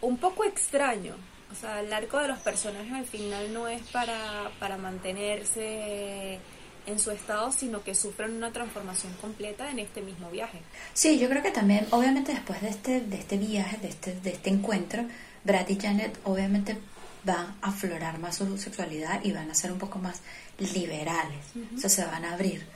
un 0.00 0.18
poco 0.18 0.44
extraño. 0.44 1.14
O 1.52 1.54
sea, 1.54 1.80
el 1.80 1.92
arco 1.92 2.18
de 2.18 2.28
los 2.28 2.38
personajes 2.40 2.92
al 2.92 3.06
final 3.06 3.52
no 3.52 3.68
es 3.68 3.80
para, 3.92 4.50
para 4.58 4.76
mantenerse 4.76 6.40
en 6.88 6.98
su 6.98 7.10
estado, 7.10 7.52
sino 7.52 7.82
que 7.82 7.94
sufren 7.94 8.34
una 8.34 8.50
transformación 8.50 9.12
completa 9.20 9.70
en 9.70 9.78
este 9.78 10.00
mismo 10.00 10.30
viaje. 10.30 10.58
Sí, 10.94 11.18
yo 11.18 11.28
creo 11.28 11.42
que 11.42 11.50
también, 11.50 11.86
obviamente 11.90 12.32
después 12.32 12.60
de 12.62 12.70
este, 12.70 13.00
de 13.00 13.16
este 13.16 13.36
viaje, 13.36 13.76
de 13.78 13.88
este, 13.88 14.14
de 14.20 14.30
este 14.30 14.50
encuentro, 14.50 15.04
Brad 15.44 15.68
y 15.68 15.78
Janet 15.78 16.18
obviamente 16.24 16.78
van 17.24 17.56
a 17.60 17.68
aflorar 17.68 18.18
más 18.18 18.36
su 18.36 18.58
sexualidad 18.58 19.20
y 19.22 19.32
van 19.32 19.50
a 19.50 19.54
ser 19.54 19.70
un 19.70 19.78
poco 19.78 19.98
más 19.98 20.20
liberales, 20.58 21.44
o 21.76 21.78
sea, 21.78 21.90
se 21.90 22.04
van 22.04 22.24
a 22.24 22.34
abrir 22.34 22.66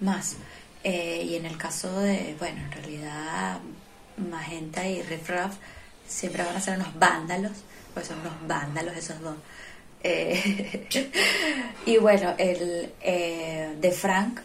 más. 0.00 0.36
Eh, 0.84 1.24
y 1.28 1.36
en 1.36 1.46
el 1.46 1.56
caso 1.56 2.00
de, 2.00 2.34
bueno, 2.38 2.60
en 2.60 2.72
realidad 2.72 3.60
Magenta 4.16 4.86
y 4.86 5.02
Riff 5.02 5.30
Raff 5.30 5.56
siempre 6.06 6.42
van 6.44 6.56
a 6.56 6.60
ser 6.60 6.76
unos 6.78 6.98
vándalos, 6.98 7.52
pues 7.94 8.08
son 8.08 8.20
unos 8.20 8.34
vándalos 8.46 8.96
esos 8.96 9.20
dos. 9.20 9.36
Eh, 10.02 10.88
y 11.86 11.96
bueno, 11.98 12.34
el 12.38 12.92
eh, 13.00 13.76
de 13.80 13.90
Frank, 13.92 14.40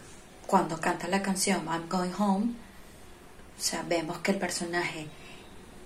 cuando 0.46 0.80
canta 0.80 1.08
la 1.08 1.22
canción 1.22 1.66
I'm 1.68 1.88
Going 1.90 2.14
Home, 2.20 2.46
o 3.58 3.62
sea, 3.62 3.84
vemos 3.88 4.20
que 4.20 4.32
el 4.32 4.38
personaje 4.38 5.08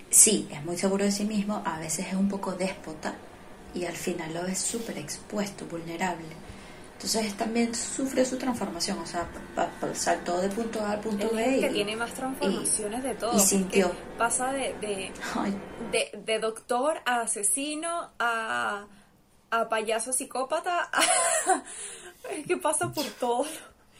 sí 0.09 0.47
es 0.51 0.63
muy 0.65 0.77
seguro 0.77 1.05
de 1.05 1.11
sí 1.11 1.23
mismo, 1.25 1.61
a 1.65 1.79
veces 1.79 2.07
es 2.07 2.13
un 2.13 2.27
poco 2.27 2.51
déspota 2.53 3.13
y 3.73 3.85
al 3.85 3.95
final 3.95 4.33
lo 4.33 4.43
ves 4.43 4.59
súper 4.59 4.97
expuesto, 4.97 5.65
vulnerable. 5.65 6.25
Entonces 6.93 7.33
también 7.35 7.73
sufrió 7.73 8.23
su 8.25 8.37
transformación, 8.37 8.99
o 8.99 9.05
sea, 9.07 9.25
saltó 9.95 10.39
de 10.39 10.49
punto 10.49 10.81
A 10.85 10.91
al 10.91 10.99
punto 10.99 11.29
Él 11.31 11.35
B. 11.35 11.55
es 11.55 11.59
que 11.61 11.71
y- 11.71 11.73
tiene 11.73 11.95
más 11.95 12.13
transformaciones 12.13 13.01
de 13.03 13.15
todo. 13.15 13.35
y 13.35 13.39
sintió. 13.39 13.91
Pasa 14.19 14.51
de, 14.51 14.75
de, 15.91 16.11
de 16.25 16.39
doctor 16.39 16.99
a 17.05 17.21
asesino 17.21 18.11
a, 18.19 18.85
a 19.51 19.69
payaso 19.69 20.13
psicópata. 20.13 20.89
que 22.47 22.57
pasa 22.57 22.91
por 22.91 23.05
todo. 23.19 23.45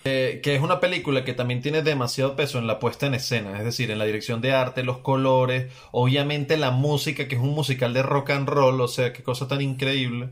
Eh, 0.04 0.40
que 0.42 0.56
es 0.56 0.62
una 0.62 0.80
película 0.80 1.24
que 1.24 1.34
también 1.34 1.62
tiene 1.62 1.84
demasiado 1.84 2.36
peso 2.36 2.58
en 2.58 2.66
la 2.66 2.80
puesta 2.80 3.06
en 3.06 3.14
escena, 3.14 3.60
es 3.60 3.64
decir, 3.64 3.92
en 3.92 4.00
la 4.00 4.06
dirección 4.06 4.42
de 4.42 4.52
arte, 4.52 4.82
los 4.82 4.98
colores, 4.98 5.72
obviamente 5.92 6.58
la 6.58 6.72
música, 6.72 7.28
que 7.28 7.36
es 7.36 7.42
un 7.42 7.54
musical 7.54 7.94
de 7.94 8.02
rock 8.02 8.32
and 8.32 8.50
roll, 8.50 8.82
o 8.82 8.88
sea, 8.88 9.14
qué 9.14 9.22
cosa 9.22 9.48
tan 9.48 9.62
increíble. 9.62 10.30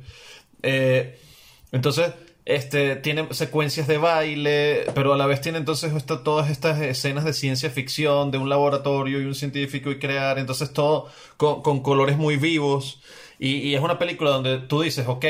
Eh, 0.64 1.20
entonces, 1.72 2.14
este, 2.46 2.96
tiene 2.96 3.32
secuencias 3.32 3.88
de 3.88 4.00
baile, 4.00 4.86
pero 4.96 5.14
a 5.14 5.18
la 5.18 5.28
vez 5.28 5.40
tiene 5.40 5.60
entonces 5.60 5.94
todas 6.24 6.50
estas 6.50 6.82
escenas 6.82 7.24
de 7.24 7.34
ciencia 7.34 7.70
ficción, 7.70 8.32
de 8.32 8.40
un 8.40 8.50
laboratorio 8.50 9.22
y 9.22 9.26
un 9.26 9.36
científico 9.36 9.92
y 9.92 10.00
crear, 10.00 10.40
entonces 10.40 10.74
todo 10.74 11.10
con 11.38 11.84
colores 11.84 12.18
muy 12.18 12.38
vivos. 12.38 13.04
Y, 13.40 13.58
y 13.58 13.76
es 13.76 13.82
una 13.82 13.98
película 13.98 14.32
donde 14.32 14.60
tú 14.60 14.82
dices, 14.82 15.08
ok, 15.08 15.26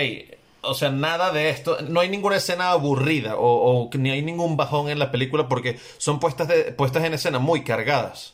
o 0.61 0.73
sea, 0.73 0.89
nada 0.89 1.31
de 1.31 1.49
esto, 1.49 1.77
no 1.87 1.99
hay 1.99 2.09
ninguna 2.09 2.37
escena 2.37 2.71
aburrida 2.71 3.35
o, 3.37 3.83
o 3.83 3.89
ni 3.97 4.11
hay 4.11 4.21
ningún 4.21 4.57
bajón 4.57 4.89
en 4.89 4.99
la 4.99 5.11
película 5.11 5.47
porque 5.47 5.79
son 5.97 6.19
puestas, 6.19 6.47
de, 6.47 6.71
puestas 6.73 7.03
en 7.03 7.13
escena 7.13 7.39
muy 7.39 7.63
cargadas. 7.63 8.33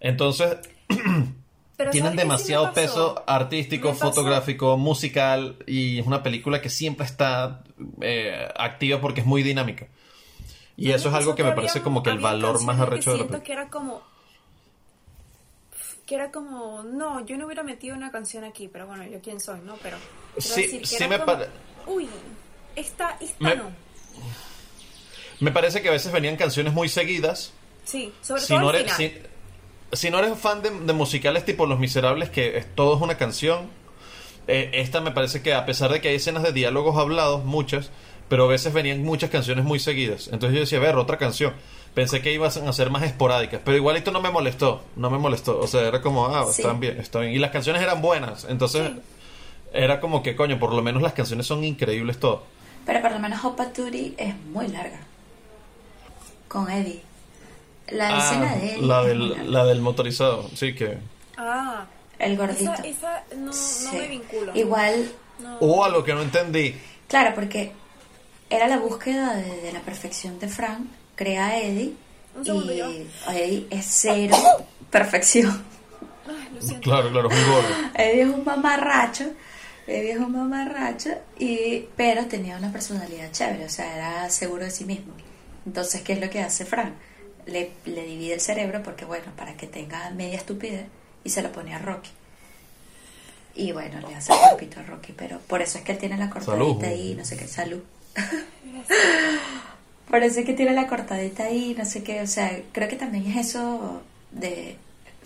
Entonces, 0.00 0.58
Pero 1.76 1.90
tienen 1.90 2.12
¿sabes 2.12 2.16
qué 2.16 2.22
sí 2.22 2.28
me 2.28 2.32
demasiado 2.34 2.72
peso 2.72 3.24
artístico, 3.26 3.94
fotográfico, 3.94 4.76
musical 4.76 5.56
y 5.66 5.98
es 5.98 6.06
una 6.06 6.22
película 6.22 6.62
que 6.62 6.70
siempre 6.70 7.04
está 7.04 7.64
eh, 8.00 8.48
activa 8.56 9.00
porque 9.00 9.20
es 9.20 9.26
muy 9.26 9.42
dinámica. 9.42 9.88
Y 10.76 10.90
eso 10.90 11.08
es 11.08 11.14
algo 11.14 11.34
que 11.34 11.44
me 11.44 11.52
parece 11.52 11.82
como 11.82 12.02
que 12.02 12.10
el 12.10 12.18
valor 12.18 12.62
más 12.62 12.78
arrecho 12.80 13.12
de 13.12 13.18
la 13.18 13.24
película. 13.24 13.42
que 13.42 13.52
era 13.52 13.68
como 13.70 14.02
que 16.06 16.14
era 16.14 16.30
como 16.30 16.82
no 16.82 17.24
yo 17.24 17.36
no 17.38 17.46
hubiera 17.46 17.62
metido 17.62 17.96
una 17.96 18.10
canción 18.10 18.44
aquí 18.44 18.68
pero 18.68 18.86
bueno 18.86 19.04
yo 19.06 19.20
quién 19.22 19.40
soy 19.40 19.60
no 19.60 19.76
pero 19.82 19.96
Sí, 20.38 20.62
decir 20.62 20.80
que 20.80 20.86
sí 20.86 20.94
era 20.96 21.08
me 21.08 21.18
como, 21.20 21.32
pare- 21.32 21.48
uy 21.86 22.08
esta 22.76 23.16
esta 23.20 23.44
Me- 23.44 23.56
no 23.56 23.70
Me 25.40 25.50
parece 25.50 25.82
que 25.82 25.88
a 25.88 25.92
veces 25.92 26.12
venían 26.12 26.36
canciones 26.36 26.72
muy 26.72 26.88
seguidas. 26.88 27.52
sí 27.84 28.12
sobre 28.22 28.42
Si 28.42 28.48
todo 28.48 28.60
no, 28.60 28.68
al 28.70 28.76
eres, 28.76 28.92
final 28.92 29.12
si, 29.92 29.96
si 29.96 30.10
no 30.10 30.18
eres 30.18 30.38
fan 30.38 30.62
de, 30.62 30.70
de 30.70 30.92
musicales 30.92 31.44
tipo 31.44 31.66
Los 31.66 31.78
Miserables, 31.78 32.30
que 32.30 32.58
es, 32.58 32.74
todo 32.74 32.96
es 32.96 33.02
una 33.02 33.16
canción, 33.16 33.68
eh, 34.46 34.70
esta 34.74 35.00
me 35.00 35.10
parece 35.10 35.42
que 35.42 35.54
a 35.54 35.66
pesar 35.66 35.90
de 35.92 36.00
que 36.00 36.08
hay 36.08 36.16
escenas 36.16 36.42
de 36.42 36.52
diálogos 36.52 36.96
hablados, 36.96 37.44
muchas, 37.44 37.90
pero 38.28 38.44
a 38.44 38.48
veces 38.48 38.72
venían 38.72 39.02
muchas 39.02 39.30
canciones 39.30 39.64
muy 39.64 39.78
seguidas. 39.78 40.28
Entonces 40.32 40.54
yo 40.54 40.60
decía, 40.60 40.78
a 40.78 40.82
ver, 40.82 40.96
otra 40.96 41.18
canción. 41.18 41.54
Pensé 41.94 42.20
que 42.20 42.32
iban 42.32 42.48
a 42.50 42.72
ser 42.72 42.90
más 42.90 43.04
esporádicas, 43.04 43.60
pero 43.64 43.76
igualito 43.76 44.10
no 44.10 44.20
me 44.20 44.30
molestó, 44.30 44.82
no 44.96 45.10
me 45.10 45.18
molestó. 45.18 45.60
O 45.60 45.66
sea, 45.68 45.82
era 45.82 46.00
como, 46.02 46.26
ah, 46.26 46.46
Sí. 46.50 46.62
están 46.62 46.80
bien, 46.80 46.98
está 47.00 47.20
bien. 47.20 47.32
Y 47.32 47.38
las 47.38 47.52
canciones 47.52 47.80
eran 47.82 48.02
buenas, 48.02 48.44
entonces 48.48 48.90
Sí. 48.90 49.00
era 49.72 50.00
como 50.00 50.22
que, 50.22 50.34
coño, 50.34 50.58
por 50.58 50.72
lo 50.72 50.82
menos 50.82 51.02
las 51.02 51.12
canciones 51.12 51.46
son 51.46 51.62
increíbles 51.62 52.18
todo. 52.18 52.42
Pero 52.84 53.00
por 53.00 53.12
lo 53.12 53.18
menos 53.20 53.40
Patootie 53.56 54.14
es 54.18 54.34
muy 54.52 54.66
larga. 54.68 54.98
Con 56.48 56.70
Eddie. 56.70 57.00
La 57.88 58.08
Ah, 58.08 58.18
escena 58.18 58.54
de 58.56 58.74
él. 58.74 58.88
la, 58.88 59.02
del, 59.04 59.52
la 59.52 59.64
del 59.64 59.80
motorizado, 59.80 60.48
sí 60.54 60.74
que... 60.74 60.98
ah 61.36 61.86
El 62.18 62.36
gordito. 62.36 62.72
esa, 62.72 62.82
esa 62.86 63.24
no, 63.36 63.46
no 63.46 63.52
Sí. 63.52 63.88
me 63.96 64.08
vinculo 64.08 64.52
Igual, 64.54 65.10
no. 65.40 65.58
Hubo 65.60 65.84
algo 65.84 66.02
que 66.02 66.14
no 66.14 66.22
entendí. 66.22 66.74
claro, 67.08 67.34
porque 67.34 67.72
era 68.50 68.66
la 68.68 68.78
búsqueda 68.78 69.34
de, 69.36 69.60
de 69.60 69.72
la 69.72 69.80
perfección 69.80 70.38
de 70.38 70.48
Frank. 70.48 70.86
Crea 71.14 71.46
a 71.46 71.58
Eddie. 71.60 71.94
Un 72.36 72.44
segundo, 72.44 72.72
y. 72.72 73.08
Eddie 73.28 73.66
es 73.70 73.86
cero 73.88 74.36
perfección. 74.90 75.64
Ay, 76.26 76.48
lo 76.54 76.60
siento 76.60 76.82
Claro, 76.82 77.10
claro, 77.10 77.28
un 77.28 77.52
gordo. 77.52 77.68
Eddie 77.94 78.22
es 78.22 78.28
un 78.28 78.44
mamarracho. 78.44 79.24
Eddie 79.86 80.12
es 80.12 80.18
un 80.18 80.32
mamarracho. 80.32 81.10
Y, 81.38 81.86
pero 81.96 82.26
tenía 82.26 82.56
una 82.56 82.72
personalidad 82.72 83.30
chévere. 83.30 83.64
O 83.64 83.68
sea, 83.68 83.94
era 83.94 84.30
seguro 84.30 84.64
de 84.64 84.70
sí 84.70 84.84
mismo. 84.84 85.12
Entonces, 85.66 86.02
¿qué 86.02 86.14
es 86.14 86.20
lo 86.20 86.30
que 86.30 86.40
hace 86.40 86.64
Frank? 86.64 86.94
Le, 87.46 87.70
le 87.84 88.04
divide 88.04 88.34
el 88.34 88.40
cerebro 88.40 88.82
porque, 88.82 89.04
bueno, 89.04 89.26
para 89.36 89.56
que 89.56 89.66
tenga 89.66 90.10
media 90.10 90.36
estupidez. 90.36 90.86
Y 91.22 91.30
se 91.30 91.42
lo 91.42 91.52
pone 91.52 91.74
a 91.74 91.78
Rocky. 91.78 92.10
Y 93.54 93.72
bueno, 93.72 94.00
le 94.08 94.14
hace 94.14 94.32
el 94.32 94.38
cuerpito 94.40 94.80
a 94.80 94.82
Rocky. 94.82 95.12
Pero 95.16 95.38
por 95.38 95.62
eso 95.62 95.78
es 95.78 95.84
que 95.84 95.92
él 95.92 95.98
tiene 95.98 96.18
la 96.18 96.28
cortadita 96.28 96.88
ahí, 96.88 97.14
no 97.14 97.24
sé 97.24 97.36
qué. 97.36 97.46
Salud. 97.46 97.82
Es 100.12 100.36
que 100.36 100.52
tiene 100.52 100.72
la 100.72 100.86
cortadita 100.86 101.44
ahí, 101.44 101.74
no 101.76 101.84
sé 101.84 102.02
qué. 102.02 102.20
O 102.20 102.26
sea, 102.26 102.60
creo 102.72 102.88
que 102.88 102.96
también 102.96 103.26
es 103.26 103.48
eso 103.48 104.02
de 104.30 104.76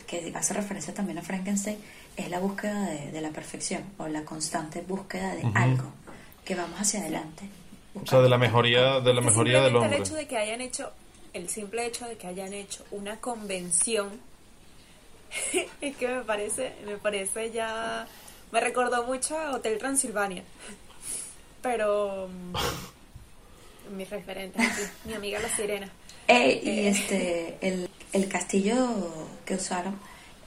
que 0.06 0.32
hace 0.34 0.54
referencia 0.54 0.94
también 0.94 1.18
a 1.18 1.22
Frankenstein, 1.22 1.76
es 2.16 2.30
la 2.30 2.40
búsqueda 2.40 2.88
de, 2.88 3.12
de 3.12 3.20
la 3.20 3.28
perfección 3.28 3.84
o 3.98 4.08
la 4.08 4.24
constante 4.24 4.80
búsqueda 4.80 5.34
de 5.34 5.42
algo 5.54 5.92
que 6.44 6.54
vamos 6.54 6.80
hacia 6.80 7.00
adelante. 7.00 7.44
O 7.94 8.06
sea, 8.06 8.20
de 8.20 8.28
la 8.28 8.38
mejoría, 8.38 9.00
de 9.00 9.12
la 9.12 9.20
mejoría 9.20 9.60
del 9.62 9.76
hombre. 9.76 9.96
el 9.96 10.02
hecho 10.02 10.14
de 10.14 10.26
que 10.26 10.36
hayan 10.36 10.60
hecho 10.60 10.90
el 11.34 11.48
simple 11.48 11.86
hecho 11.86 12.06
de 12.06 12.16
que 12.16 12.26
hayan 12.26 12.52
hecho 12.54 12.84
una 12.90 13.16
convención 13.20 14.08
es 15.80 15.96
que 15.96 16.08
me 16.08 16.22
parece 16.22 16.72
me 16.86 16.96
parece 16.96 17.50
ya 17.50 18.06
me 18.50 18.60
recordó 18.60 19.04
mucho 19.04 19.38
a 19.38 19.52
Hotel 19.52 19.78
Transilvania 19.78 20.42
pero 21.60 22.28
mis 23.96 24.08
referentes 24.10 24.60
aquí, 24.60 24.82
mi 25.04 25.14
amiga 25.14 25.38
la 25.40 25.48
sirena 25.54 25.88
Eh, 26.26 26.60
y 26.62 26.68
Eh. 26.68 26.88
este, 26.88 27.58
el, 27.66 27.88
el 28.12 28.28
castillo 28.28 29.34
que 29.44 29.54
usaron 29.54 29.96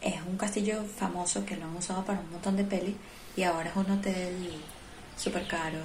es 0.02 0.16
un 0.28 0.38
castillo 0.38 0.84
famoso 0.98 1.46
que 1.46 1.56
lo 1.58 1.66
han 1.66 1.76
usado 1.76 2.04
para 2.06 2.20
un 2.20 2.32
montón 2.32 2.58
de 2.58 2.64
pelis 2.64 2.96
y 3.36 3.44
ahora 3.44 3.70
es 3.70 3.76
un 3.76 3.90
hotel 3.92 4.52
súper 5.18 5.48
caro. 5.48 5.80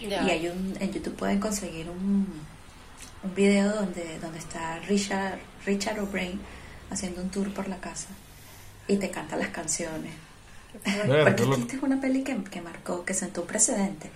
Ya. 0.00 0.22
Y 0.24 0.30
hay 0.30 0.48
un, 0.48 0.76
en 0.80 0.92
YouTube 0.92 1.14
pueden 1.14 1.38
conseguir 1.40 1.88
un, 1.90 2.26
un 3.22 3.34
video 3.34 3.70
donde, 3.74 4.18
donde 4.18 4.38
está 4.38 4.78
Richard, 4.88 5.38
Richard 5.66 6.00
O'Brien 6.00 6.40
haciendo 6.90 7.20
un 7.20 7.28
tour 7.30 7.52
por 7.52 7.68
la 7.68 7.78
casa 7.80 8.08
y 8.88 8.96
te 8.96 9.10
canta 9.10 9.36
las 9.36 9.48
canciones. 9.48 10.12
Porque 10.72 11.42
esta 11.42 11.76
es 11.76 11.82
una 11.82 12.00
peli 12.00 12.22
que, 12.22 12.42
que 12.44 12.60
marcó, 12.62 13.04
que 13.04 13.12
sentó 13.12 13.42
un 13.42 13.46
precedente. 13.46 14.10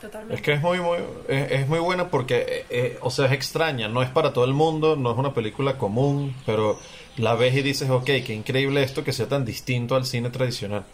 Totalmente 0.00 0.34
Es 0.34 0.42
que 0.42 0.52
es 0.52 0.62
muy, 0.62 0.80
muy, 0.80 0.98
es, 1.28 1.50
es 1.52 1.68
muy 1.68 1.78
buena 1.78 2.08
porque, 2.08 2.38
eh, 2.48 2.66
eh, 2.70 2.98
o 3.00 3.10
sea, 3.10 3.26
es 3.26 3.32
extraña, 3.32 3.88
no 3.88 4.02
es 4.02 4.10
para 4.10 4.32
todo 4.32 4.44
el 4.44 4.52
mundo, 4.52 4.96
no 4.96 5.12
es 5.12 5.18
una 5.18 5.34
película 5.34 5.78
común, 5.78 6.34
pero 6.44 6.78
la 7.16 7.34
ves 7.34 7.54
y 7.54 7.62
dices, 7.62 7.88
ok, 7.90 8.04
qué 8.04 8.34
increíble 8.34 8.82
esto 8.82 9.04
que 9.04 9.12
sea 9.12 9.28
tan 9.28 9.44
distinto 9.44 9.96
al 9.96 10.04
cine 10.06 10.30
tradicional. 10.30 10.84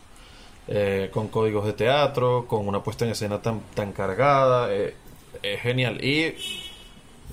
Eh, 0.69 1.11
con 1.13 1.27
códigos 1.27 1.67
de 1.67 1.73
teatro, 1.73 2.47
con 2.47 2.69
una 2.69 2.85
puesta 2.85 3.05
en 3.05 3.11
escena 3.11 3.43
tan, 3.43 3.63
tan 3.75 3.93
cargada, 3.93 4.73
eh, 4.73 4.95
es 5.43 5.61
genial. 5.61 6.03
Y, 6.05 6.37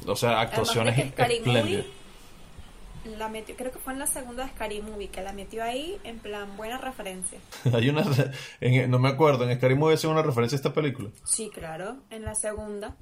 o 0.07 0.15
sea, 0.15 0.41
actuaciones 0.41 0.97
espléndidas. 0.97 1.85
La 3.17 3.29
metió 3.29 3.55
creo 3.55 3.71
que 3.71 3.79
fue 3.79 3.93
en 3.93 3.99
la 3.99 4.07
segunda 4.07 4.43
de 4.43 4.49
Scary 4.51 4.81
Movie 4.81 5.07
que 5.09 5.21
la 5.21 5.31
metió 5.33 5.63
ahí 5.63 5.97
en 6.03 6.19
plan 6.19 6.55
buena 6.57 6.77
referencia. 6.77 7.39
Hay 7.73 7.89
una, 7.89 8.03
en- 8.61 8.91
no 8.91 8.99
me 8.99 9.09
acuerdo, 9.09 9.49
en 9.49 9.55
Scary 9.57 9.75
Movie 9.75 9.95
hace 9.95 10.07
una 10.07 10.21
referencia 10.21 10.55
a 10.55 10.59
esta 10.59 10.73
película. 10.73 11.09
sí 11.23 11.49
claro 11.53 11.97
en 12.09 12.23
la 12.23 12.35
segunda. 12.35 12.95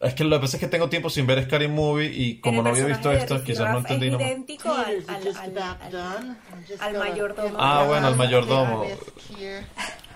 Es 0.00 0.14
que 0.14 0.24
lo 0.24 0.36
que 0.36 0.40
pasa 0.40 0.56
es 0.56 0.60
que 0.62 0.66
tengo 0.68 0.88
tiempo 0.88 1.10
sin 1.10 1.26
ver 1.26 1.44
Scary 1.44 1.68
Movie 1.68 2.06
y 2.10 2.40
como 2.40 2.62
no 2.62 2.70
había 2.70 2.86
visto 2.86 3.12
esto, 3.12 3.42
quizás 3.44 3.70
no 3.70 3.78
entendí 3.78 4.08
es 4.08 4.14
idéntico 4.14 4.72
al, 4.72 5.04
al, 5.08 5.28
al, 5.36 5.58
al- 5.58 6.36
al 6.80 6.98
mayordomo. 6.98 7.56
Ah, 7.58 7.84
bueno, 7.86 8.06
al 8.06 8.16
mayordomo. 8.16 8.84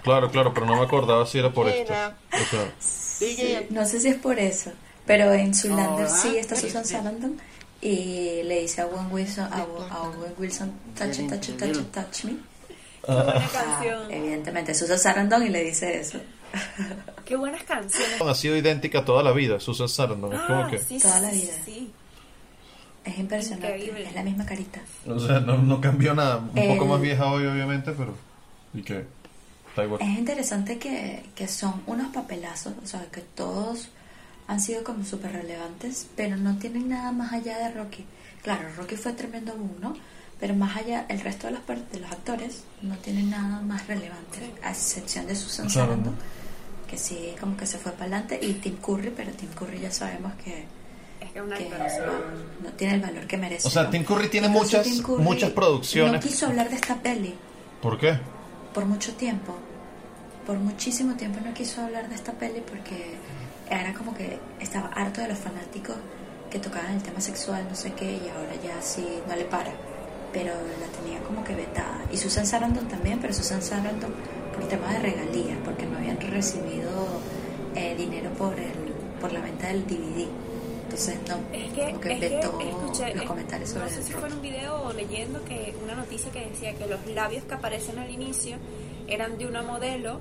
Claro, 0.02 0.30
claro, 0.30 0.52
pero 0.52 0.66
no 0.66 0.76
me 0.76 0.82
acordaba 0.82 1.24
si 1.24 1.38
era 1.38 1.50
por 1.50 1.66
esto. 1.66 1.94
O 1.94 2.44
sea, 2.50 2.74
No 3.70 3.86
sé 3.86 4.00
si 4.00 4.08
es 4.08 4.16
por 4.16 4.38
eso, 4.38 4.70
pero 5.06 5.32
en 5.32 5.52
Alright. 5.54 6.08
sí 6.08 6.36
está 6.36 6.56
Susan 6.56 6.84
Sarandon 6.84 7.40
y 7.86 8.42
le 8.44 8.62
dice 8.62 8.80
a 8.80 8.86
Owen 8.86 9.12
Wilson, 9.12 9.44
a, 9.52 9.58
a 9.90 10.02
Owen 10.02 10.32
Wilson, 10.38 10.72
touch 10.96 11.18
it, 11.18 11.28
touch 11.28 11.48
it, 11.50 11.58
touch 11.58 11.76
it, 11.76 11.92
touch 11.92 12.24
me. 12.24 12.36
Qué 13.06 13.12
buena 13.12 13.34
Ah, 13.36 13.50
canción. 13.52 14.10
evidentemente, 14.10 14.74
Susan 14.74 14.98
Sarandon 14.98 15.42
y 15.42 15.50
le 15.50 15.62
dice 15.64 16.00
eso. 16.00 16.18
Qué 17.26 17.36
buenas 17.36 17.62
canciones. 17.64 18.20
ha 18.22 18.34
sido 18.34 18.56
idéntica 18.56 19.04
toda 19.04 19.22
la 19.22 19.32
vida, 19.32 19.60
Susan 19.60 19.88
Sarandon. 19.88 20.32
Es 20.32 20.40
como 20.42 20.62
Ah, 20.64 20.68
que, 20.70 20.78
sí, 20.78 20.98
Toda 20.98 21.20
la 21.20 21.30
vida. 21.30 21.52
sí. 21.64 21.90
Es 23.04 23.18
impresionante, 23.18 23.66
Increíble. 23.76 24.06
es 24.08 24.14
la 24.14 24.22
misma 24.22 24.46
carita. 24.46 24.80
o 25.06 25.18
sea, 25.20 25.40
no, 25.40 25.58
no 25.58 25.78
cambió 25.80 26.14
nada. 26.14 26.36
Un 26.38 26.48
poco 26.48 26.84
El- 26.84 26.88
más 26.88 27.00
vieja 27.02 27.26
hoy, 27.30 27.44
obviamente, 27.44 27.92
pero. 27.92 28.14
¿Y 28.72 28.80
qué? 28.82 29.04
Está 29.68 29.84
igual. 29.84 30.00
Es 30.00 30.08
interesante 30.18 30.78
que, 30.78 31.22
que 31.34 31.46
son 31.48 31.82
unos 31.86 32.12
papelazos, 32.14 32.72
o 32.82 32.86
sea, 32.86 33.04
que 33.12 33.20
todos 33.20 33.88
han 34.46 34.60
sido 34.60 34.84
como 34.84 35.04
súper 35.04 35.32
relevantes, 35.32 36.06
pero 36.16 36.36
no 36.36 36.56
tienen 36.58 36.88
nada 36.88 37.12
más 37.12 37.32
allá 37.32 37.58
de 37.58 37.70
Rocky. 37.74 38.04
Claro, 38.42 38.68
Rocky 38.76 38.96
fue 38.96 39.12
tremendo 39.14 39.54
boom, 39.54 39.76
¿no? 39.80 39.94
Pero 40.40 40.54
más 40.54 40.76
allá, 40.76 41.06
el 41.08 41.20
resto 41.20 41.46
de 41.46 41.54
los, 41.54 41.66
de 41.66 42.00
los 42.00 42.10
actores 42.12 42.64
no 42.82 42.96
tienen 42.98 43.30
nada 43.30 43.60
más 43.62 43.86
relevante, 43.86 44.52
a 44.62 44.70
excepción 44.70 45.26
de 45.26 45.34
Susan 45.36 45.70
Sarandon. 45.70 46.14
¿no? 46.14 46.44
que 46.88 46.98
sí, 46.98 47.34
como 47.40 47.56
que 47.56 47.66
se 47.66 47.78
fue 47.78 47.92
para 47.92 48.04
adelante. 48.04 48.38
Y 48.42 48.52
Tim 48.54 48.76
Curry, 48.76 49.10
pero 49.16 49.32
Tim 49.32 49.48
Curry 49.50 49.80
ya 49.80 49.90
sabemos 49.90 50.32
que, 50.44 50.66
Es 51.20 51.32
que 51.32 51.40
una 51.40 51.58
no, 51.58 51.64
no 52.64 52.70
tiene 52.76 52.94
el 52.96 53.00
valor 53.00 53.26
que 53.26 53.38
merece. 53.38 53.66
O 53.66 53.70
sea, 53.70 53.84
¿no? 53.84 53.90
Tim 53.90 54.04
Curry 54.04 54.28
tiene 54.28 54.48
Incluso 54.48 54.64
muchas- 54.76 54.82
Tim 54.84 55.02
Curry 55.02 55.22
muchas 55.22 55.50
producciones. 55.50 56.12
No 56.12 56.20
quiso 56.30 56.46
hablar 56.46 56.68
de 56.68 56.76
esta 56.76 56.96
peli 56.96 57.34
¿Por 57.80 57.98
qué? 57.98 58.18
por 58.74 58.84
mucho 58.84 59.14
tiempo. 59.14 59.56
Por 60.46 60.58
muchísimo 60.58 61.14
tiempo 61.14 61.40
no 61.42 61.54
quiso 61.54 61.80
hablar 61.80 62.08
de 62.10 62.14
esta 62.16 62.32
peli 62.32 62.60
porque 62.68 63.14
era 63.70 63.94
como 63.94 64.14
que 64.14 64.38
estaba 64.60 64.88
harto 64.88 65.20
de 65.20 65.28
los 65.28 65.38
fanáticos 65.38 65.96
que 66.50 66.58
tocaban 66.58 66.94
el 66.94 67.02
tema 67.02 67.20
sexual, 67.20 67.66
no 67.68 67.74
sé 67.74 67.92
qué, 67.94 68.12
y 68.12 68.28
ahora 68.28 68.54
ya 68.62 68.80
sí 68.82 69.06
no 69.28 69.34
le 69.34 69.44
para. 69.44 69.72
Pero 70.32 70.52
la 70.80 70.86
tenía 70.98 71.20
como 71.20 71.42
que 71.44 71.54
vetada. 71.54 72.00
Y 72.12 72.16
Susan 72.16 72.46
Sarandon 72.46 72.86
también, 72.88 73.18
pero 73.20 73.32
Susan 73.32 73.62
Sarandon 73.62 74.12
por 74.52 74.66
tema 74.68 74.92
de 74.92 74.98
regalías, 75.00 75.58
porque 75.64 75.86
no 75.86 75.98
habían 75.98 76.20
recibido 76.20 76.90
eh, 77.74 77.94
dinero 77.96 78.30
por 78.30 78.58
el 78.58 78.72
por 79.20 79.32
la 79.32 79.40
venta 79.40 79.68
del 79.68 79.86
DVD. 79.86 80.26
Entonces 80.84 81.16
no, 81.28 81.36
Es 81.56 81.72
que, 81.72 81.84
como 81.86 82.00
que 82.00 82.12
es 82.12 82.20
que 82.20 82.28
vetó 82.28 82.60
escuché, 82.60 83.14
los 83.14 83.22
es- 83.22 83.28
comentarios 83.28 83.70
sobre 83.70 83.84
no 83.86 83.90
sé 83.90 84.02
si 84.02 84.12
fue 84.12 84.28
en 84.28 84.34
un 84.34 84.42
video 84.42 84.82
o 84.82 84.92
leyendo 84.92 85.42
que 85.44 85.74
una 85.82 85.94
noticia 85.94 86.30
que 86.30 86.46
decía 86.50 86.74
que 86.74 86.86
los 86.86 87.04
labios 87.06 87.42
que 87.44 87.54
aparecen 87.54 87.98
al 87.98 88.10
inicio 88.10 88.56
eran 89.08 89.38
de 89.38 89.46
una 89.46 89.62
modelo 89.62 90.20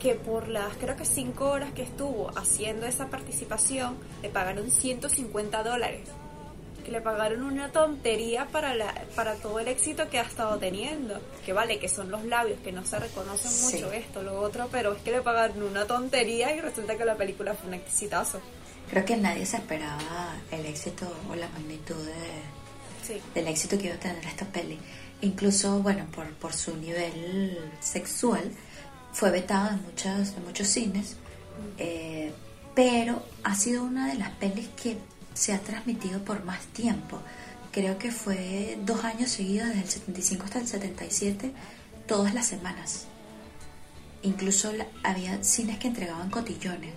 que 0.00 0.14
por 0.14 0.48
las 0.48 0.76
creo 0.76 0.96
que 0.96 1.04
cinco 1.04 1.50
horas 1.50 1.72
que 1.72 1.82
estuvo 1.82 2.30
haciendo 2.36 2.86
esa 2.86 3.08
participación 3.08 3.96
le 4.22 4.28
pagaron 4.28 4.70
150 4.70 5.62
dólares 5.62 6.00
que 6.84 6.90
le 6.90 7.00
pagaron 7.00 7.44
una 7.44 7.70
tontería 7.70 8.48
para 8.48 8.74
la, 8.74 8.92
para 9.14 9.34
todo 9.36 9.60
el 9.60 9.68
éxito 9.68 10.08
que 10.10 10.18
ha 10.18 10.22
estado 10.22 10.58
teniendo 10.58 11.20
que 11.46 11.52
vale 11.52 11.78
que 11.78 11.88
son 11.88 12.10
los 12.10 12.24
labios 12.24 12.58
que 12.64 12.72
no 12.72 12.84
se 12.84 12.98
reconocen 12.98 13.50
Sí. 13.52 13.76
mucho 13.76 13.92
esto 13.92 14.22
lo 14.22 14.40
otro 14.40 14.68
pero 14.72 14.92
es 14.94 15.02
que 15.02 15.12
le 15.12 15.22
pagaron 15.22 15.62
una 15.62 15.86
tontería 15.86 16.54
y 16.56 16.60
resulta 16.60 16.96
que 16.96 17.04
la 17.04 17.14
película 17.14 17.54
fue 17.54 17.68
un 17.68 17.74
exitazo 17.74 18.40
Creo 18.90 19.04
que 19.04 19.16
nadie 19.16 19.46
se 19.46 19.56
esperaba 19.58 20.34
el 20.50 20.66
éxito 20.66 21.06
o 21.30 21.34
la 21.36 21.48
magnitud 21.50 21.94
de, 21.94 22.12
sí 23.06 23.20
del 23.34 23.46
éxito 23.48 23.78
que 23.78 23.86
iba 23.86 23.94
a 23.94 23.98
tener 23.98 24.22
esta 24.26 24.44
peli. 24.44 24.78
Incluso, 25.22 25.78
bueno, 25.78 26.04
por, 26.14 26.26
por 26.34 26.52
su 26.52 26.76
nivel 26.76 27.56
sexual, 27.80 28.50
fue 29.12 29.30
vetada 29.30 29.70
en, 29.74 29.82
muchas, 29.84 30.34
en 30.36 30.44
muchos 30.44 30.68
cines, 30.68 31.16
eh, 31.78 32.32
pero 32.74 33.22
ha 33.44 33.54
sido 33.54 33.84
una 33.84 34.08
de 34.08 34.14
las 34.14 34.30
pelis 34.30 34.68
que 34.82 34.96
se 35.34 35.52
ha 35.52 35.58
transmitido 35.60 36.20
por 36.24 36.44
más 36.44 36.60
tiempo. 36.66 37.18
Creo 37.70 37.98
que 37.98 38.10
fue 38.10 38.78
dos 38.84 39.04
años 39.04 39.30
seguidos, 39.30 39.68
desde 39.68 39.82
el 39.82 39.88
75 39.88 40.44
hasta 40.44 40.58
el 40.60 40.66
77, 40.68 41.52
todas 42.06 42.34
las 42.34 42.46
semanas. 42.46 43.06
Incluso 44.22 44.72
la- 44.72 44.86
había 45.02 45.42
cines 45.42 45.78
que 45.78 45.88
entregaban 45.88 46.30
cotillones, 46.30 46.94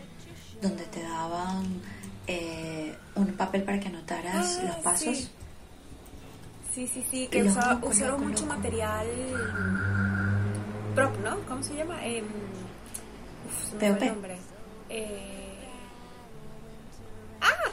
donde 0.62 0.84
te 0.86 1.02
daban 1.02 1.82
eh, 2.28 2.96
un 3.16 3.28
papel 3.34 3.64
para 3.64 3.80
que 3.80 3.88
anotaras 3.88 4.60
Ah, 4.60 4.64
los 4.68 4.76
pasos. 4.78 5.18
sí. 5.18 5.30
Sí, 6.74 6.90
sí, 6.94 7.06
sí, 7.10 7.28
que 7.28 7.42
usaron 7.44 8.22
mucho 8.28 8.46
material 8.48 9.06
prop, 10.96 11.18
¿no? 11.24 11.40
¿Cómo 11.48 11.62
se 11.64 11.76
llama? 11.76 12.04
Em, 12.06 12.26
uf, 12.26 13.72
POP. 13.74 14.02
el 14.02 14.08
nombre. 14.14 14.38
Eh, 14.90 15.58
¡Ah! 17.42 17.72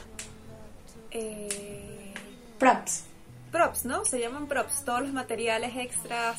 Eh, 1.11 2.13
Props. 2.59 3.03
props, 3.51 3.85
¿no? 3.85 4.05
Se 4.05 4.19
llaman 4.19 4.47
props, 4.47 4.83
todos 4.85 5.01
los 5.01 5.13
materiales 5.13 5.75
extras. 5.75 6.37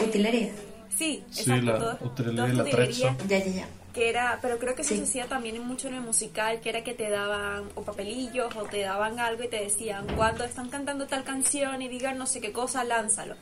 eh, 0.00 0.04
Utilería. 0.04 0.52
sí, 0.96 1.24
Sí, 1.30 1.40
exacto. 1.42 1.64
la 1.72 1.78
todo- 1.78 1.98
utilería 2.06 2.36
toda 2.36 2.48
y 2.52 2.56
la 2.56 2.62
utilería. 2.62 3.16
Ya, 3.28 3.38
ya, 3.38 3.46
ya. 3.46 3.68
Que 3.96 4.08
era, 4.10 4.38
pero 4.42 4.58
creo 4.58 4.74
que 4.74 4.82
eso 4.82 4.90
Sí. 4.90 4.98
se 4.98 5.04
hacía 5.04 5.26
también 5.26 5.58
mucho 5.66 5.88
en 5.88 5.94
el 5.94 6.00
musical, 6.02 6.60
que 6.60 6.68
era 6.68 6.84
que 6.84 6.92
te 6.94 7.08
daban 7.10 7.64
o 7.74 7.82
papelillos 7.82 8.54
o 8.54 8.64
te 8.64 8.82
daban 8.82 9.18
algo 9.18 9.42
y 9.42 9.48
te 9.48 9.56
decían 9.64 10.06
cuando 10.16 10.44
están 10.44 10.68
cantando 10.68 11.06
tal 11.06 11.24
canción 11.24 11.80
y 11.80 11.88
digan 11.88 12.18
no 12.18 12.26
sé 12.26 12.40
qué 12.42 12.52
cosa, 12.52 12.84
lánzalo. 12.84 13.34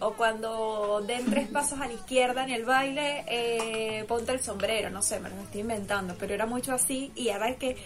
O 0.00 0.14
cuando 0.14 1.02
den 1.06 1.26
tres 1.30 1.46
pasos 1.48 1.80
a 1.80 1.86
la 1.86 1.92
izquierda 1.92 2.42
en 2.44 2.50
el 2.50 2.64
baile, 2.64 3.24
eh, 3.28 4.04
ponte 4.08 4.32
el 4.32 4.40
sombrero, 4.40 4.90
no 4.90 5.00
sé, 5.02 5.20
me 5.20 5.28
lo 5.30 5.36
estoy 5.42 5.60
inventando, 5.60 6.16
pero 6.18 6.34
era 6.34 6.46
mucho 6.46 6.72
así 6.72 7.12
y 7.14 7.28
era 7.28 7.54
que 7.56 7.76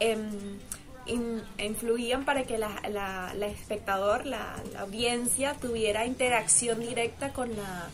em, 0.00 0.58
in- 1.06 1.42
influían 1.58 2.24
para 2.24 2.42
que 2.44 2.58
la, 2.58 2.70
la, 2.90 3.32
la 3.34 3.46
espectador, 3.46 4.26
la, 4.26 4.56
la 4.72 4.80
audiencia 4.80 5.54
tuviera 5.54 6.04
interacción 6.06 6.80
directa 6.80 7.32
con 7.32 7.54
la 7.56 7.88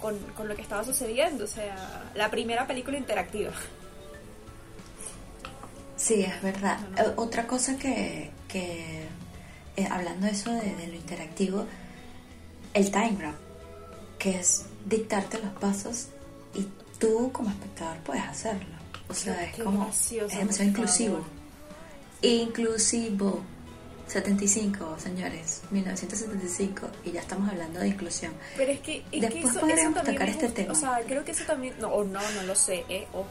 con, 0.00 0.18
con 0.36 0.48
lo 0.48 0.54
que 0.56 0.62
estaba 0.62 0.84
sucediendo, 0.84 1.44
o 1.44 1.48
sea, 1.48 2.10
la 2.14 2.30
primera 2.30 2.66
película 2.66 2.96
interactiva. 2.98 3.52
Sí, 5.96 6.22
es 6.22 6.42
verdad. 6.42 6.78
Eh, 6.98 7.12
Otra 7.16 7.46
cosa 7.46 7.76
que, 7.78 8.30
que 8.48 9.06
eh, 9.76 9.88
hablando 9.90 10.26
de 10.26 10.32
eso 10.32 10.50
de, 10.52 10.74
de 10.74 10.86
lo 10.88 10.94
interactivo, 10.94 11.66
el 12.74 12.90
time 12.90 13.16
wrap, 13.18 13.34
que 14.18 14.38
es 14.40 14.66
dictarte 14.84 15.38
los 15.38 15.52
pasos 15.54 16.08
y 16.54 16.66
tú 16.98 17.30
como 17.32 17.48
espectador 17.50 17.96
puedes 17.98 18.24
hacerlo. 18.24 18.76
O 19.08 19.14
sea, 19.14 19.36
Qué- 19.38 19.44
es 19.44 19.54
qué 19.56 19.62
como 19.64 19.88
es 19.88 20.10
demasiado 20.10 20.62
inclusivo. 20.70 21.24
Inclusivo. 22.22 23.40
75, 24.06 24.96
señores, 24.98 25.62
1975, 25.70 26.88
y 27.04 27.12
ya 27.12 27.20
estamos 27.20 27.50
hablando 27.50 27.80
de 27.80 27.88
inclusión. 27.88 28.32
Pero 28.56 28.72
es 28.72 28.80
que, 28.80 29.04
es 29.10 29.20
después 29.20 29.32
que 29.32 29.58
eso, 29.58 29.66
eso 29.66 29.92
tocar 29.92 30.28
este 30.28 30.48
tema. 30.48 30.72
O 30.72 30.76
sea, 30.76 31.00
creo 31.06 31.24
que 31.24 31.32
eso 31.32 31.44
también, 31.44 31.74
no, 31.80 31.88
o 31.88 32.04
no, 32.04 32.20
no 32.20 32.42
lo 32.42 32.54
sé, 32.54 32.84
eh, 32.88 33.06
ojo, 33.12 33.26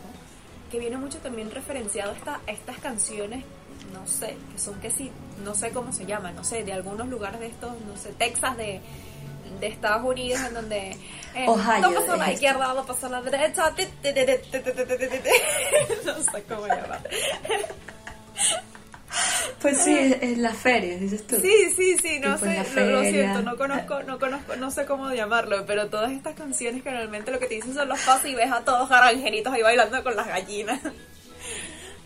que 0.69 0.79
viene 0.79 0.97
mucho 0.97 1.19
también 1.19 1.49
referenciado 1.51 2.11
esta, 2.11 2.41
estas 2.47 2.77
canciones, 2.79 3.45
no 3.93 4.05
sé, 4.07 4.35
que 4.51 4.59
son 4.59 4.79
que 4.81 4.91
sí, 4.91 5.11
no 5.43 5.55
sé 5.55 5.71
cómo 5.71 5.93
se 5.93 6.05
llaman, 6.05 6.35
no 6.35 6.43
sé, 6.43 6.63
de 6.63 6.73
algunos 6.73 7.07
lugares 7.07 7.39
de 7.39 7.47
estos, 7.47 7.71
no 7.87 7.95
sé, 7.95 8.09
Texas 8.17 8.57
de 8.57 8.81
de 9.59 9.67
Estados 9.67 10.03
Unidos 10.03 10.41
en 10.47 10.53
donde 10.53 10.91
eh, 11.35 11.45
Ohio, 11.47 11.81
no 11.81 11.93
pasó 11.93 12.15
la 12.15 12.31
izquierda, 12.31 12.73
no 12.73 12.85
pasó 12.85 13.09
la 13.09 13.21
derecha, 13.21 13.71
no 16.05 16.15
sé 16.23 16.43
cómo 16.47 16.67
llamar. 16.67 17.01
Pues 19.65 19.81
sí, 19.81 19.97
es, 19.97 20.17
es 20.21 20.37
la 20.37 20.53
feria, 20.53 20.95
dices 20.97 21.25
tú. 21.25 21.37
Sí, 21.41 21.51
sí, 21.75 21.97
sí, 21.97 22.19
no 22.19 22.33
en 22.33 22.37
sé, 22.39 22.85
lo, 22.91 23.01
siento, 23.03 23.41
no 23.41 23.57
conozco, 23.57 24.03
no 24.03 24.19
conozco, 24.19 24.55
no 24.57 24.69
sé 24.69 24.85
cómo 24.85 25.11
llamarlo, 25.11 25.65
pero 25.65 25.87
todas 25.87 26.11
estas 26.11 26.35
canciones 26.35 26.83
que 26.83 26.91
realmente 26.91 27.31
lo 27.31 27.39
que 27.39 27.47
te 27.47 27.55
dicen 27.55 27.73
son 27.73 27.89
los 27.89 27.99
pasos 28.01 28.27
y 28.29 28.35
ves 28.35 28.51
a 28.51 28.61
todos 28.63 28.87
granjeritos 28.87 29.51
ahí 29.51 29.63
bailando 29.63 30.03
con 30.03 30.15
las 30.15 30.27
gallinas. 30.27 30.79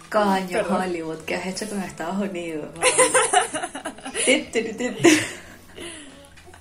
Coño, 0.10 0.48
Perdón. 0.50 0.82
Hollywood, 0.84 1.17
¿qué 1.26 1.36
has 1.36 1.45
hecho 1.48 1.67
con 1.69 1.82
Estados 1.84 2.17
Unidos? 2.22 2.69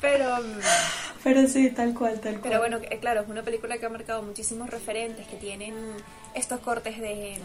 Pero, 0.00 0.36
mm, 0.36 0.60
Pero 1.24 1.48
sí, 1.48 1.70
tal 1.70 1.92
cual, 1.94 2.20
tal 2.20 2.34
cual. 2.34 2.42
pero 2.42 2.58
bueno, 2.60 2.80
que- 2.80 2.98
claro, 3.00 3.22
es 3.22 3.28
una 3.28 3.42
película 3.42 3.78
que 3.78 3.86
ha 3.86 3.88
marcado 3.88 4.22
muchísimos 4.22 4.70
referentes, 4.70 5.26
que 5.26 5.36
tienen 5.36 5.74
estos 6.34 6.60
cortes 6.60 7.00
de, 7.00 7.36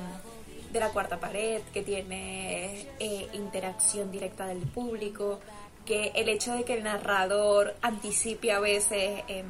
de 0.73 0.79
la 0.79 0.89
cuarta 0.89 1.19
pared, 1.19 1.61
que 1.71 1.83
tiene 1.83 2.87
eh, 2.99 3.27
interacción 3.33 4.11
directa 4.11 4.47
del 4.47 4.59
público, 4.59 5.39
que 5.85 6.11
el 6.15 6.27
hecho 6.29 6.55
de 6.55 6.63
que 6.63 6.73
el 6.73 6.83
narrador 6.83 7.75
anticipe 7.81 8.51
a 8.51 8.59
veces 8.59 9.23
em, 9.27 9.45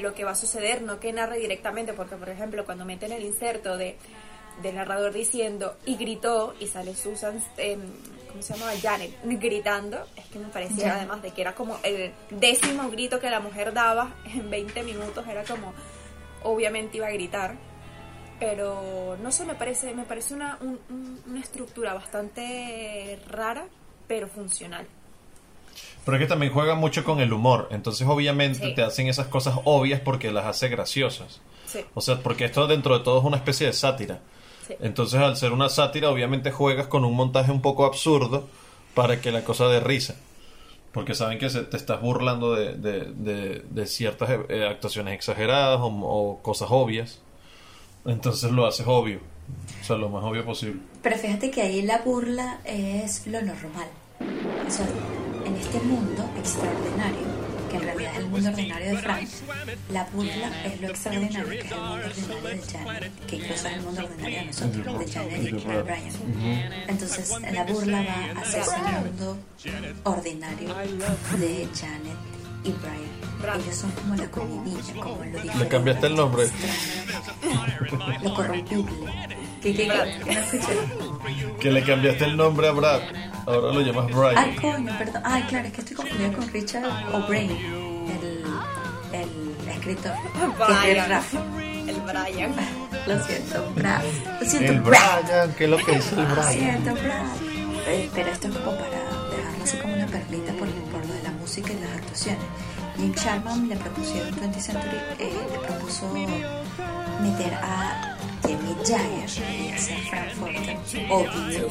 lo 0.00 0.14
que 0.14 0.24
va 0.24 0.32
a 0.32 0.34
suceder, 0.34 0.82
no 0.82 0.98
que 0.98 1.12
narre 1.12 1.38
directamente, 1.38 1.92
porque 1.92 2.16
por 2.16 2.28
ejemplo 2.28 2.64
cuando 2.64 2.84
meten 2.84 3.12
el 3.12 3.24
inserto 3.24 3.76
de 3.76 3.96
del 4.62 4.76
narrador 4.76 5.12
diciendo 5.12 5.76
y 5.84 5.96
gritó 5.96 6.54
y 6.58 6.66
sale 6.66 6.94
Susan, 6.94 7.42
em, 7.58 7.80
¿cómo 8.28 8.42
se 8.42 8.54
llamaba? 8.54 8.72
Janet, 8.80 9.12
gritando, 9.22 10.06
es 10.16 10.24
que 10.26 10.38
me 10.38 10.46
parecía 10.46 10.94
además 10.94 11.22
de 11.22 11.32
que 11.32 11.42
era 11.42 11.54
como 11.54 11.78
el 11.82 12.12
décimo 12.30 12.88
grito 12.90 13.20
que 13.20 13.28
la 13.28 13.40
mujer 13.40 13.74
daba 13.74 14.14
en 14.24 14.48
20 14.48 14.82
minutos, 14.82 15.26
era 15.26 15.44
como, 15.44 15.74
obviamente 16.42 16.96
iba 16.96 17.06
a 17.06 17.10
gritar, 17.10 17.56
pero 18.40 19.16
no 19.22 19.32
sé, 19.32 19.44
me 19.44 19.54
parece, 19.54 19.94
me 19.94 20.04
parece 20.04 20.34
una, 20.34 20.58
un- 20.60 20.78
un- 20.90 21.20
una 21.28 21.40
estructura 21.40 21.94
bastante 21.94 23.18
rara, 23.28 23.66
pero 24.06 24.28
funcional. 24.28 24.86
Pero 26.04 26.16
es 26.16 26.22
que 26.22 26.28
también 26.28 26.52
juega 26.52 26.74
mucho 26.74 27.02
con 27.04 27.20
el 27.20 27.32
humor. 27.32 27.68
Entonces, 27.72 28.06
obviamente, 28.06 28.60
Sí. 28.68 28.74
te 28.74 28.82
hacen 28.82 29.08
esas 29.08 29.26
cosas 29.26 29.56
obvias 29.64 30.00
porque 30.00 30.30
las 30.30 30.46
hace 30.46 30.68
graciosas. 30.68 31.40
Sí, 31.66 31.80
O 31.94 32.00
sea, 32.00 32.20
porque 32.22 32.44
esto 32.44 32.66
dentro 32.68 32.96
de 32.98 33.04
todo 33.04 33.18
es 33.18 33.24
una 33.24 33.36
especie 33.38 33.66
de 33.66 33.72
sátira. 33.72 34.20
sí. 34.66 34.74
Entonces, 34.80 35.20
al 35.20 35.36
ser 35.36 35.52
una 35.52 35.68
sátira, 35.68 36.10
obviamente 36.10 36.50
juegas 36.52 36.86
con 36.86 37.04
un 37.04 37.14
montaje 37.14 37.50
un 37.52 37.60
poco 37.62 37.84
absurdo 37.84 38.48
para 38.94 39.20
que 39.20 39.30
la 39.32 39.42
cosa 39.44 39.66
dé 39.68 39.80
risa. 39.80 40.14
Porque 40.92 41.14
saben 41.14 41.38
que 41.38 41.50
se- 41.50 41.64
te 41.64 41.76
estás 41.76 42.00
burlando 42.00 42.54
de, 42.54 42.74
de- 42.74 43.04
de- 43.12 43.64
de 43.68 43.86
ciertas 43.86 44.30
eh, 44.48 44.66
actuaciones 44.68 45.14
exageradas 45.14 45.80
o, 45.80 45.86
o 45.88 46.42
cosas 46.42 46.68
obvias. 46.70 47.20
Entonces 48.06 48.50
lo 48.50 48.66
haces 48.66 48.86
obvio. 48.86 49.20
O 49.80 49.84
sea, 49.84 49.96
lo 49.96 50.08
más 50.08 50.24
obvio 50.24 50.44
posible. 50.44 50.80
Pero 51.02 51.16
fíjate 51.16 51.50
que 51.50 51.62
ahí 51.62 51.82
la 51.82 51.98
burla 51.98 52.58
es 52.64 53.26
lo 53.26 53.40
normal. 53.40 53.88
O 54.66 54.70
sea, 54.70 54.86
en 55.44 55.54
este 55.56 55.78
mundo 55.80 56.28
extraordinario 56.38 57.46
que 57.70 57.76
en 57.76 57.82
realidad 57.82 58.12
es 58.12 58.18
el 58.18 58.28
mundo 58.28 58.48
ordinario 58.48 58.88
de 58.88 58.98
Frank, 58.98 59.28
la 59.90 60.04
burla 60.12 60.64
es 60.64 60.80
lo 60.80 60.88
extraordinario 60.88 61.48
que 61.48 61.58
es 61.58 61.72
el 61.72 61.80
mundo 61.80 62.04
ordinario 62.06 62.48
de 62.48 62.62
Janet, 62.62 63.26
que 63.26 63.36
incluso 63.36 63.68
es 63.68 63.74
el 63.74 63.82
mundo 63.82 64.02
ordinario 64.04 64.38
de 64.38 64.44
nosotros, 64.46 64.98
de 64.98 65.12
Janet 65.12 65.42
y 65.42 65.50
de 65.50 65.82
Brian. 65.82 66.84
Entonces 66.88 67.40
la 67.52 67.64
burla 67.64 68.02
va 68.02 68.40
hacia 68.40 68.62
ese 68.62 68.76
mundo 68.78 69.36
ordinario 70.04 70.68
de 71.38 71.68
Janet 71.74 72.35
y 72.66 72.72
Brian. 72.72 73.60
Ellos 73.60 73.76
son 73.76 73.90
como 73.92 74.14
la 74.16 74.28
comidilla, 74.30 74.94
como 74.94 75.16
lo 75.18 75.24
diferente. 75.24 75.58
Le 75.58 75.68
cambiaste 75.68 76.06
el 76.08 76.16
nombre. 76.16 76.46
Lo 78.22 78.34
corrompible. 78.34 78.92
¿Qué, 79.62 79.74
qué, 79.74 79.88
qué? 79.88 80.34
¿No 80.34 80.40
escuché? 80.40 81.58
Que 81.60 81.70
le 81.70 81.82
cambiaste 81.82 82.24
el 82.24 82.36
nombre 82.36 82.68
a 82.68 82.72
Brad. 82.72 83.00
Ahora 83.46 83.72
lo 83.72 83.80
llamas 83.80 84.06
Ay, 84.08 84.14
Brian. 84.14 84.56
coño, 84.56 84.98
perdón. 84.98 85.22
Ay, 85.24 85.42
claro, 85.44 85.66
es 85.68 85.72
que 85.72 85.80
estoy 85.80 85.96
confundida 85.96 86.32
con 86.32 86.48
Richard 86.52 87.14
O'Brien, 87.14 87.50
el, 87.50 88.44
el 89.12 89.68
escritor. 89.68 90.12
Que 90.66 90.92
es. 90.92 91.34
El 91.88 92.00
Brian. 92.00 92.54
Lo 93.06 93.24
siento, 93.24 93.70
Brad. 93.76 94.02
Lo 94.40 94.46
siento, 94.48 94.72
El 94.72 94.80
Brad. 94.80 95.22
Brian, 95.22 95.54
que 95.54 95.64
es 95.64 95.70
lo 95.70 95.76
que 95.76 95.92
dice 95.92 96.14
el 96.16 96.22
Lo 96.28 96.34
Brian. 96.34 96.52
siento, 96.52 96.94
Brad. 96.94 97.26
Pero 98.14 98.30
esto 98.30 98.48
es 98.48 98.54
como 98.56 98.76
para 98.76 98.98
una 100.06 100.18
perlita 100.18 100.52
por, 100.54 100.68
por 100.68 101.06
lo 101.06 101.14
de 101.14 101.22
la 101.22 101.30
música 101.32 101.72
y 101.72 101.80
las 101.80 101.90
actuaciones. 101.96 102.44
Jim 102.96 103.12
Sharman 103.12 103.68
le 103.68 103.76
propusieron 103.76 104.34
20th 104.34 104.60
Century, 104.60 104.96
eh, 105.18 105.32
le 105.52 105.58
propuso 105.58 106.08
meter 107.20 107.54
a 107.54 108.16
Jamie 108.42 108.76
Jagger 108.84 109.28
y 109.54 109.70
hacer 109.72 109.98
Frank 110.08 110.30
Forten, 110.34 110.78
obvio. 111.10 111.68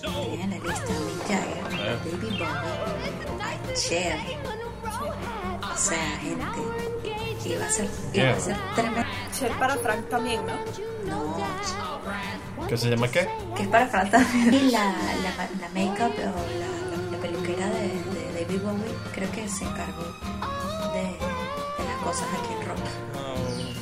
Tenía 0.00 0.44
en 0.44 0.50
la 0.50 0.58
lista 0.58 0.92
a 0.92 1.00
Mick 1.00 1.28
Jagger, 1.28 1.64
a 1.64 1.70
David 1.70 2.22
Bowie, 2.22 2.44
a 3.40 3.74
Cher. 3.74 4.18
O 5.62 5.76
sea, 5.76 6.18
gente, 6.20 7.48
iba 7.48 7.64
a 7.64 7.70
ser, 7.70 7.88
iba 8.12 8.30
a 8.30 8.40
ser 8.40 8.56
tremendo. 8.74 9.08
Cher 9.38 9.52
para 9.58 9.76
Frank 9.76 10.08
también, 10.08 10.40
¿no? 10.46 10.54
No, 11.06 11.40
¿Qué 12.68 12.76
se 12.76 12.90
llama 12.90 13.08
qué? 13.08 13.28
que 13.56 13.62
es 13.62 13.68
para 13.68 13.88
Fran 13.88 14.10
también. 14.10 14.54
Y 14.54 14.70
la, 14.70 14.84
la, 14.84 15.48
la 15.60 15.68
make-up 15.74 16.12
o 16.18 16.58
la, 16.58 16.69
David 18.50 18.66
Bowie 18.66 18.94
creo 19.14 19.30
que 19.30 19.48
se 19.48 19.62
encargó 19.62 20.02
de, 20.90 21.06
de 21.06 21.84
las 21.86 21.98
cosas 22.02 22.26
aquí 22.34 22.52
en 22.58 22.66
Rocky. 22.66 22.90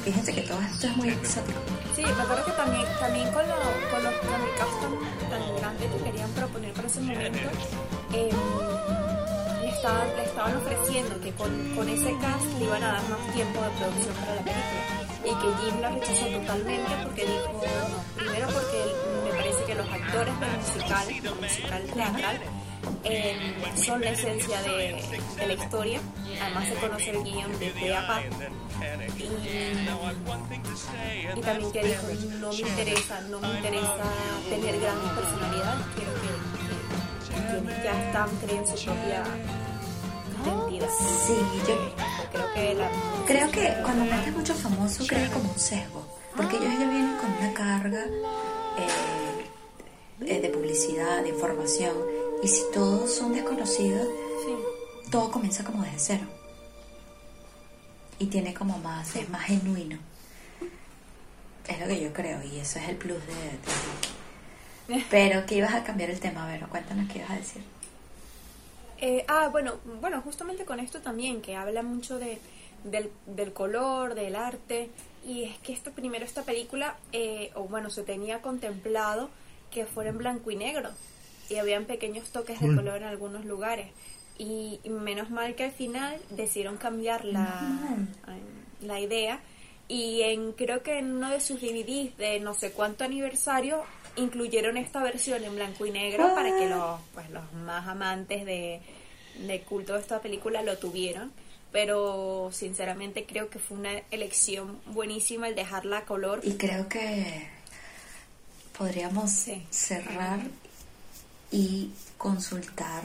Fíjense 0.04 0.34
que 0.34 0.42
todo 0.42 0.60
esto 0.60 0.86
es 0.88 0.96
muy 0.98 1.08
exótico. 1.08 1.58
Sí, 1.96 2.02
me 2.02 2.22
acuerdo 2.22 2.44
que 2.44 2.52
también, 2.52 2.84
también 3.00 3.32
con, 3.32 3.48
lo, 3.48 3.56
con, 3.88 4.04
los, 4.04 4.12
con 4.28 4.40
el 4.44 4.54
cast 4.60 4.76
tan, 4.82 5.30
tan 5.30 5.56
grande 5.56 5.88
que 5.88 6.04
querían 6.04 6.30
proponer 6.32 6.72
para 6.74 6.86
ese 6.86 7.00
momento, 7.00 7.48
eh, 8.12 8.28
le, 9.62 9.68
estaban, 9.70 10.06
le 10.16 10.24
estaban 10.24 10.56
ofreciendo 10.58 11.18
que 11.18 11.32
con, 11.32 11.74
con 11.74 11.88
ese 11.88 12.12
cast 12.20 12.44
le 12.58 12.64
iban 12.66 12.82
a 12.82 12.92
dar 12.92 13.08
más 13.08 13.32
tiempo 13.32 13.62
de 13.62 13.70
producción 13.70 14.14
para 14.20 14.34
la 14.34 14.42
película. 14.42 14.84
Y 15.24 15.32
que 15.32 15.64
Jim 15.64 15.80
la 15.80 15.88
rechazó 15.88 16.26
totalmente 16.26 16.92
porque 17.04 17.24
dijo, 17.24 17.52
no, 17.88 18.20
primero 18.20 18.48
porque 18.48 18.84
me 19.24 19.30
parece 19.30 19.64
que 19.64 19.74
los 19.74 19.88
actores 19.88 20.40
del 20.40 20.56
musical, 20.60 21.06
del 21.22 21.34
musical 21.40 21.82
teatral, 21.94 22.40
eh, 23.04 23.54
son 23.76 24.00
la 24.00 24.10
esencia 24.10 24.60
de, 24.62 25.00
de 25.36 25.46
la 25.46 25.52
historia. 25.54 26.00
Además 26.40 26.68
de 26.68 26.74
conocer 26.76 27.16
el 27.16 27.24
guion 27.24 27.58
de 27.58 27.70
pe 27.70 27.94
a 27.94 28.06
pa. 28.06 28.22
Y, 29.18 29.24
y 31.36 31.40
también 31.40 31.72
que 31.72 31.82
dijo, 31.84 32.06
no 32.38 32.50
me 32.50 32.60
interesa, 32.60 33.20
no 33.22 33.40
me 33.40 33.48
interesa 33.48 34.04
tener 34.48 34.78
grandes 34.80 35.10
personalidades, 35.12 35.84
quiero 35.96 36.12
que, 36.14 36.28
que 37.28 37.34
quienes 37.50 37.82
ya 37.82 37.92
están 38.06 38.30
creen 38.36 38.64
su 38.66 38.76
propia 38.84 39.24
identidad. 40.44 40.88
Sí, 41.26 41.36
yo 41.66 41.74
Creo 42.30 42.48
que 42.54 42.74
la 42.74 42.88
creo 43.26 43.50
que 43.50 43.74
cuando 43.82 44.04
metes 44.04 44.32
mucho 44.36 44.54
famoso 44.54 45.04
crea 45.06 45.28
como 45.30 45.50
un 45.50 45.58
sesgo. 45.58 46.06
Porque 46.36 46.56
ellos 46.56 46.72
ya 46.78 46.88
vienen 46.88 47.16
con 47.16 47.32
una 47.32 47.52
carga 47.52 48.04
eh, 48.04 48.86
eh, 50.26 50.40
de 50.40 50.48
publicidad, 50.50 51.22
de 51.22 51.30
información. 51.30 51.96
Y 52.42 52.48
si 52.48 52.62
todos 52.72 53.12
son 53.12 53.32
desconocidos, 53.32 54.06
sí. 54.44 55.10
todo 55.10 55.30
comienza 55.30 55.64
como 55.64 55.82
desde 55.82 55.98
cero. 55.98 56.26
Y 58.18 58.26
tiene 58.26 58.54
como 58.54 58.78
más, 58.78 59.16
es 59.16 59.28
más 59.28 59.44
genuino. 59.44 59.98
Es 61.66 61.80
lo 61.80 61.86
que 61.86 62.00
yo 62.00 62.12
creo, 62.12 62.42
y 62.42 62.58
eso 62.58 62.78
es 62.78 62.88
el 62.88 62.96
plus 62.96 63.18
de, 63.26 63.34
de 63.34 63.50
Ricky. 63.50 65.04
Pero 65.10 65.44
que 65.46 65.56
ibas 65.56 65.74
a 65.74 65.84
cambiar 65.84 66.10
el 66.10 66.18
tema, 66.20 66.44
a 66.44 66.52
ver, 66.52 66.66
cuéntanos 66.68 67.10
qué 67.12 67.18
ibas 67.18 67.30
a 67.30 67.36
decir. 67.36 67.62
Eh, 69.00 69.24
ah, 69.28 69.48
bueno, 69.48 69.74
bueno, 70.00 70.20
justamente 70.22 70.64
con 70.64 70.80
esto 70.80 71.00
también, 71.00 71.42
que 71.42 71.56
habla 71.56 71.82
mucho 71.82 72.18
de, 72.18 72.40
del, 72.84 73.10
del 73.26 73.52
color, 73.52 74.14
del 74.14 74.34
arte, 74.34 74.90
y 75.24 75.44
es 75.44 75.58
que 75.58 75.72
esto, 75.72 75.92
primero 75.92 76.24
esta 76.24 76.42
película, 76.42 76.96
eh, 77.12 77.50
o 77.54 77.64
bueno, 77.64 77.90
se 77.90 78.02
tenía 78.02 78.40
contemplado 78.40 79.30
que 79.70 79.84
fuera 79.86 80.10
en 80.10 80.18
blanco 80.18 80.50
y 80.50 80.56
negro, 80.56 80.90
y 81.48 81.56
habían 81.56 81.84
pequeños 81.84 82.28
toques 82.30 82.60
de 82.60 82.74
color 82.74 82.98
en 82.98 83.04
algunos 83.04 83.44
lugares, 83.44 83.88
y, 84.38 84.80
menos 84.88 85.30
mal 85.30 85.54
que 85.54 85.64
al 85.64 85.72
final 85.72 86.20
decidieron 86.30 86.76
cambiar 86.76 87.24
la, 87.24 87.96
la 88.82 89.00
idea, 89.00 89.40
y 89.88 90.22
en 90.22 90.52
creo 90.52 90.82
que 90.82 90.98
en 90.98 91.16
uno 91.16 91.30
de 91.30 91.40
sus 91.40 91.60
DVDs 91.60 92.16
de 92.18 92.40
no 92.40 92.54
sé 92.54 92.72
cuánto 92.72 93.04
aniversario 93.04 93.82
incluyeron 94.16 94.76
esta 94.76 95.02
versión 95.02 95.42
en 95.44 95.54
blanco 95.54 95.86
y 95.86 95.90
negro 95.90 96.34
para 96.34 96.56
que 96.58 96.68
los 96.68 97.00
pues 97.14 97.30
los 97.30 97.50
más 97.52 97.86
amantes 97.88 98.44
de, 98.44 98.80
de 99.46 99.60
culto 99.62 99.94
de 99.94 100.00
esta 100.00 100.20
película 100.20 100.62
lo 100.62 100.76
tuvieran. 100.76 101.32
Pero 101.72 102.48
sinceramente 102.52 103.26
creo 103.26 103.50
que 103.50 103.58
fue 103.58 103.76
una 103.76 103.92
elección 104.10 104.80
buenísima 104.86 105.48
el 105.48 105.54
dejarla 105.54 105.98
a 105.98 106.04
color. 106.06 106.40
Y 106.42 106.54
creo 106.54 106.88
que 106.88 107.46
podríamos 108.76 109.30
Sí. 109.30 109.62
cerrar 109.70 110.40
y 111.50 111.92
consultar, 112.16 113.02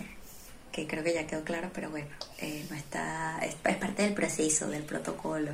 que 0.72 0.88
creo 0.88 1.04
que 1.04 1.14
ya 1.14 1.28
quedó 1.28 1.44
claro, 1.44 1.70
pero 1.74 1.90
bueno, 1.90 2.08
eh, 2.40 2.66
no 2.70 2.76
está, 2.76 3.40
es, 3.44 3.56
es 3.64 3.76
parte 3.78 4.04
del 4.04 4.14
proceso, 4.14 4.68
del 4.68 4.84
protocolo. 4.84 5.52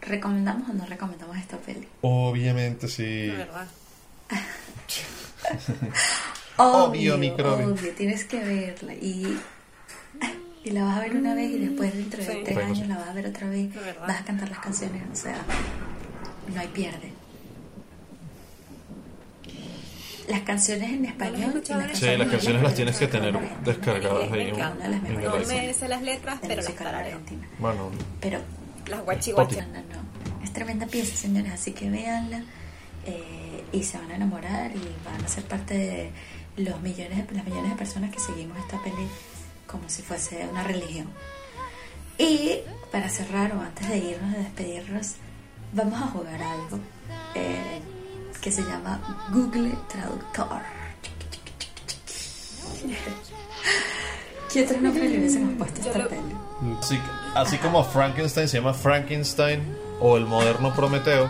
¿Recomendamos 0.00 0.68
o 0.68 0.72
no 0.74 0.86
recomendamos 0.86 1.36
esta 1.38 1.56
peli? 1.58 1.88
Obviamente 2.02 2.86
sí. 2.88 3.28
verdad 3.28 3.66
Obvio, 6.56 7.16
microbio. 7.18 7.68
obvio, 7.72 7.92
tienes 7.94 8.24
que 8.24 8.42
verla 8.42 8.94
y, 8.94 9.38
y 10.64 10.70
la 10.70 10.84
vas 10.84 10.98
a 10.98 11.00
ver 11.00 11.16
una 11.16 11.34
vez 11.34 11.50
y 11.52 11.58
después 11.58 11.94
dentro 11.94 12.22
de 12.24 12.32
Sí. 12.32 12.40
tres 12.44 12.58
años 12.58 12.88
la 12.88 12.98
vas 12.98 13.08
a 13.08 13.12
ver 13.12 13.26
otra 13.26 13.48
vez, 13.48 13.70
vas 14.00 14.20
a 14.20 14.24
cantar 14.24 14.48
las 14.50 14.58
canciones, 14.58 15.02
o 15.12 15.16
sea, 15.16 15.36
no 16.52 16.60
hay 16.60 16.68
pierde. 16.68 17.12
Las 20.28 20.40
canciones 20.42 20.90
en 20.90 21.04
español 21.06 21.50
escuchado 21.50 21.80
las 21.80 21.90
en 21.90 21.96
Sí, 21.96 22.06
canciones 22.06 22.18
las 22.18 22.28
canciones 22.28 22.62
las 22.62 22.74
tienes 22.74 22.98
que 22.98 23.06
tener 23.06 23.38
descargadas 23.64 24.32
ahí 24.32 24.50
de 24.50 24.52
las 24.52 24.76
no 24.76 25.46
me 25.46 25.72
sé 25.72 25.88
las 25.88 26.02
letras 26.02 26.40
de 26.42 26.48
pero 26.48 26.62
las 26.62 26.74
tarareo. 26.74 27.18
Bueno, 27.58 27.90
Pero 28.20 28.40
las 28.88 29.04
guachi 29.04 29.30
no, 29.30 29.36
guachi 29.36 29.56
no, 29.56 29.62
no. 29.62 30.44
Es 30.44 30.52
tremenda 30.52 30.86
pieza, 30.86 31.16
señores, 31.16 31.52
así 31.52 31.72
que 31.72 31.88
véanla 31.88 32.42
eh, 33.06 33.64
y 33.72 33.82
se 33.82 33.98
van 33.98 34.10
a 34.10 34.16
enamorar 34.16 34.70
y 34.74 34.82
van 35.04 35.24
a 35.24 35.28
ser 35.28 35.44
parte 35.44 35.74
de 35.74 36.10
los 36.56 36.80
millones, 36.82 37.24
las 37.32 37.44
millones 37.44 37.70
de 37.70 37.76
personas 37.76 38.10
que 38.10 38.20
seguimos 38.20 38.58
esta 38.58 38.82
peli 38.82 39.08
como 39.66 39.88
si 39.88 40.02
fuese 40.02 40.46
una 40.50 40.62
religión. 40.62 41.06
Y 42.18 42.58
para 42.90 43.08
cerrar 43.08 43.54
o 43.54 43.60
antes 43.60 43.88
de 43.88 43.98
irnos, 43.98 44.32
de 44.32 44.38
despedirnos, 44.38 45.14
vamos 45.72 46.02
a 46.02 46.06
jugar 46.06 46.42
algo 46.42 46.78
eh, 47.34 47.80
que 48.40 48.50
se 48.52 48.62
llama 48.62 49.00
Google 49.30 49.74
Traductor. 49.88 50.60
¿Qué 54.52 54.62
otro 54.64 54.80
nombre 54.80 55.08
le 55.08 55.18
hubiésemos 55.18 55.54
puesto 55.58 55.82
a 55.82 55.92
esta 55.92 56.08
peli? 56.08 56.22
así, 56.80 56.98
así 57.34 57.58
como 57.58 57.84
Frankenstein 57.84 58.48
se 58.48 58.58
llama 58.58 58.72
Frankenstein 58.74 59.76
o 60.00 60.16
el 60.16 60.24
moderno 60.26 60.74
Prometeo, 60.74 61.28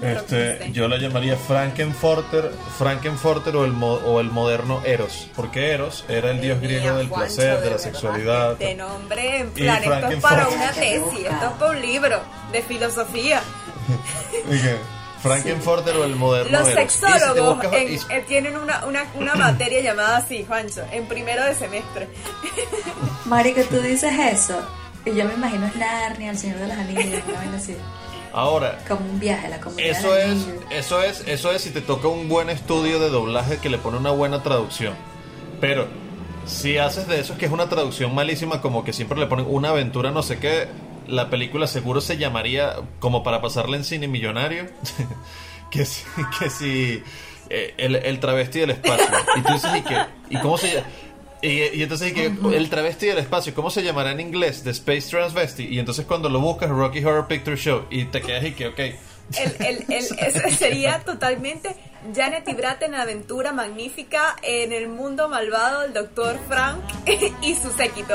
este, 0.00 0.70
yo 0.72 0.86
la 0.88 0.96
llamaría 0.96 1.36
Frankenforter, 1.36 2.52
Frankenforter 2.78 3.56
o 3.56 3.64
el, 3.64 3.72
mo- 3.72 3.94
o 4.06 4.20
el 4.20 4.30
moderno 4.30 4.80
Eros, 4.84 5.28
porque 5.34 5.72
Eros 5.72 6.04
era 6.08 6.30
el 6.30 6.40
dios 6.40 6.60
griego 6.60 6.96
del 6.96 7.08
Juancho, 7.08 7.34
placer, 7.34 7.48
de 7.48 7.54
la 7.54 7.60
verdad, 7.62 7.78
sexualidad. 7.78 8.56
De 8.56 8.74
nombre, 8.76 9.40
en 9.40 9.48
Y 9.48 9.50
plan, 9.62 9.76
esto 9.82 9.90
es 9.92 9.98
Frankenfurt. 9.98 10.32
para 10.32 10.48
una 10.48 10.70
tesis, 10.70 11.26
esto 11.26 11.46
es 11.46 11.52
para 11.58 11.70
un 11.72 11.82
libro 11.82 12.20
de 12.52 12.62
filosofía. 12.62 13.42
¿Y 14.50 14.56
Frankenforter 15.22 15.96
o 15.96 16.04
el 16.04 16.14
moderno 16.16 16.58
Los 16.60 16.68
si 16.68 16.74
sexólogos 16.74 17.56
buscas- 17.56 17.72
en- 17.74 17.92
y- 17.94 17.96
eh, 18.10 18.24
tienen 18.26 18.56
una, 18.56 18.84
una, 18.86 19.04
una 19.16 19.34
materia 19.34 19.80
llamada 19.80 20.18
así, 20.18 20.44
Juancho, 20.46 20.82
en 20.92 21.06
primero 21.06 21.44
de 21.44 21.54
semestre. 21.54 22.08
Marico, 23.26 23.62
tú 23.68 23.80
dices 23.80 24.12
eso. 24.32 24.58
Y 25.04 25.14
yo 25.14 25.24
me 25.24 25.34
imagino 25.34 25.66
es 25.66 25.76
Narnia, 25.76 26.30
el 26.30 26.38
Señor 26.38 26.58
de 26.58 26.68
los 26.68 26.76
Anillos, 26.76 27.22
una 27.28 27.38
vaina 27.38 27.56
así. 27.56 27.76
ahora, 28.32 28.78
Como 28.86 29.00
un 29.08 29.18
viaje, 29.20 29.48
la 29.48 29.60
comunidad. 29.60 29.90
Eso 29.90 30.16
es, 30.16 30.38
eso 30.70 31.02
es, 31.02 31.22
eso 31.26 31.52
es 31.52 31.62
si 31.62 31.70
te 31.70 31.80
toca 31.80 32.08
un 32.08 32.28
buen 32.28 32.50
estudio 32.50 32.98
de 33.00 33.08
doblaje 33.08 33.58
que 33.58 33.68
le 33.70 33.78
pone 33.78 33.96
una 33.98 34.10
buena 34.10 34.42
traducción. 34.42 34.94
Pero 35.60 35.86
Si 36.46 36.78
haces 36.78 37.06
de 37.08 37.20
eso, 37.20 37.34
es 37.34 37.38
que 37.38 37.44
es 37.46 37.52
una 37.52 37.68
traducción 37.68 38.14
malísima, 38.14 38.62
como 38.62 38.82
que 38.82 38.92
siempre 38.94 39.18
le 39.18 39.26
ponen 39.26 39.44
una 39.48 39.68
aventura, 39.70 40.10
no 40.10 40.22
sé 40.22 40.38
qué, 40.38 40.66
la 41.08 41.30
película 41.30 41.66
seguro 41.66 42.00
se 42.00 42.16
llamaría, 42.16 42.76
como 43.00 43.22
para 43.22 43.40
pasarla 43.40 43.76
en 43.76 43.84
cine 43.84 44.08
millonario, 44.08 44.66
que 45.70 45.84
si, 45.84 46.04
que 46.38 46.50
si 46.50 47.02
eh, 47.50 47.74
el, 47.78 47.96
el 47.96 48.20
travesti 48.20 48.60
del 48.60 48.70
espacio. 48.70 49.06
Y 49.36 49.40
tú 49.42 49.52
dices, 49.52 49.70
¿y, 49.76 49.82
qué? 49.82 49.98
¿Y 50.30 50.38
cómo 50.38 50.58
se 50.58 50.74
llama? 50.74 50.86
Y, 51.40 51.48
y 51.48 51.82
entonces, 51.82 52.10
¿y 52.10 52.14
qué? 52.14 52.32
el 52.54 52.68
travesti 52.68 53.06
del 53.06 53.18
espacio, 53.18 53.54
¿cómo 53.54 53.70
se 53.70 53.82
llamará 53.82 54.10
en 54.10 54.20
inglés? 54.20 54.62
The 54.64 54.70
Space 54.70 55.08
Transvesti. 55.08 55.66
Y 55.66 55.78
entonces 55.78 56.04
cuando 56.04 56.28
lo 56.28 56.40
buscas, 56.40 56.68
Rocky 56.68 57.04
Horror 57.04 57.26
Picture 57.28 57.56
Show, 57.56 57.86
y 57.90 58.06
te 58.06 58.20
quedas 58.20 58.44
y 58.44 58.52
que, 58.52 58.66
ok. 58.66 58.78
El, 58.78 58.96
el, 59.60 59.84
el, 59.88 60.18
ese 60.18 60.50
sería 60.50 61.00
totalmente 61.00 61.76
Janet 62.14 62.48
y 62.48 62.54
Brat 62.54 62.82
en 62.82 62.94
aventura 62.94 63.52
magnífica 63.52 64.36
en 64.42 64.72
el 64.72 64.88
mundo 64.88 65.28
malvado 65.28 65.82
del 65.82 65.92
Dr. 65.92 66.38
Frank 66.48 66.80
y 67.42 67.54
su 67.54 67.70
séquito. 67.70 68.14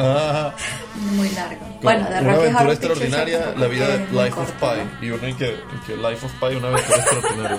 Ah, 0.00 0.54
Muy 1.12 1.28
largo. 1.30 1.66
Bueno, 1.82 2.04
de 2.10 2.20
una 2.20 2.32
aventura 2.32 2.60
Horror 2.60 2.72
extraordinaria, 2.72 3.54
la 3.56 3.66
vida 3.66 3.86
de 3.88 4.04
es 4.04 4.12
Life 4.12 4.40
of 4.40 4.50
Pi. 4.52 5.06
Y 5.06 5.10
uno 5.10 5.28
y 5.28 5.34
que, 5.34 5.48
y 5.50 5.86
que 5.86 5.96
Life 5.96 6.26
of 6.26 6.32
Pi, 6.32 6.56
una 6.56 6.68
aventura 6.68 6.98
extraordinaria. 6.98 7.58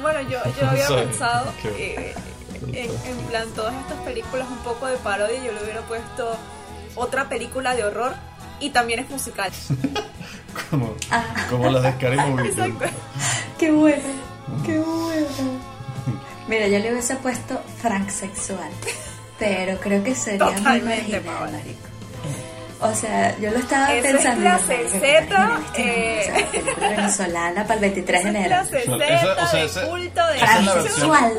Bueno, 0.00 0.20
yo, 0.22 0.38
yo 0.60 0.68
había 0.68 0.86
Sorry. 0.88 1.06
pensado 1.06 1.52
eh, 1.64 2.14
en, 2.72 2.90
en 2.90 3.16
plan 3.28 3.48
todas 3.54 3.74
estas 3.74 3.98
películas 4.00 4.46
un 4.50 4.58
poco 4.58 4.86
de 4.86 4.96
parodia, 4.98 5.42
yo 5.44 5.52
le 5.52 5.62
hubiera 5.62 5.80
puesto 5.82 6.36
otra 6.94 7.28
película 7.28 7.74
de 7.74 7.84
horror 7.84 8.14
y 8.60 8.70
también 8.70 9.00
es 9.00 9.10
musical. 9.10 9.50
Como, 10.70 10.94
Ah. 11.10 11.24
como 11.48 11.70
las 11.70 11.82
de 11.82 11.92
Scary 11.92 12.16
Movie. 12.18 12.50
Exacto. 12.50 12.84
Qué 13.58 13.70
bueno, 13.70 14.02
qué 14.66 14.78
bueno. 14.78 15.26
Mira, 16.46 16.68
yo 16.68 16.78
le 16.78 16.92
hubiese 16.92 17.16
puesto 17.16 17.58
Frank 17.80 18.10
sexual, 18.10 18.68
pero 19.44 19.78
creo 19.80 20.04
que 20.04 20.14
sería 20.14 20.44
muy 20.44 20.54
Totalmente, 20.54 21.20
marginal, 21.20 21.52
marico. 21.52 21.88
O 22.80 22.94
sea, 22.94 23.38
yo 23.38 23.50
lo 23.52 23.58
estaba 23.58 23.94
Eso 23.94 24.06
es 24.08 24.12
pensando. 24.14 24.40
clase 24.40 24.88
Z, 24.90 25.00
imagínate, 25.00 25.82
eh. 26.28 26.46
o 26.66 26.80
sea, 26.80 26.88
venezolana 26.90 27.62
para 27.62 27.74
el 27.74 27.80
23 27.80 28.24
de 28.24 28.30
Esa 28.30 28.38
es 28.38 28.44
enero. 28.44 28.56
clase 28.68 28.78
Esa- 28.82 29.34
Z 29.34 29.42
o 29.42 29.46
sea, 29.48 29.60
de 29.60 29.66
esa- 29.66 29.86
culto 29.88 30.26
de 30.26 30.36
esa 30.36 30.44
es 30.58 30.64
la 30.66 30.74
versión. 30.74 30.94
sexual. 30.94 31.32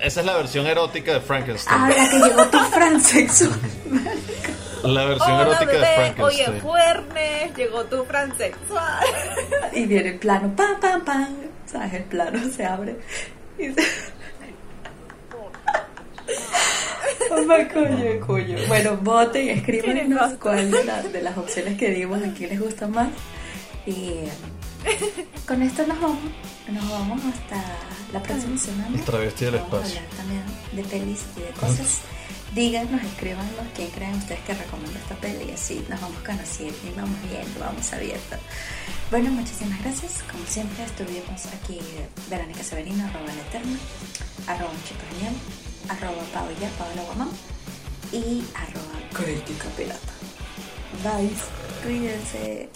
Esa 0.00 0.20
es 0.20 0.26
la 0.26 0.36
versión 0.36 0.66
erótica 0.66 1.12
de 1.14 1.20
Frankenstein. 1.20 1.78
Ah, 1.80 1.88
la 1.88 2.08
que 2.10 2.18
llegó 2.18 2.44
tu 2.46 2.58
Frank 2.58 3.00
sexual. 3.00 3.60
La 4.82 5.04
versión 5.04 5.30
Hola 5.32 5.42
erótica 5.42 5.70
de 5.72 5.78
bebé, 5.78 5.94
Frankenstein. 5.94 6.56
es 6.56 6.62
viernes, 6.64 7.56
llegó 7.56 7.84
tu 7.84 8.04
fransexual. 8.04 9.04
Y 9.72 9.86
viene 9.86 10.08
el 10.10 10.18
plano, 10.18 10.52
pam, 10.56 10.80
pam, 10.80 11.04
pam. 11.04 11.36
¿Sabes? 11.70 11.94
El 11.94 12.02
plano 12.04 12.38
se 12.54 12.66
abre. 12.66 12.96
Y 13.58 13.72
se... 13.72 13.82
Coño. 18.26 18.56
Bueno, 18.68 18.96
voten, 18.98 19.48
escríbanos 19.50 20.34
cuál 20.40 20.70
de, 20.70 20.84
la- 20.84 21.02
de 21.02 21.22
las 21.22 21.36
opciones 21.38 21.78
que 21.78 21.90
dimos 21.90 22.22
aquí 22.22 22.46
les 22.46 22.60
gusta 22.60 22.86
más. 22.88 23.08
Y 23.86 24.14
con 25.46 25.62
esto 25.62 25.86
nos 25.86 26.00
vamos. 26.00 26.18
Nos 26.68 26.90
vamos 26.90 27.20
hasta 27.24 27.62
la 28.12 28.22
próxima 28.22 28.56
semana. 28.58 28.96
El 28.96 29.04
travesti 29.04 29.44
del 29.46 29.54
Vamos 29.56 29.72
a 29.72 29.76
espacio. 29.78 29.98
hablar 30.00 30.16
también 30.16 30.42
de 30.72 30.84
pelis 30.84 31.20
y 31.36 31.40
de 31.40 31.48
cosas. 31.60 32.00
Díganos, 32.54 33.02
escríbanos 33.02 33.50
quién 33.74 33.88
creen 33.90 34.14
ustedes 34.14 34.40
que 34.40 34.52
recomienda 34.54 34.98
esta 35.00 35.14
peli 35.16 35.46
y 35.48 35.52
así 35.52 35.82
nos 35.88 36.00
vamos 36.02 36.18
conociendo 36.24 36.76
y 36.86 36.94
vamos 36.94 37.16
viendo, 37.30 37.60
vamos 37.60 37.92
abiertos. 37.94 38.38
Bueno, 39.10 39.30
muchísimas 39.30 39.80
gracias. 39.82 40.22
Como 40.30 40.44
siempre, 40.46 40.84
estuvimos 40.84 41.46
aquí 41.46 41.78
Verónica 42.28 42.62
Severino, 42.62 43.04
arroba 43.06 43.26
la 43.26 43.42
eterna, 43.48 43.78
arroba 44.46 44.70
un 44.70 44.82
chico 44.84 45.00
genial, 45.16 45.34
arroba 45.88 46.22
Paola, 46.32 46.68
Paola 46.78 47.02
Guamán 47.06 47.30
y 48.12 48.44
arroba 48.54 48.98
crítica 49.12 49.68
pirata. 49.76 50.12
Bye, 51.02 51.30
cuídense. 51.82 52.68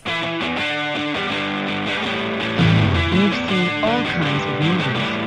We've 3.12 3.34
seen 3.48 3.84
all 3.84 4.04
kinds 4.04 4.44
of 4.44 4.60
movies. 4.60 5.25